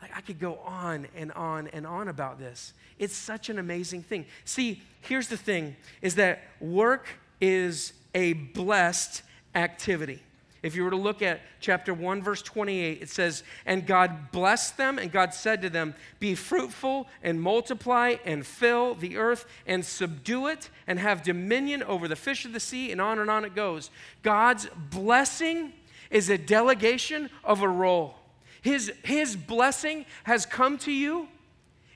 Like 0.00 0.16
I 0.16 0.20
could 0.22 0.40
go 0.40 0.58
on 0.64 1.06
and 1.14 1.30
on 1.32 1.68
and 1.68 1.86
on 1.86 2.08
about 2.08 2.38
this. 2.38 2.72
It's 2.98 3.14
such 3.14 3.50
an 3.50 3.58
amazing 3.58 4.02
thing. 4.02 4.26
See, 4.44 4.82
here's 5.02 5.28
the 5.28 5.36
thing 5.36 5.76
is 6.00 6.16
that 6.16 6.42
work 6.60 7.06
is 7.40 7.92
a 8.14 8.32
blessed 8.32 9.22
activity. 9.54 10.22
If 10.62 10.76
you 10.76 10.84
were 10.84 10.90
to 10.90 10.96
look 10.96 11.22
at 11.22 11.40
chapter 11.60 11.92
1, 11.92 12.22
verse 12.22 12.40
28, 12.40 13.02
it 13.02 13.08
says, 13.08 13.42
And 13.66 13.84
God 13.84 14.30
blessed 14.30 14.76
them, 14.76 14.96
and 14.98 15.10
God 15.10 15.34
said 15.34 15.60
to 15.62 15.70
them, 15.70 15.94
Be 16.20 16.36
fruitful 16.36 17.08
and 17.22 17.42
multiply 17.42 18.16
and 18.24 18.46
fill 18.46 18.94
the 18.94 19.16
earth 19.16 19.44
and 19.66 19.84
subdue 19.84 20.46
it 20.46 20.70
and 20.86 21.00
have 21.00 21.24
dominion 21.24 21.82
over 21.82 22.06
the 22.06 22.14
fish 22.14 22.44
of 22.44 22.52
the 22.52 22.60
sea, 22.60 22.92
and 22.92 23.00
on 23.00 23.18
and 23.18 23.28
on 23.28 23.44
it 23.44 23.56
goes. 23.56 23.90
God's 24.22 24.68
blessing 24.90 25.72
is 26.10 26.30
a 26.30 26.38
delegation 26.38 27.28
of 27.42 27.62
a 27.62 27.68
role. 27.68 28.14
His, 28.60 28.92
his 29.02 29.34
blessing 29.34 30.06
has 30.22 30.46
come 30.46 30.78
to 30.78 30.92
you 30.92 31.26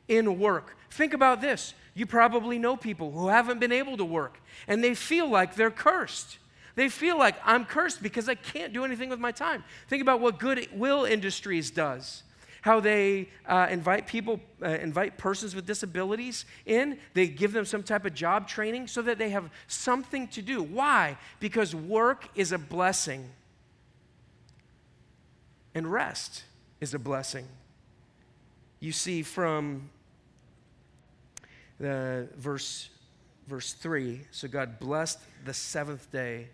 in 0.09 0.41
work. 0.41 0.77
Think 0.91 1.15
about 1.15 1.41
this. 1.41 1.75
You 1.95 2.05
probably 2.07 2.59
know 2.59 2.77
people 2.77 3.13
who 3.13 3.29
haven't 3.29 3.61
been 3.61 3.73
able 3.73 3.97
to 3.97 4.05
work 4.05 4.41
and 4.67 4.83
they 4.83 4.95
feel 4.95 5.31
like 5.31 5.55
they're 5.55 5.71
cursed. 5.71 6.39
They 6.77 6.91
feel 6.91 7.19
like 7.19 7.37
I'm 7.45 7.65
cursed 7.65 8.03
because 8.03 8.29
I 8.29 8.35
can't 8.35 8.73
do 8.73 8.85
anything 8.85 9.09
with 9.09 9.19
my 9.19 9.33
time. 9.33 9.65
Think 9.89 10.03
about 10.03 10.21
what 10.21 10.39
Goodwill 10.39 11.07
Industries 11.07 11.71
does. 11.71 12.23
How 12.61 12.81
they 12.81 13.31
uh, 13.47 13.69
invite 13.71 14.07
people, 14.07 14.41
uh, 14.63 14.69
invite 14.69 15.17
persons 15.17 15.55
with 15.55 15.67
disabilities 15.67 16.45
in. 16.67 16.99
They 17.15 17.29
give 17.29 17.53
them 17.53 17.65
some 17.65 17.83
type 17.83 18.05
of 18.05 18.13
job 18.13 18.47
training 18.47 18.89
so 18.89 19.03
that 19.03 19.19
they 19.19 19.31
have 19.31 19.49
something 19.69 20.29
to 20.29 20.43
do. 20.43 20.63
Why? 20.63 21.17
Because 21.41 21.75
work 21.75 22.29
is 22.35 22.53
a 22.53 22.59
blessing, 22.59 23.31
and 25.75 25.91
rest 25.91 26.45
is 26.81 26.93
a 26.93 26.99
blessing. 26.99 27.47
You 28.81 28.93
see 28.93 29.23
from 29.23 29.91
the 31.79 32.29
verse 32.37 32.91
verse 33.47 33.75
3 33.75 34.23
so 34.33 34.49
god 34.49 34.79
blessed 34.81 35.21
the 35.45 35.55
seventh 35.55 36.11
day 36.11 36.49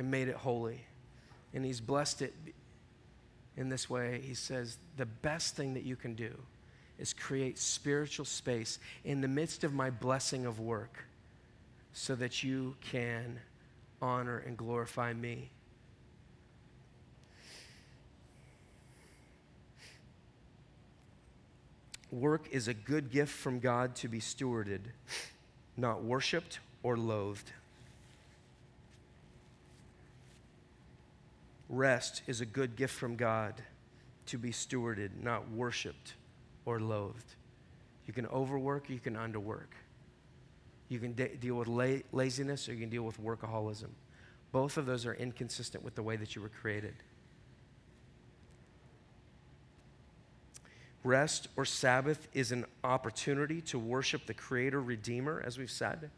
and 0.00 0.10
made 0.10 0.28
it 0.28 0.34
holy. 0.34 0.80
And 1.52 1.62
he's 1.62 1.78
blessed 1.78 2.22
it 2.22 2.32
in 3.58 3.68
this 3.68 3.90
way. 3.90 4.22
He 4.24 4.32
says 4.32 4.78
the 4.96 5.04
best 5.04 5.56
thing 5.56 5.74
that 5.74 5.82
you 5.82 5.94
can 5.94 6.14
do 6.14 6.32
is 6.98 7.12
create 7.12 7.58
spiritual 7.58 8.24
space 8.24 8.78
in 9.04 9.20
the 9.20 9.28
midst 9.28 9.62
of 9.62 9.74
my 9.74 9.90
blessing 9.90 10.46
of 10.46 10.58
work 10.58 11.04
so 11.92 12.14
that 12.14 12.42
you 12.42 12.76
can 12.80 13.40
honor 14.00 14.38
and 14.38 14.56
glorify 14.56 15.12
me. 15.12 15.50
Work 22.10 22.48
is 22.50 22.68
a 22.68 22.74
good 22.74 23.10
gift 23.10 23.34
from 23.34 23.60
God 23.60 23.94
to 23.96 24.08
be 24.08 24.18
stewarded, 24.18 24.80
not 25.76 26.02
worshiped 26.02 26.58
or 26.82 26.96
loathed. 26.96 27.52
Rest 31.70 32.22
is 32.26 32.40
a 32.40 32.46
good 32.46 32.74
gift 32.74 32.94
from 32.94 33.14
God 33.14 33.54
to 34.26 34.38
be 34.38 34.50
stewarded, 34.50 35.22
not 35.22 35.48
worshiped 35.52 36.14
or 36.66 36.80
loathed. 36.80 37.36
You 38.06 38.12
can 38.12 38.26
overwork 38.26 38.90
or 38.90 38.92
you 38.92 38.98
can 38.98 39.14
underwork. 39.14 39.70
You 40.88 40.98
can 40.98 41.14
de- 41.14 41.36
deal 41.36 41.54
with 41.54 41.68
la- 41.68 42.02
laziness 42.10 42.68
or 42.68 42.74
you 42.74 42.80
can 42.80 42.90
deal 42.90 43.04
with 43.04 43.22
workaholism. 43.22 43.90
Both 44.50 44.78
of 44.78 44.86
those 44.86 45.06
are 45.06 45.14
inconsistent 45.14 45.84
with 45.84 45.94
the 45.94 46.02
way 46.02 46.16
that 46.16 46.34
you 46.34 46.42
were 46.42 46.48
created. 46.48 46.94
Rest 51.04 51.46
or 51.56 51.64
Sabbath 51.64 52.26
is 52.34 52.50
an 52.50 52.66
opportunity 52.82 53.60
to 53.62 53.78
worship 53.78 54.26
the 54.26 54.34
Creator, 54.34 54.82
Redeemer, 54.82 55.40
as 55.46 55.56
we've 55.56 55.70
said. 55.70 56.10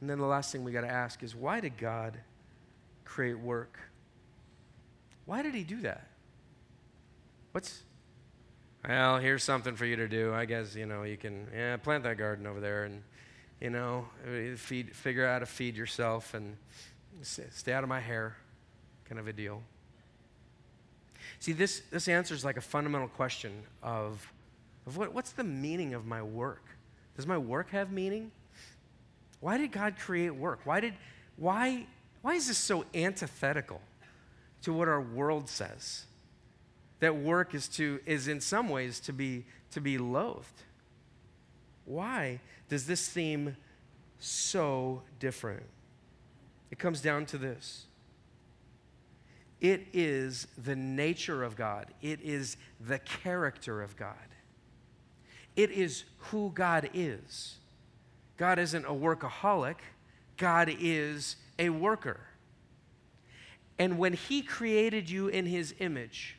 And 0.00 0.08
then 0.08 0.18
the 0.18 0.24
last 0.24 0.50
thing 0.50 0.64
we 0.64 0.72
got 0.72 0.80
to 0.80 0.90
ask 0.90 1.22
is 1.22 1.36
why 1.36 1.60
did 1.60 1.76
God 1.76 2.18
create 3.04 3.38
work? 3.38 3.78
Why 5.28 5.42
did 5.42 5.54
He 5.54 5.62
do 5.62 5.82
that? 5.82 6.06
What's, 7.52 7.82
well, 8.88 9.18
here's 9.18 9.44
something 9.44 9.76
for 9.76 9.84
you 9.84 9.96
to 9.96 10.08
do. 10.08 10.32
I 10.32 10.46
guess, 10.46 10.74
you 10.74 10.86
know, 10.86 11.02
you 11.02 11.18
can 11.18 11.46
yeah, 11.54 11.76
plant 11.76 12.02
that 12.04 12.16
garden 12.16 12.46
over 12.46 12.60
there 12.60 12.84
and, 12.84 13.02
you 13.60 13.68
know, 13.68 14.08
feed, 14.56 14.96
figure 14.96 15.26
out 15.26 15.34
how 15.34 15.38
to 15.40 15.46
feed 15.46 15.76
yourself 15.76 16.32
and 16.32 16.56
stay 17.20 17.74
out 17.74 17.82
of 17.82 17.90
my 17.90 18.00
hair 18.00 18.38
kind 19.04 19.18
of 19.18 19.28
a 19.28 19.32
deal. 19.34 19.60
See, 21.40 21.52
this, 21.52 21.82
this 21.90 22.08
answers 22.08 22.42
like 22.42 22.56
a 22.56 22.62
fundamental 22.62 23.08
question 23.08 23.52
of, 23.82 24.32
of 24.86 24.96
what, 24.96 25.12
what's 25.12 25.32
the 25.32 25.44
meaning 25.44 25.92
of 25.92 26.06
my 26.06 26.22
work? 26.22 26.64
Does 27.16 27.26
my 27.26 27.36
work 27.36 27.68
have 27.72 27.92
meaning? 27.92 28.30
Why 29.40 29.58
did 29.58 29.72
God 29.72 29.98
create 29.98 30.34
work? 30.34 30.60
Why, 30.64 30.80
did, 30.80 30.94
why, 31.36 31.84
why 32.22 32.32
is 32.32 32.48
this 32.48 32.56
so 32.56 32.86
antithetical 32.94 33.82
to 34.62 34.72
what 34.72 34.88
our 34.88 35.00
world 35.00 35.48
says? 35.48 36.04
That 37.00 37.16
work 37.16 37.54
is, 37.54 37.68
to, 37.68 38.00
is 38.06 38.28
in 38.28 38.40
some 38.40 38.68
ways 38.68 39.00
to 39.00 39.12
be, 39.12 39.44
to 39.70 39.80
be 39.80 39.98
loathed. 39.98 40.62
Why 41.84 42.40
does 42.68 42.86
this 42.86 43.00
seem 43.00 43.56
so 44.18 45.02
different? 45.18 45.64
It 46.70 46.78
comes 46.78 47.00
down 47.00 47.26
to 47.26 47.38
this 47.38 47.86
it 49.60 49.88
is 49.92 50.46
the 50.56 50.76
nature 50.76 51.42
of 51.42 51.56
God, 51.56 51.86
it 52.00 52.20
is 52.22 52.56
the 52.80 52.98
character 53.00 53.82
of 53.82 53.96
God, 53.96 54.14
it 55.56 55.70
is 55.70 56.04
who 56.18 56.50
God 56.54 56.90
is. 56.94 57.56
God 58.36 58.60
isn't 58.60 58.84
a 58.84 58.90
workaholic, 58.90 59.78
God 60.36 60.72
is 60.78 61.34
a 61.58 61.70
worker. 61.70 62.20
And 63.78 63.98
when 63.98 64.12
He 64.12 64.42
created 64.42 65.08
you 65.08 65.28
in 65.28 65.46
His 65.46 65.74
image, 65.78 66.36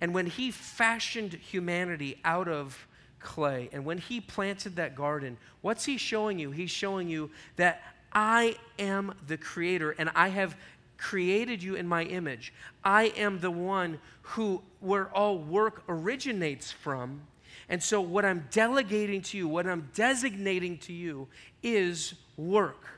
and 0.00 0.14
when 0.14 0.26
He 0.26 0.50
fashioned 0.50 1.34
humanity 1.34 2.18
out 2.24 2.48
of 2.48 2.86
clay, 3.20 3.68
and 3.72 3.84
when 3.84 3.98
He 3.98 4.20
planted 4.20 4.76
that 4.76 4.94
garden, 4.94 5.36
what's 5.60 5.84
He 5.84 5.96
showing 5.98 6.38
you? 6.38 6.50
He's 6.50 6.70
showing 6.70 7.08
you 7.08 7.30
that 7.56 7.82
I 8.12 8.56
am 8.78 9.14
the 9.26 9.36
creator 9.36 9.94
and 9.98 10.10
I 10.14 10.28
have 10.28 10.56
created 10.96 11.62
you 11.62 11.76
in 11.76 11.86
my 11.86 12.04
image. 12.04 12.52
I 12.84 13.04
am 13.16 13.38
the 13.38 13.50
one 13.50 14.00
who, 14.22 14.62
where 14.80 15.08
all 15.14 15.38
work 15.38 15.82
originates 15.88 16.72
from. 16.72 17.22
And 17.68 17.82
so, 17.82 18.00
what 18.00 18.24
I'm 18.24 18.46
delegating 18.50 19.22
to 19.22 19.36
you, 19.36 19.46
what 19.46 19.66
I'm 19.66 19.90
designating 19.94 20.78
to 20.78 20.92
you, 20.92 21.28
is 21.62 22.14
work. 22.36 22.97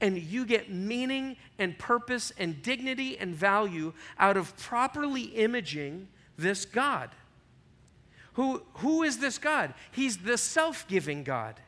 And 0.00 0.18
you 0.18 0.46
get 0.46 0.70
meaning 0.70 1.36
and 1.58 1.78
purpose 1.78 2.32
and 2.38 2.62
dignity 2.62 3.18
and 3.18 3.34
value 3.34 3.92
out 4.18 4.36
of 4.36 4.56
properly 4.56 5.22
imaging 5.22 6.08
this 6.38 6.64
God. 6.64 7.10
Who, 8.34 8.62
who 8.74 9.02
is 9.02 9.18
this 9.18 9.38
God? 9.38 9.74
He's 9.90 10.18
the 10.18 10.38
self 10.38 10.86
giving 10.88 11.24
God. 11.24 11.60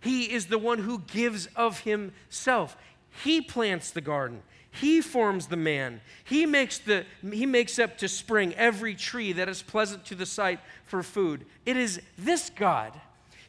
He 0.00 0.32
is 0.32 0.46
the 0.46 0.58
one 0.58 0.78
who 0.78 1.00
gives 1.00 1.46
of 1.56 1.80
himself. 1.80 2.76
He 3.22 3.40
plants 3.40 3.90
the 3.90 4.00
garden. 4.00 4.42
He 4.70 5.00
forms 5.00 5.48
the 5.48 5.56
man. 5.56 6.00
He 6.24 6.46
makes, 6.46 6.78
the, 6.78 7.04
he 7.32 7.44
makes 7.44 7.78
up 7.78 7.98
to 7.98 8.08
spring 8.08 8.54
every 8.54 8.94
tree 8.94 9.32
that 9.32 9.48
is 9.48 9.62
pleasant 9.62 10.04
to 10.06 10.14
the 10.14 10.26
sight 10.26 10.60
for 10.84 11.02
food. 11.02 11.44
It 11.66 11.76
is 11.76 12.00
this 12.16 12.50
God. 12.50 12.98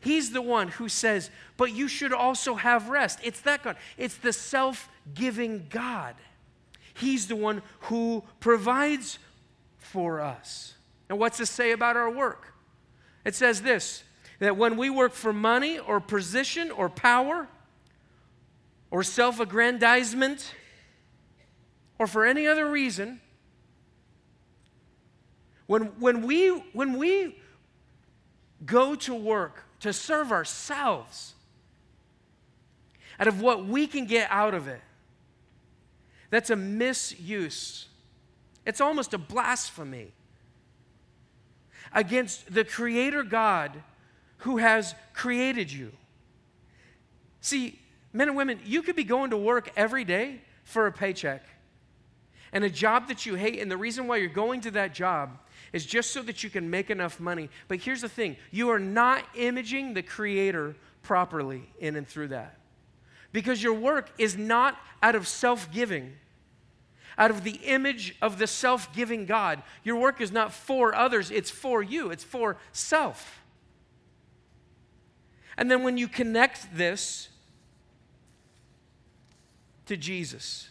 He's 0.01 0.31
the 0.31 0.41
one 0.41 0.67
who 0.67 0.89
says, 0.89 1.29
but 1.57 1.73
you 1.73 1.87
should 1.87 2.11
also 2.11 2.55
have 2.55 2.89
rest. 2.89 3.19
It's 3.23 3.39
that 3.41 3.63
God. 3.63 3.77
It's 3.97 4.17
the 4.17 4.33
self 4.33 4.89
giving 5.13 5.67
God. 5.69 6.15
He's 6.95 7.27
the 7.27 7.35
one 7.35 7.61
who 7.81 8.23
provides 8.39 9.19
for 9.77 10.19
us. 10.19 10.73
And 11.07 11.19
what's 11.19 11.37
this 11.37 11.51
say 11.51 11.71
about 11.71 11.97
our 11.97 12.09
work? 12.09 12.53
It 13.23 13.35
says 13.35 13.61
this 13.61 14.03
that 14.39 14.57
when 14.57 14.75
we 14.75 14.89
work 14.89 15.13
for 15.13 15.31
money 15.31 15.77
or 15.77 15.99
position 15.99 16.71
or 16.71 16.89
power 16.89 17.47
or 18.89 19.03
self 19.03 19.39
aggrandizement 19.39 20.55
or 21.99 22.07
for 22.07 22.25
any 22.25 22.47
other 22.47 22.67
reason, 22.67 23.21
when, 25.67 25.83
when, 25.99 26.23
we, 26.23 26.49
when 26.73 26.97
we 26.97 27.37
go 28.65 28.95
to 28.95 29.13
work 29.13 29.65
to 29.82 29.93
serve 29.93 30.32
ourselves 30.32 31.34
out 33.19 33.27
of 33.27 33.41
what 33.41 33.65
we 33.65 33.86
can 33.86 34.05
get 34.05 34.27
out 34.32 34.53
of 34.53 34.67
it, 34.67 34.82
that's 36.29 36.49
a 36.49 36.55
misuse. 36.55 37.88
It's 38.65 38.79
almost 38.82 39.13
a 39.13 39.17
blasphemy 39.17 40.13
against 41.93 42.53
the 42.53 42.63
Creator 42.63 43.23
God 43.23 43.84
who 44.38 44.57
has 44.57 44.95
created 45.13 45.71
you. 45.71 45.91
See, 47.41 47.79
men 48.13 48.29
and 48.29 48.38
women, 48.38 48.59
you 48.65 48.82
could 48.82 48.95
be 48.95 49.03
going 49.03 49.32
to 49.32 49.38
work 49.38 49.71
every 49.75 50.03
day 50.03 50.41
for 50.63 50.88
a 50.88 50.91
paycheck 50.91 51.43
and 52.53 52.63
a 52.63 52.69
job 52.69 53.07
that 53.07 53.25
you 53.25 53.36
hate, 53.36 53.59
and 53.59 53.71
the 53.71 53.77
reason 53.77 54.07
why 54.07 54.17
you're 54.17 54.29
going 54.29 54.61
to 54.61 54.71
that 54.71 54.93
job 54.93 55.38
is 55.74 55.86
just 55.86 56.11
so 56.11 56.22
that 56.24 56.43
you 56.43 56.49
can 56.49 56.69
make 56.69 56.89
enough 56.89 57.19
money. 57.19 57.49
But 57.67 57.80
here's 57.80 58.01
the 58.01 58.09
thing 58.09 58.38
you 58.51 58.69
are 58.69 58.80
not 58.80 59.24
imaging 59.36 59.93
the 59.93 60.03
Creator 60.03 60.76
properly 61.01 61.69
in 61.80 61.95
and 61.95 62.07
through 62.07 62.30
that. 62.30 62.57
Because 63.32 63.63
your 63.63 63.74
work 63.74 64.11
is 64.17 64.38
not 64.38 64.78
out 65.01 65.15
of 65.15 65.28
self 65.28 65.72
giving, 65.72 66.13
out 67.17 67.32
of 67.32 67.43
the 67.43 67.59
image 67.63 68.15
of 68.22 68.38
the 68.38 68.47
self 68.47 68.93
giving 68.93 69.26
God. 69.26 69.63
Your 69.84 69.95
work 69.97 70.19
is 70.19 70.32
not 70.32 70.51
for 70.53 70.93
others, 70.93 71.32
it's 71.32 71.49
for 71.49 71.82
you, 71.82 72.11
it's 72.11 72.24
for 72.24 72.57
self. 72.74 73.39
And 75.57 75.69
then 75.69 75.84
when 75.84 75.97
you 75.97 76.07
connect 76.07 76.76
this 76.76 77.30
to 79.86 79.95
Jesus, 79.95 80.69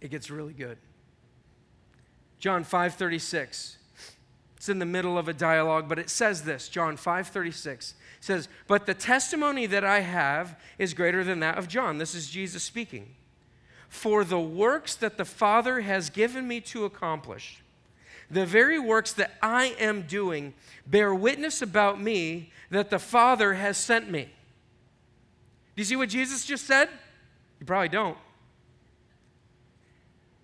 it 0.00 0.10
gets 0.10 0.30
really 0.30 0.52
good. 0.52 0.78
John 2.42 2.64
5:36. 2.64 3.76
It's 4.56 4.68
in 4.68 4.80
the 4.80 4.84
middle 4.84 5.16
of 5.16 5.28
a 5.28 5.32
dialogue, 5.32 5.88
but 5.88 6.00
it 6.00 6.10
says 6.10 6.42
this. 6.42 6.68
John 6.68 6.96
5:36 6.96 7.94
says, 8.18 8.48
"But 8.66 8.84
the 8.84 8.94
testimony 8.94 9.66
that 9.66 9.84
I 9.84 10.00
have 10.00 10.58
is 10.76 10.92
greater 10.92 11.22
than 11.22 11.38
that 11.38 11.56
of 11.56 11.68
John." 11.68 11.98
This 11.98 12.16
is 12.16 12.28
Jesus 12.28 12.64
speaking. 12.64 13.14
"For 13.88 14.24
the 14.24 14.40
works 14.40 14.96
that 14.96 15.18
the 15.18 15.24
Father 15.24 15.82
has 15.82 16.10
given 16.10 16.48
me 16.48 16.60
to 16.62 16.84
accomplish, 16.84 17.62
the 18.28 18.44
very 18.44 18.78
works 18.78 19.12
that 19.12 19.38
I 19.40 19.76
am 19.78 20.02
doing 20.02 20.54
bear 20.84 21.14
witness 21.14 21.62
about 21.62 22.00
me 22.00 22.52
that 22.70 22.90
the 22.90 22.98
Father 22.98 23.54
has 23.54 23.76
sent 23.76 24.10
me. 24.10 24.24
Do 24.24 25.80
you 25.80 25.84
see 25.84 25.94
what 25.94 26.08
Jesus 26.08 26.44
just 26.44 26.66
said? 26.66 26.88
You 27.60 27.66
probably 27.66 27.88
don't. 27.88 28.18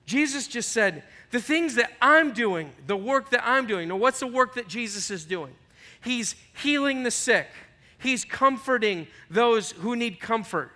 Jesus 0.07 0.47
just 0.47 0.73
said, 0.73 1.05
the 1.31 1.41
things 1.41 1.75
that 1.75 1.93
I'm 2.01 2.33
doing, 2.33 2.73
the 2.87 2.97
work 2.97 3.31
that 3.31 3.43
I'm 3.45 3.67
doing. 3.67 3.89
Now, 3.89 3.97
what's 3.97 4.21
the 4.21 4.27
work 4.27 4.55
that 4.55 4.69
Jesus 4.69 5.11
is 5.11 5.25
doing? 5.25 5.55
He's 6.03 6.35
healing 6.63 7.03
the 7.03 7.11
sick, 7.11 7.49
He's 7.99 8.25
comforting 8.25 9.09
those 9.29 9.73
who 9.73 9.97
need 9.97 10.21
comfort. 10.21 10.71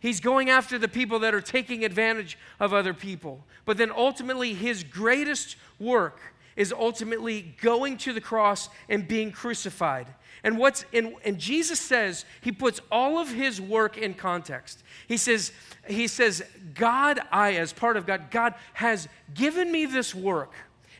He's 0.00 0.18
going 0.18 0.50
after 0.50 0.78
the 0.78 0.88
people 0.88 1.20
that 1.20 1.32
are 1.32 1.40
taking 1.40 1.84
advantage 1.84 2.36
of 2.58 2.74
other 2.74 2.92
people. 2.92 3.44
But 3.64 3.76
then 3.76 3.92
ultimately, 3.92 4.52
his 4.52 4.82
greatest 4.82 5.54
work 5.78 6.18
is 6.56 6.72
ultimately 6.72 7.54
going 7.60 7.98
to 7.98 8.12
the 8.12 8.20
cross 8.20 8.68
and 8.88 9.06
being 9.06 9.30
crucified. 9.30 10.08
And 10.44 10.58
what's 10.58 10.84
in, 10.92 11.14
and 11.24 11.38
Jesus 11.38 11.78
says 11.78 12.24
he 12.40 12.50
puts 12.50 12.80
all 12.90 13.18
of 13.18 13.30
his 13.30 13.60
work 13.60 13.96
in 13.96 14.14
context. 14.14 14.82
He 15.06 15.16
says, 15.16 15.52
he 15.88 16.08
says, 16.08 16.42
God, 16.74 17.20
I, 17.30 17.54
as 17.54 17.72
part 17.72 17.96
of 17.96 18.06
God, 18.06 18.30
God 18.30 18.54
has 18.74 19.08
given 19.34 19.70
me 19.70 19.86
this 19.86 20.14
work. 20.14 20.52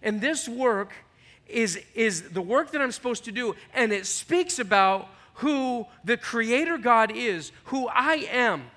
And 0.03 0.21
this 0.21 0.49
work 0.49 0.93
is, 1.47 1.81
is 1.95 2.31
the 2.31 2.43
work 2.43 2.71
that 2.73 2.81
I'm 2.81 2.93
supposed 2.93 3.25
to 3.25 3.33
do, 3.33 3.57
and 3.75 3.93
it 3.93 4.07
speaks 4.07 4.59
about 4.59 5.09
who 5.35 5.87
the 6.05 6.17
Creator 6.17 6.79
God 6.79 7.11
is, 7.15 7.53
who 7.65 7.89
I 7.89 8.27
am. 8.31 8.71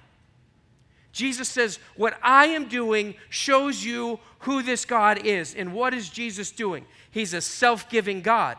Jesus 1.12 1.48
says, 1.48 1.80
What 1.96 2.18
I 2.22 2.48
am 2.48 2.68
doing 2.68 3.16
shows 3.30 3.84
you 3.84 4.20
who 4.40 4.62
this 4.62 4.84
God 4.84 5.26
is. 5.26 5.56
And 5.56 5.74
what 5.74 5.94
is 5.94 6.10
Jesus 6.10 6.52
doing? 6.52 6.86
He's 7.12 7.34
a 7.34 7.42
self 7.42 7.90
giving 7.90 8.22
God. 8.22 8.58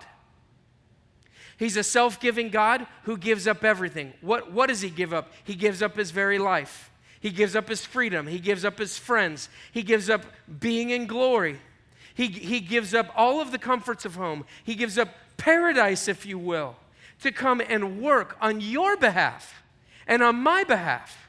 He's 1.59 1.77
a 1.77 1.83
self 1.83 2.21
giving 2.21 2.51
God 2.51 2.87
who 3.05 3.17
gives 3.17 3.47
up 3.47 3.65
everything. 3.65 4.13
What, 4.21 4.53
what 4.53 4.69
does 4.69 4.83
he 4.83 4.91
give 4.91 5.13
up? 5.13 5.33
He 5.45 5.55
gives 5.55 5.83
up 5.83 5.97
his 5.97 6.11
very 6.11 6.39
life. 6.39 6.91
He 7.21 7.31
gives 7.31 7.57
up 7.57 7.69
his 7.69 7.85
freedom. 7.85 8.27
He 8.27 8.39
gives 8.39 8.65
up 8.65 8.79
his 8.79 8.99
friends. 8.99 9.49
He 9.73 9.83
gives 9.83 10.11
up 10.11 10.25
being 10.61 10.91
in 10.91 11.07
glory. 11.07 11.59
He, 12.15 12.27
he 12.29 12.61
gives 12.61 12.95
up 12.95 13.11
all 13.17 13.41
of 13.41 13.53
the 13.53 13.59
comforts 13.59 14.05
of 14.05 14.15
home. 14.15 14.45
He 14.65 14.75
gives 14.75 14.99
up 14.99 15.09
paradise, 15.39 16.09
if 16.09 16.27
you 16.27 16.39
will, 16.39 16.77
to 17.23 17.33
come 17.33 17.63
and 17.67 18.01
work 18.01 18.37
on 18.41 18.61
your 18.61 18.97
behalf 18.97 19.63
and 20.07 20.23
on 20.23 20.37
my 20.37 20.65
behalf. 20.65 21.29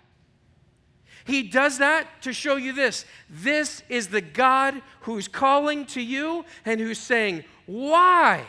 He 1.25 1.43
does 1.43 1.77
that 1.79 2.21
to 2.21 2.31
show 2.31 2.55
you 2.55 2.73
this. 2.73 3.05
This 3.29 3.83
is 3.89 4.07
the 4.07 4.21
God 4.21 4.81
who's 5.01 5.27
calling 5.27 5.85
to 5.87 6.01
you 6.01 6.45
and 6.63 6.79
who's 6.79 6.99
saying, 6.99 7.43
Why 7.65 8.45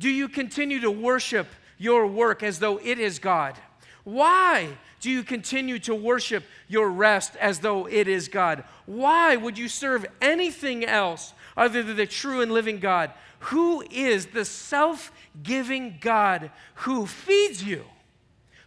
do 0.00 0.08
you 0.08 0.28
continue 0.28 0.80
to 0.80 0.90
worship 0.90 1.46
your 1.76 2.06
work 2.06 2.42
as 2.42 2.58
though 2.58 2.78
it 2.82 2.98
is 2.98 3.18
God? 3.18 3.56
Why 4.02 4.78
do 5.00 5.10
you 5.10 5.22
continue 5.22 5.78
to 5.80 5.94
worship 5.94 6.44
your 6.68 6.88
rest 6.88 7.36
as 7.36 7.58
though 7.60 7.86
it 7.86 8.08
is 8.08 8.26
God? 8.26 8.64
Why 8.86 9.36
would 9.36 9.58
you 9.58 9.68
serve 9.68 10.06
anything 10.22 10.84
else 10.84 11.34
other 11.54 11.82
than 11.82 11.96
the 11.96 12.06
true 12.06 12.40
and 12.40 12.50
living 12.50 12.80
God? 12.80 13.12
Who 13.40 13.84
is 13.90 14.26
the 14.26 14.46
self 14.46 15.12
giving 15.42 15.98
God 16.00 16.50
who 16.74 17.06
feeds 17.06 17.62
you, 17.62 17.84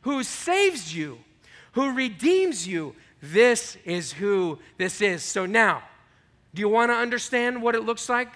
who 0.02 0.24
saves 0.24 0.96
you, 0.96 1.18
who 1.74 1.94
redeems 1.94 2.68
you, 2.68 2.96
this 3.22 3.76
is 3.86 4.14
who 4.14 4.60
this 4.78 5.02
is. 5.02 5.24
So 5.24 5.46
now, 5.46 5.82
do 6.54 6.60
you 6.60 6.70
want 6.70 6.92
to 6.92 6.96
understand 6.96 7.62
what 7.62 7.74
it 7.74 7.84
looks 7.84 8.08
like 8.08 8.34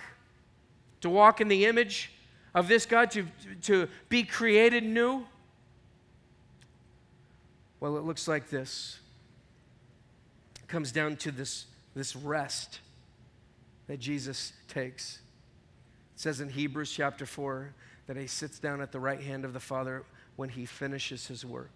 to 1.02 1.10
walk 1.10 1.42
in 1.42 1.48
the 1.48 1.66
image 1.66 2.12
of 2.54 2.68
this 2.68 2.86
God, 2.86 3.12
to, 3.12 3.26
to 3.64 3.88
be 4.10 4.24
created 4.24 4.84
new? 4.84 5.26
Well, 7.80 7.98
it 7.98 8.04
looks 8.04 8.28
like 8.28 8.50
this. 8.50 9.00
It 10.62 10.68
comes 10.68 10.92
down 10.92 11.18
to 11.18 11.32
this, 11.32 11.66
this 11.96 12.16
rest 12.16 12.80
that 13.88 14.00
Jesus 14.00 14.54
takes. 14.68 15.20
It 16.16 16.20
says 16.20 16.42
in 16.42 16.50
Hebrews 16.50 16.92
chapter 16.92 17.26
4 17.26 17.74
that 18.08 18.18
he 18.18 18.28
sits 18.28 18.60
down 18.60 18.82
at 18.82 18.92
the 18.92 19.00
right 19.00 19.22
hand 19.22 19.46
of 19.46 19.54
the 19.54 19.60
Father 19.60 20.04
when 20.36 20.50
he 20.50 20.66
finishes 20.66 21.28
his 21.28 21.46
work. 21.46 21.74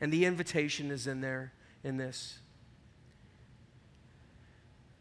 And 0.00 0.12
the 0.12 0.24
invitation 0.24 0.90
is 0.90 1.06
in 1.06 1.20
there 1.20 1.52
in 1.82 1.96
this? 1.96 2.38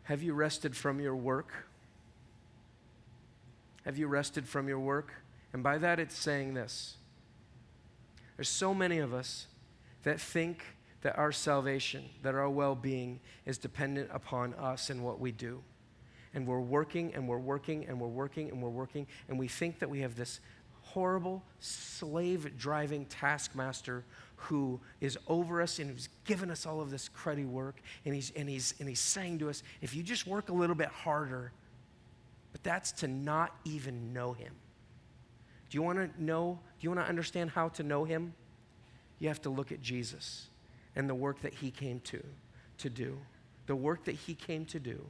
Have 0.04 0.22
you 0.22 0.34
rested 0.34 0.76
from 0.76 1.00
your 1.00 1.16
work? 1.16 1.68
Have 3.86 3.98
you 3.98 4.08
rested 4.08 4.48
from 4.48 4.68
your 4.68 4.80
work? 4.80 5.14
And 5.52 5.62
by 5.62 5.78
that, 5.78 6.00
it's 6.00 6.16
saying 6.16 6.54
this 6.54 6.98
there's 8.38 8.50
so 8.50 8.74
many 8.74 8.98
of 8.98 9.14
us 9.14 9.48
that 10.04 10.20
think 10.20 10.64
that 11.02 11.18
our 11.18 11.32
salvation, 11.32 12.06
that 12.24 12.34
our 12.34 12.50
well 12.50 12.76
being 12.76 13.20
is 13.46 13.58
dependent 13.58 14.10
upon 14.12 14.54
us 14.56 14.90
and 14.90 15.04
what 15.04 15.20
we 15.20 15.32
do. 15.32 15.62
And 16.34 16.48
we're 16.48 16.62
working 16.62 17.14
and 17.14 17.28
we're 17.28 17.38
working 17.38 17.86
and 17.88 18.00
we're 18.00 18.08
working 18.08 18.50
and 18.50 18.62
we're 18.62 18.70
working, 18.70 19.06
and 19.28 19.38
we 19.38 19.48
think 19.48 19.80
that 19.80 19.90
we 19.90 20.00
have 20.00 20.16
this 20.16 20.40
horrible 20.82 21.44
slave 21.60 22.58
driving 22.58 23.06
taskmaster 23.06 24.04
who 24.36 24.80
is 25.00 25.18
over 25.28 25.62
us 25.62 25.80
and 25.80 25.90
who's 25.90 26.10
given 26.26 26.52
us 26.52 26.66
all 26.66 26.82
of 26.82 26.90
this 26.90 27.10
cruddy 27.10 27.48
work. 27.48 27.76
And 28.06 28.14
he's, 28.14 28.32
and, 28.36 28.50
he's, 28.50 28.74
and 28.80 28.90
he's 28.90 29.00
saying 29.00 29.40
to 29.40 29.50
us, 29.50 29.64
if 29.82 29.96
you 29.96 30.04
just 30.04 30.28
work 30.28 30.50
a 30.50 30.54
little 30.54 30.76
bit 30.76 30.90
harder, 30.90 31.52
but 32.54 32.64
that's 32.64 32.94
to 32.94 33.08
not 33.10 33.54
even 33.66 34.14
know 34.14 34.32
him. 34.32 34.54
Do 35.70 35.78
you 35.78 35.82
want 35.82 35.98
to 35.98 36.24
know? 36.24 36.60
Do 36.80 36.86
you 36.86 36.92
want 36.92 37.02
to 37.02 37.10
understand 37.10 37.50
how 37.50 37.70
to 37.70 37.84
know 37.84 38.06
him? 38.06 38.34
You 39.20 39.28
have 39.28 39.42
to 39.42 39.50
look 39.50 39.72
at 39.72 39.82
Jesus 39.82 40.48
and 40.96 41.10
the 41.10 41.16
work 41.16 41.42
that 41.42 41.54
he 41.56 41.72
came 41.72 42.00
to, 42.02 42.24
to 42.78 42.90
do. 42.90 43.18
The 43.66 43.76
work 43.76 44.06
that 44.06 44.16
he 44.16 44.36
came 44.36 44.66
to 44.66 44.80
do 44.80 45.04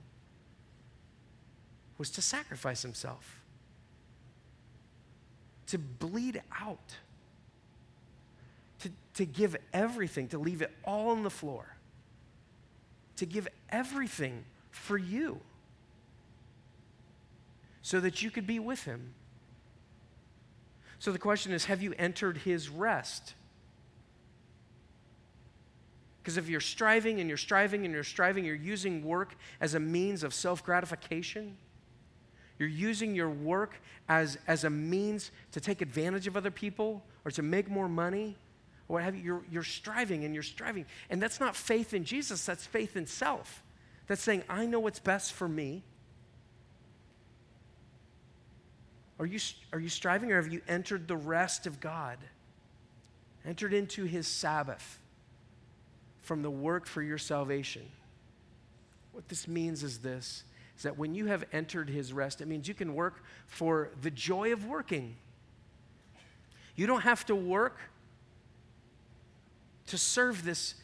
was 1.98 2.10
to 2.12 2.22
sacrifice 2.22 2.82
himself, 2.82 3.42
to 5.68 5.78
bleed 5.78 6.42
out, 6.60 6.96
to, 8.80 8.92
to 9.16 9.26
give 9.26 9.56
everything, 9.74 10.30
to 10.30 10.38
leave 10.38 10.62
it 10.62 10.72
all 10.86 11.10
on 11.10 11.24
the 11.24 11.30
floor, 11.30 11.76
to 13.18 13.26
give 13.26 13.50
everything 13.70 14.46
for 14.72 14.98
you 14.98 15.42
so 17.84 18.00
that 18.00 18.24
you 18.24 18.32
could 18.32 18.48
be 18.48 18.58
with 18.58 18.86
him. 18.86 19.14
So 20.98 21.12
the 21.12 21.20
question 21.20 21.52
is 21.52 21.66
have 21.66 21.84
you 21.84 21.94
entered 22.00 22.38
his 22.38 22.70
rest? 22.70 23.36
Because 26.24 26.38
if 26.38 26.48
you're 26.48 26.62
striving 26.62 27.20
and 27.20 27.28
you're 27.28 27.38
striving 27.38 27.84
and 27.84 27.94
you're 27.94 28.06
striving, 28.06 28.46
you're 28.46 28.56
using 28.56 29.04
work 29.04 29.36
as 29.60 29.76
a 29.76 29.80
means 29.80 30.24
of 30.24 30.34
self 30.34 30.64
gratification. 30.64 31.58
You're 32.58 32.70
using 32.70 33.14
your 33.14 33.30
work 33.30 33.76
as, 34.08 34.38
as 34.48 34.64
a 34.64 34.70
means 34.70 35.32
to 35.52 35.60
take 35.60 35.82
advantage 35.82 36.28
of 36.28 36.38
other 36.38 36.52
people 36.52 37.04
or 37.26 37.32
to 37.32 37.42
make 37.42 37.70
more 37.70 37.90
money 37.90 38.38
or 38.88 38.94
what 38.94 39.04
have 39.04 39.18
you. 39.18 39.24
You're, 39.24 39.44
you're 39.52 39.64
striving 39.64 40.24
and 40.24 40.34
you're 40.34 40.44
striving. 40.44 40.86
And 41.10 41.22
that's 41.22 41.42
not 41.42 41.58
faith 41.58 41.94
in 41.94 42.06
Jesus, 42.06 42.46
that's 42.46 42.66
faith 42.66 42.96
in 42.96 43.06
self. 43.06 43.62
That's 44.08 44.22
saying, 44.22 44.44
I 44.48 44.66
know 44.66 44.80
what's 44.80 45.00
best 45.00 45.34
for 45.34 45.50
me. 45.50 45.84
Are 49.24 49.26
you, 49.26 49.40
are 49.72 49.80
you 49.80 49.88
striving 49.88 50.34
or 50.34 50.36
have 50.42 50.52
you 50.52 50.60
entered 50.68 51.08
the 51.08 51.16
rest 51.16 51.66
of 51.66 51.80
God? 51.80 52.18
Entered 53.46 53.74
into 53.74 54.04
his 54.04 54.28
Sabbath 54.28 55.00
from 56.20 56.42
the 56.42 56.52
work 56.52 56.86
for 56.86 57.02
your 57.02 57.18
salvation. 57.18 57.84
What 59.14 59.30
this 59.30 59.48
means 59.48 59.82
is 59.82 60.00
this 60.00 60.44
is 60.76 60.84
that 60.84 60.98
when 60.98 61.16
you 61.16 61.28
have 61.28 61.46
entered 61.54 61.90
his 61.90 62.12
rest, 62.12 62.42
it 62.42 62.50
means 62.50 62.68
you 62.68 62.74
can 62.74 62.96
work 62.96 63.24
for 63.48 63.92
the 64.02 64.12
joy 64.12 64.52
of 64.52 64.66
working. 64.66 65.16
You 66.76 66.86
don't 66.86 67.04
have 67.04 67.26
to 67.28 67.36
work 67.36 67.80
to 69.88 69.98
serve 69.98 70.44
this 70.44 70.76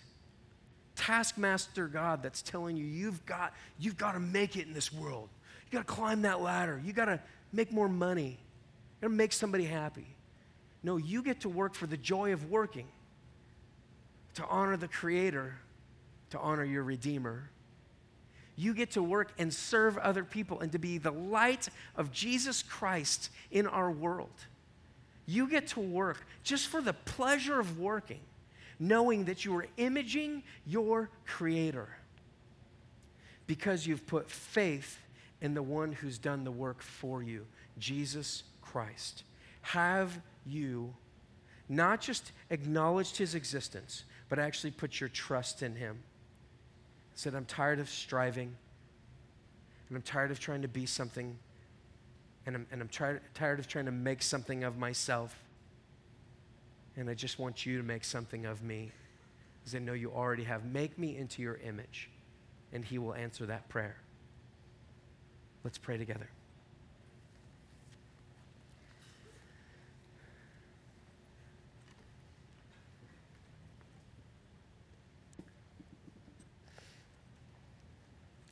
taskmaster 0.95 1.89
God 1.89 2.23
that's 2.23 2.41
telling 2.41 2.77
you 2.77 2.85
you've 2.85 3.25
got 3.25 3.53
you've 3.79 3.97
got 3.97 4.13
to 4.13 4.21
make 4.21 4.55
it 4.55 4.65
in 4.65 4.73
this 4.73 4.93
world. 4.93 5.27
You 5.69 5.77
got 5.77 5.85
to 5.87 5.93
climb 5.93 6.21
that 6.21 6.39
ladder. 6.39 6.81
You 6.85 6.93
got 6.93 7.05
to 7.05 7.19
make 7.51 7.71
more 7.71 7.89
money. 7.89 8.39
or 9.01 9.09
make 9.09 9.31
somebody 9.31 9.63
happy. 9.63 10.05
No, 10.83 10.97
you 10.97 11.23
get 11.23 11.41
to 11.41 11.49
work 11.49 11.73
for 11.73 11.87
the 11.87 11.97
joy 11.97 12.33
of 12.33 12.49
working 12.49 12.87
to 14.35 14.45
honor 14.45 14.77
the 14.77 14.87
Creator, 14.87 15.55
to 16.31 16.39
honor 16.39 16.63
your 16.63 16.83
Redeemer. 16.83 17.49
You 18.55 18.73
get 18.73 18.91
to 18.91 19.03
work 19.03 19.31
and 19.37 19.53
serve 19.53 19.97
other 19.97 20.23
people 20.23 20.59
and 20.59 20.71
to 20.73 20.79
be 20.79 20.97
the 20.97 21.11
light 21.11 21.69
of 21.95 22.11
Jesus 22.11 22.61
Christ 22.61 23.29
in 23.51 23.67
our 23.67 23.89
world. 23.89 24.45
You 25.25 25.47
get 25.47 25.67
to 25.67 25.79
work 25.79 26.25
just 26.43 26.67
for 26.67 26.81
the 26.81 26.93
pleasure 26.93 27.59
of 27.59 27.79
working, 27.79 28.19
knowing 28.79 29.25
that 29.25 29.45
you 29.45 29.55
are 29.55 29.67
imaging 29.77 30.43
your 30.65 31.09
Creator 31.25 31.87
because 33.47 33.87
you've 33.87 34.05
put 34.05 34.29
faith 34.29 34.99
in 35.41 35.53
the 35.53 35.63
one 35.63 35.91
who's 35.91 36.17
done 36.17 36.43
the 36.43 36.51
work 36.51 36.81
for 36.81 37.23
you, 37.23 37.45
Jesus 37.77 38.43
Christ. 38.61 39.23
Have 39.61 40.19
you 40.45 40.93
not 41.67 42.01
just 42.01 42.31
acknowledged 42.49 43.17
his 43.17 43.35
existence, 43.35 44.03
but 44.29 44.39
actually 44.39 44.71
put 44.71 44.99
your 44.99 45.09
trust 45.09 45.63
in 45.63 45.75
Him. 45.75 45.99
Said, 47.15 47.35
I'm 47.35 47.45
tired 47.45 47.79
of 47.79 47.89
striving, 47.89 48.55
and 49.89 49.97
I'm 49.97 50.03
tired 50.03 50.31
of 50.31 50.39
trying 50.39 50.61
to 50.61 50.67
be 50.67 50.85
something, 50.85 51.37
and 52.45 52.55
I'm, 52.55 52.67
and 52.71 52.81
I'm 52.81 52.89
tired 53.33 53.59
of 53.59 53.67
trying 53.67 53.85
to 53.85 53.91
make 53.91 54.21
something 54.21 54.63
of 54.63 54.77
myself. 54.77 55.35
And 56.95 57.09
I 57.09 57.13
just 57.13 57.39
want 57.39 57.65
you 57.65 57.77
to 57.77 57.83
make 57.83 58.03
something 58.03 58.45
of 58.45 58.63
me, 58.63 58.91
because 59.59 59.75
I 59.75 59.79
know 59.79 59.93
you 59.93 60.11
already 60.11 60.43
have. 60.43 60.63
Make 60.63 60.97
me 60.97 61.17
into 61.17 61.41
your 61.41 61.57
image, 61.57 62.09
and 62.71 62.85
He 62.85 62.99
will 62.99 63.15
answer 63.15 63.45
that 63.47 63.67
prayer. 63.67 63.97
Let's 65.69 65.77
pray 65.77 65.97
together. 65.97 66.27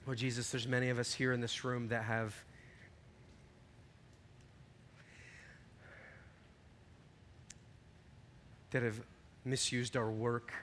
Lord 0.06 0.20
Jesus, 0.20 0.52
there's 0.52 0.68
many 0.68 0.90
of 0.90 1.00
us 1.00 1.12
here 1.12 1.34
in 1.34 1.42
this 1.42 1.64
room 1.64 1.88
that 1.88 2.04
have 2.04 2.36
that 8.70 8.84
have 8.84 9.02
misused 9.44 9.98
our 9.98 10.12
work 10.12 10.54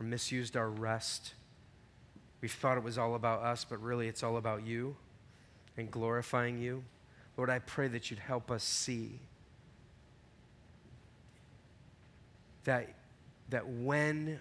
or 0.00 0.04
misused 0.04 0.56
our 0.56 0.68
rest. 0.68 1.34
We 2.40 2.48
thought 2.48 2.76
it 2.76 2.82
was 2.82 2.98
all 2.98 3.14
about 3.14 3.42
us, 3.42 3.64
but 3.64 3.80
really 3.80 4.08
it's 4.08 4.24
all 4.24 4.36
about 4.36 4.66
you 4.66 4.96
and 5.76 5.90
glorifying 5.90 6.58
you. 6.58 6.84
Lord, 7.36 7.50
I 7.50 7.58
pray 7.58 7.88
that 7.88 8.10
you'd 8.10 8.20
help 8.20 8.50
us 8.50 8.62
see 8.62 9.18
that, 12.64 12.94
that 13.50 13.66
when 13.66 14.38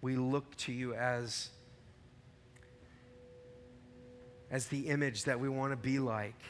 we 0.00 0.16
look 0.16 0.56
to 0.56 0.72
you 0.72 0.94
as 0.94 1.50
as 4.54 4.68
the 4.68 4.86
image 4.86 5.24
that 5.24 5.40
we 5.40 5.48
want 5.48 5.72
to 5.72 5.76
be 5.76 5.98
like. 5.98 6.40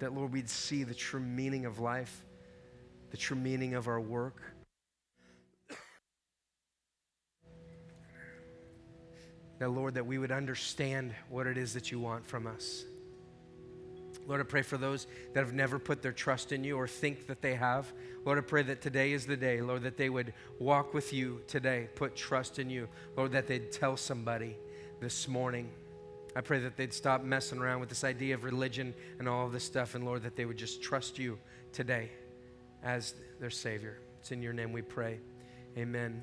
That, 0.00 0.12
Lord, 0.12 0.32
we'd 0.32 0.50
see 0.50 0.82
the 0.82 0.92
true 0.92 1.20
meaning 1.20 1.64
of 1.64 1.78
life, 1.78 2.24
the 3.12 3.16
true 3.16 3.36
meaning 3.36 3.74
of 3.74 3.86
our 3.86 4.00
work. 4.00 4.42
That, 9.60 9.70
Lord, 9.70 9.94
that 9.94 10.06
we 10.06 10.18
would 10.18 10.32
understand 10.32 11.14
what 11.28 11.46
it 11.46 11.56
is 11.56 11.74
that 11.74 11.92
you 11.92 12.00
want 12.00 12.26
from 12.26 12.46
us. 12.46 12.84
Lord, 14.26 14.40
I 14.40 14.44
pray 14.44 14.62
for 14.62 14.78
those 14.78 15.06
that 15.34 15.44
have 15.44 15.52
never 15.52 15.78
put 15.78 16.02
their 16.02 16.12
trust 16.12 16.52
in 16.52 16.64
you 16.64 16.76
or 16.76 16.88
think 16.88 17.26
that 17.26 17.42
they 17.42 17.54
have. 17.54 17.92
Lord, 18.24 18.38
I 18.38 18.40
pray 18.42 18.62
that 18.62 18.80
today 18.80 19.12
is 19.12 19.26
the 19.26 19.36
day, 19.36 19.60
Lord, 19.60 19.82
that 19.82 19.96
they 19.96 20.08
would 20.08 20.32
walk 20.58 20.94
with 20.94 21.12
you 21.12 21.42
today, 21.46 21.88
put 21.94 22.16
trust 22.16 22.58
in 22.58 22.70
you. 22.70 22.88
Lord, 23.16 23.32
that 23.32 23.46
they'd 23.46 23.70
tell 23.70 23.96
somebody 23.96 24.56
this 25.00 25.28
morning. 25.28 25.70
I 26.34 26.40
pray 26.40 26.60
that 26.60 26.76
they'd 26.76 26.94
stop 26.94 27.22
messing 27.22 27.58
around 27.58 27.80
with 27.80 27.88
this 27.88 28.04
idea 28.04 28.34
of 28.34 28.44
religion 28.44 28.94
and 29.18 29.28
all 29.28 29.46
of 29.46 29.52
this 29.52 29.64
stuff, 29.64 29.94
and 29.94 30.04
Lord, 30.04 30.22
that 30.22 30.36
they 30.36 30.46
would 30.46 30.58
just 30.58 30.80
trust 30.82 31.18
you 31.18 31.38
today 31.72 32.10
as 32.82 33.14
their 33.40 33.50
Savior. 33.50 33.98
It's 34.20 34.32
in 34.32 34.40
your 34.40 34.52
name 34.52 34.72
we 34.72 34.82
pray. 34.82 35.18
Amen. 35.76 36.22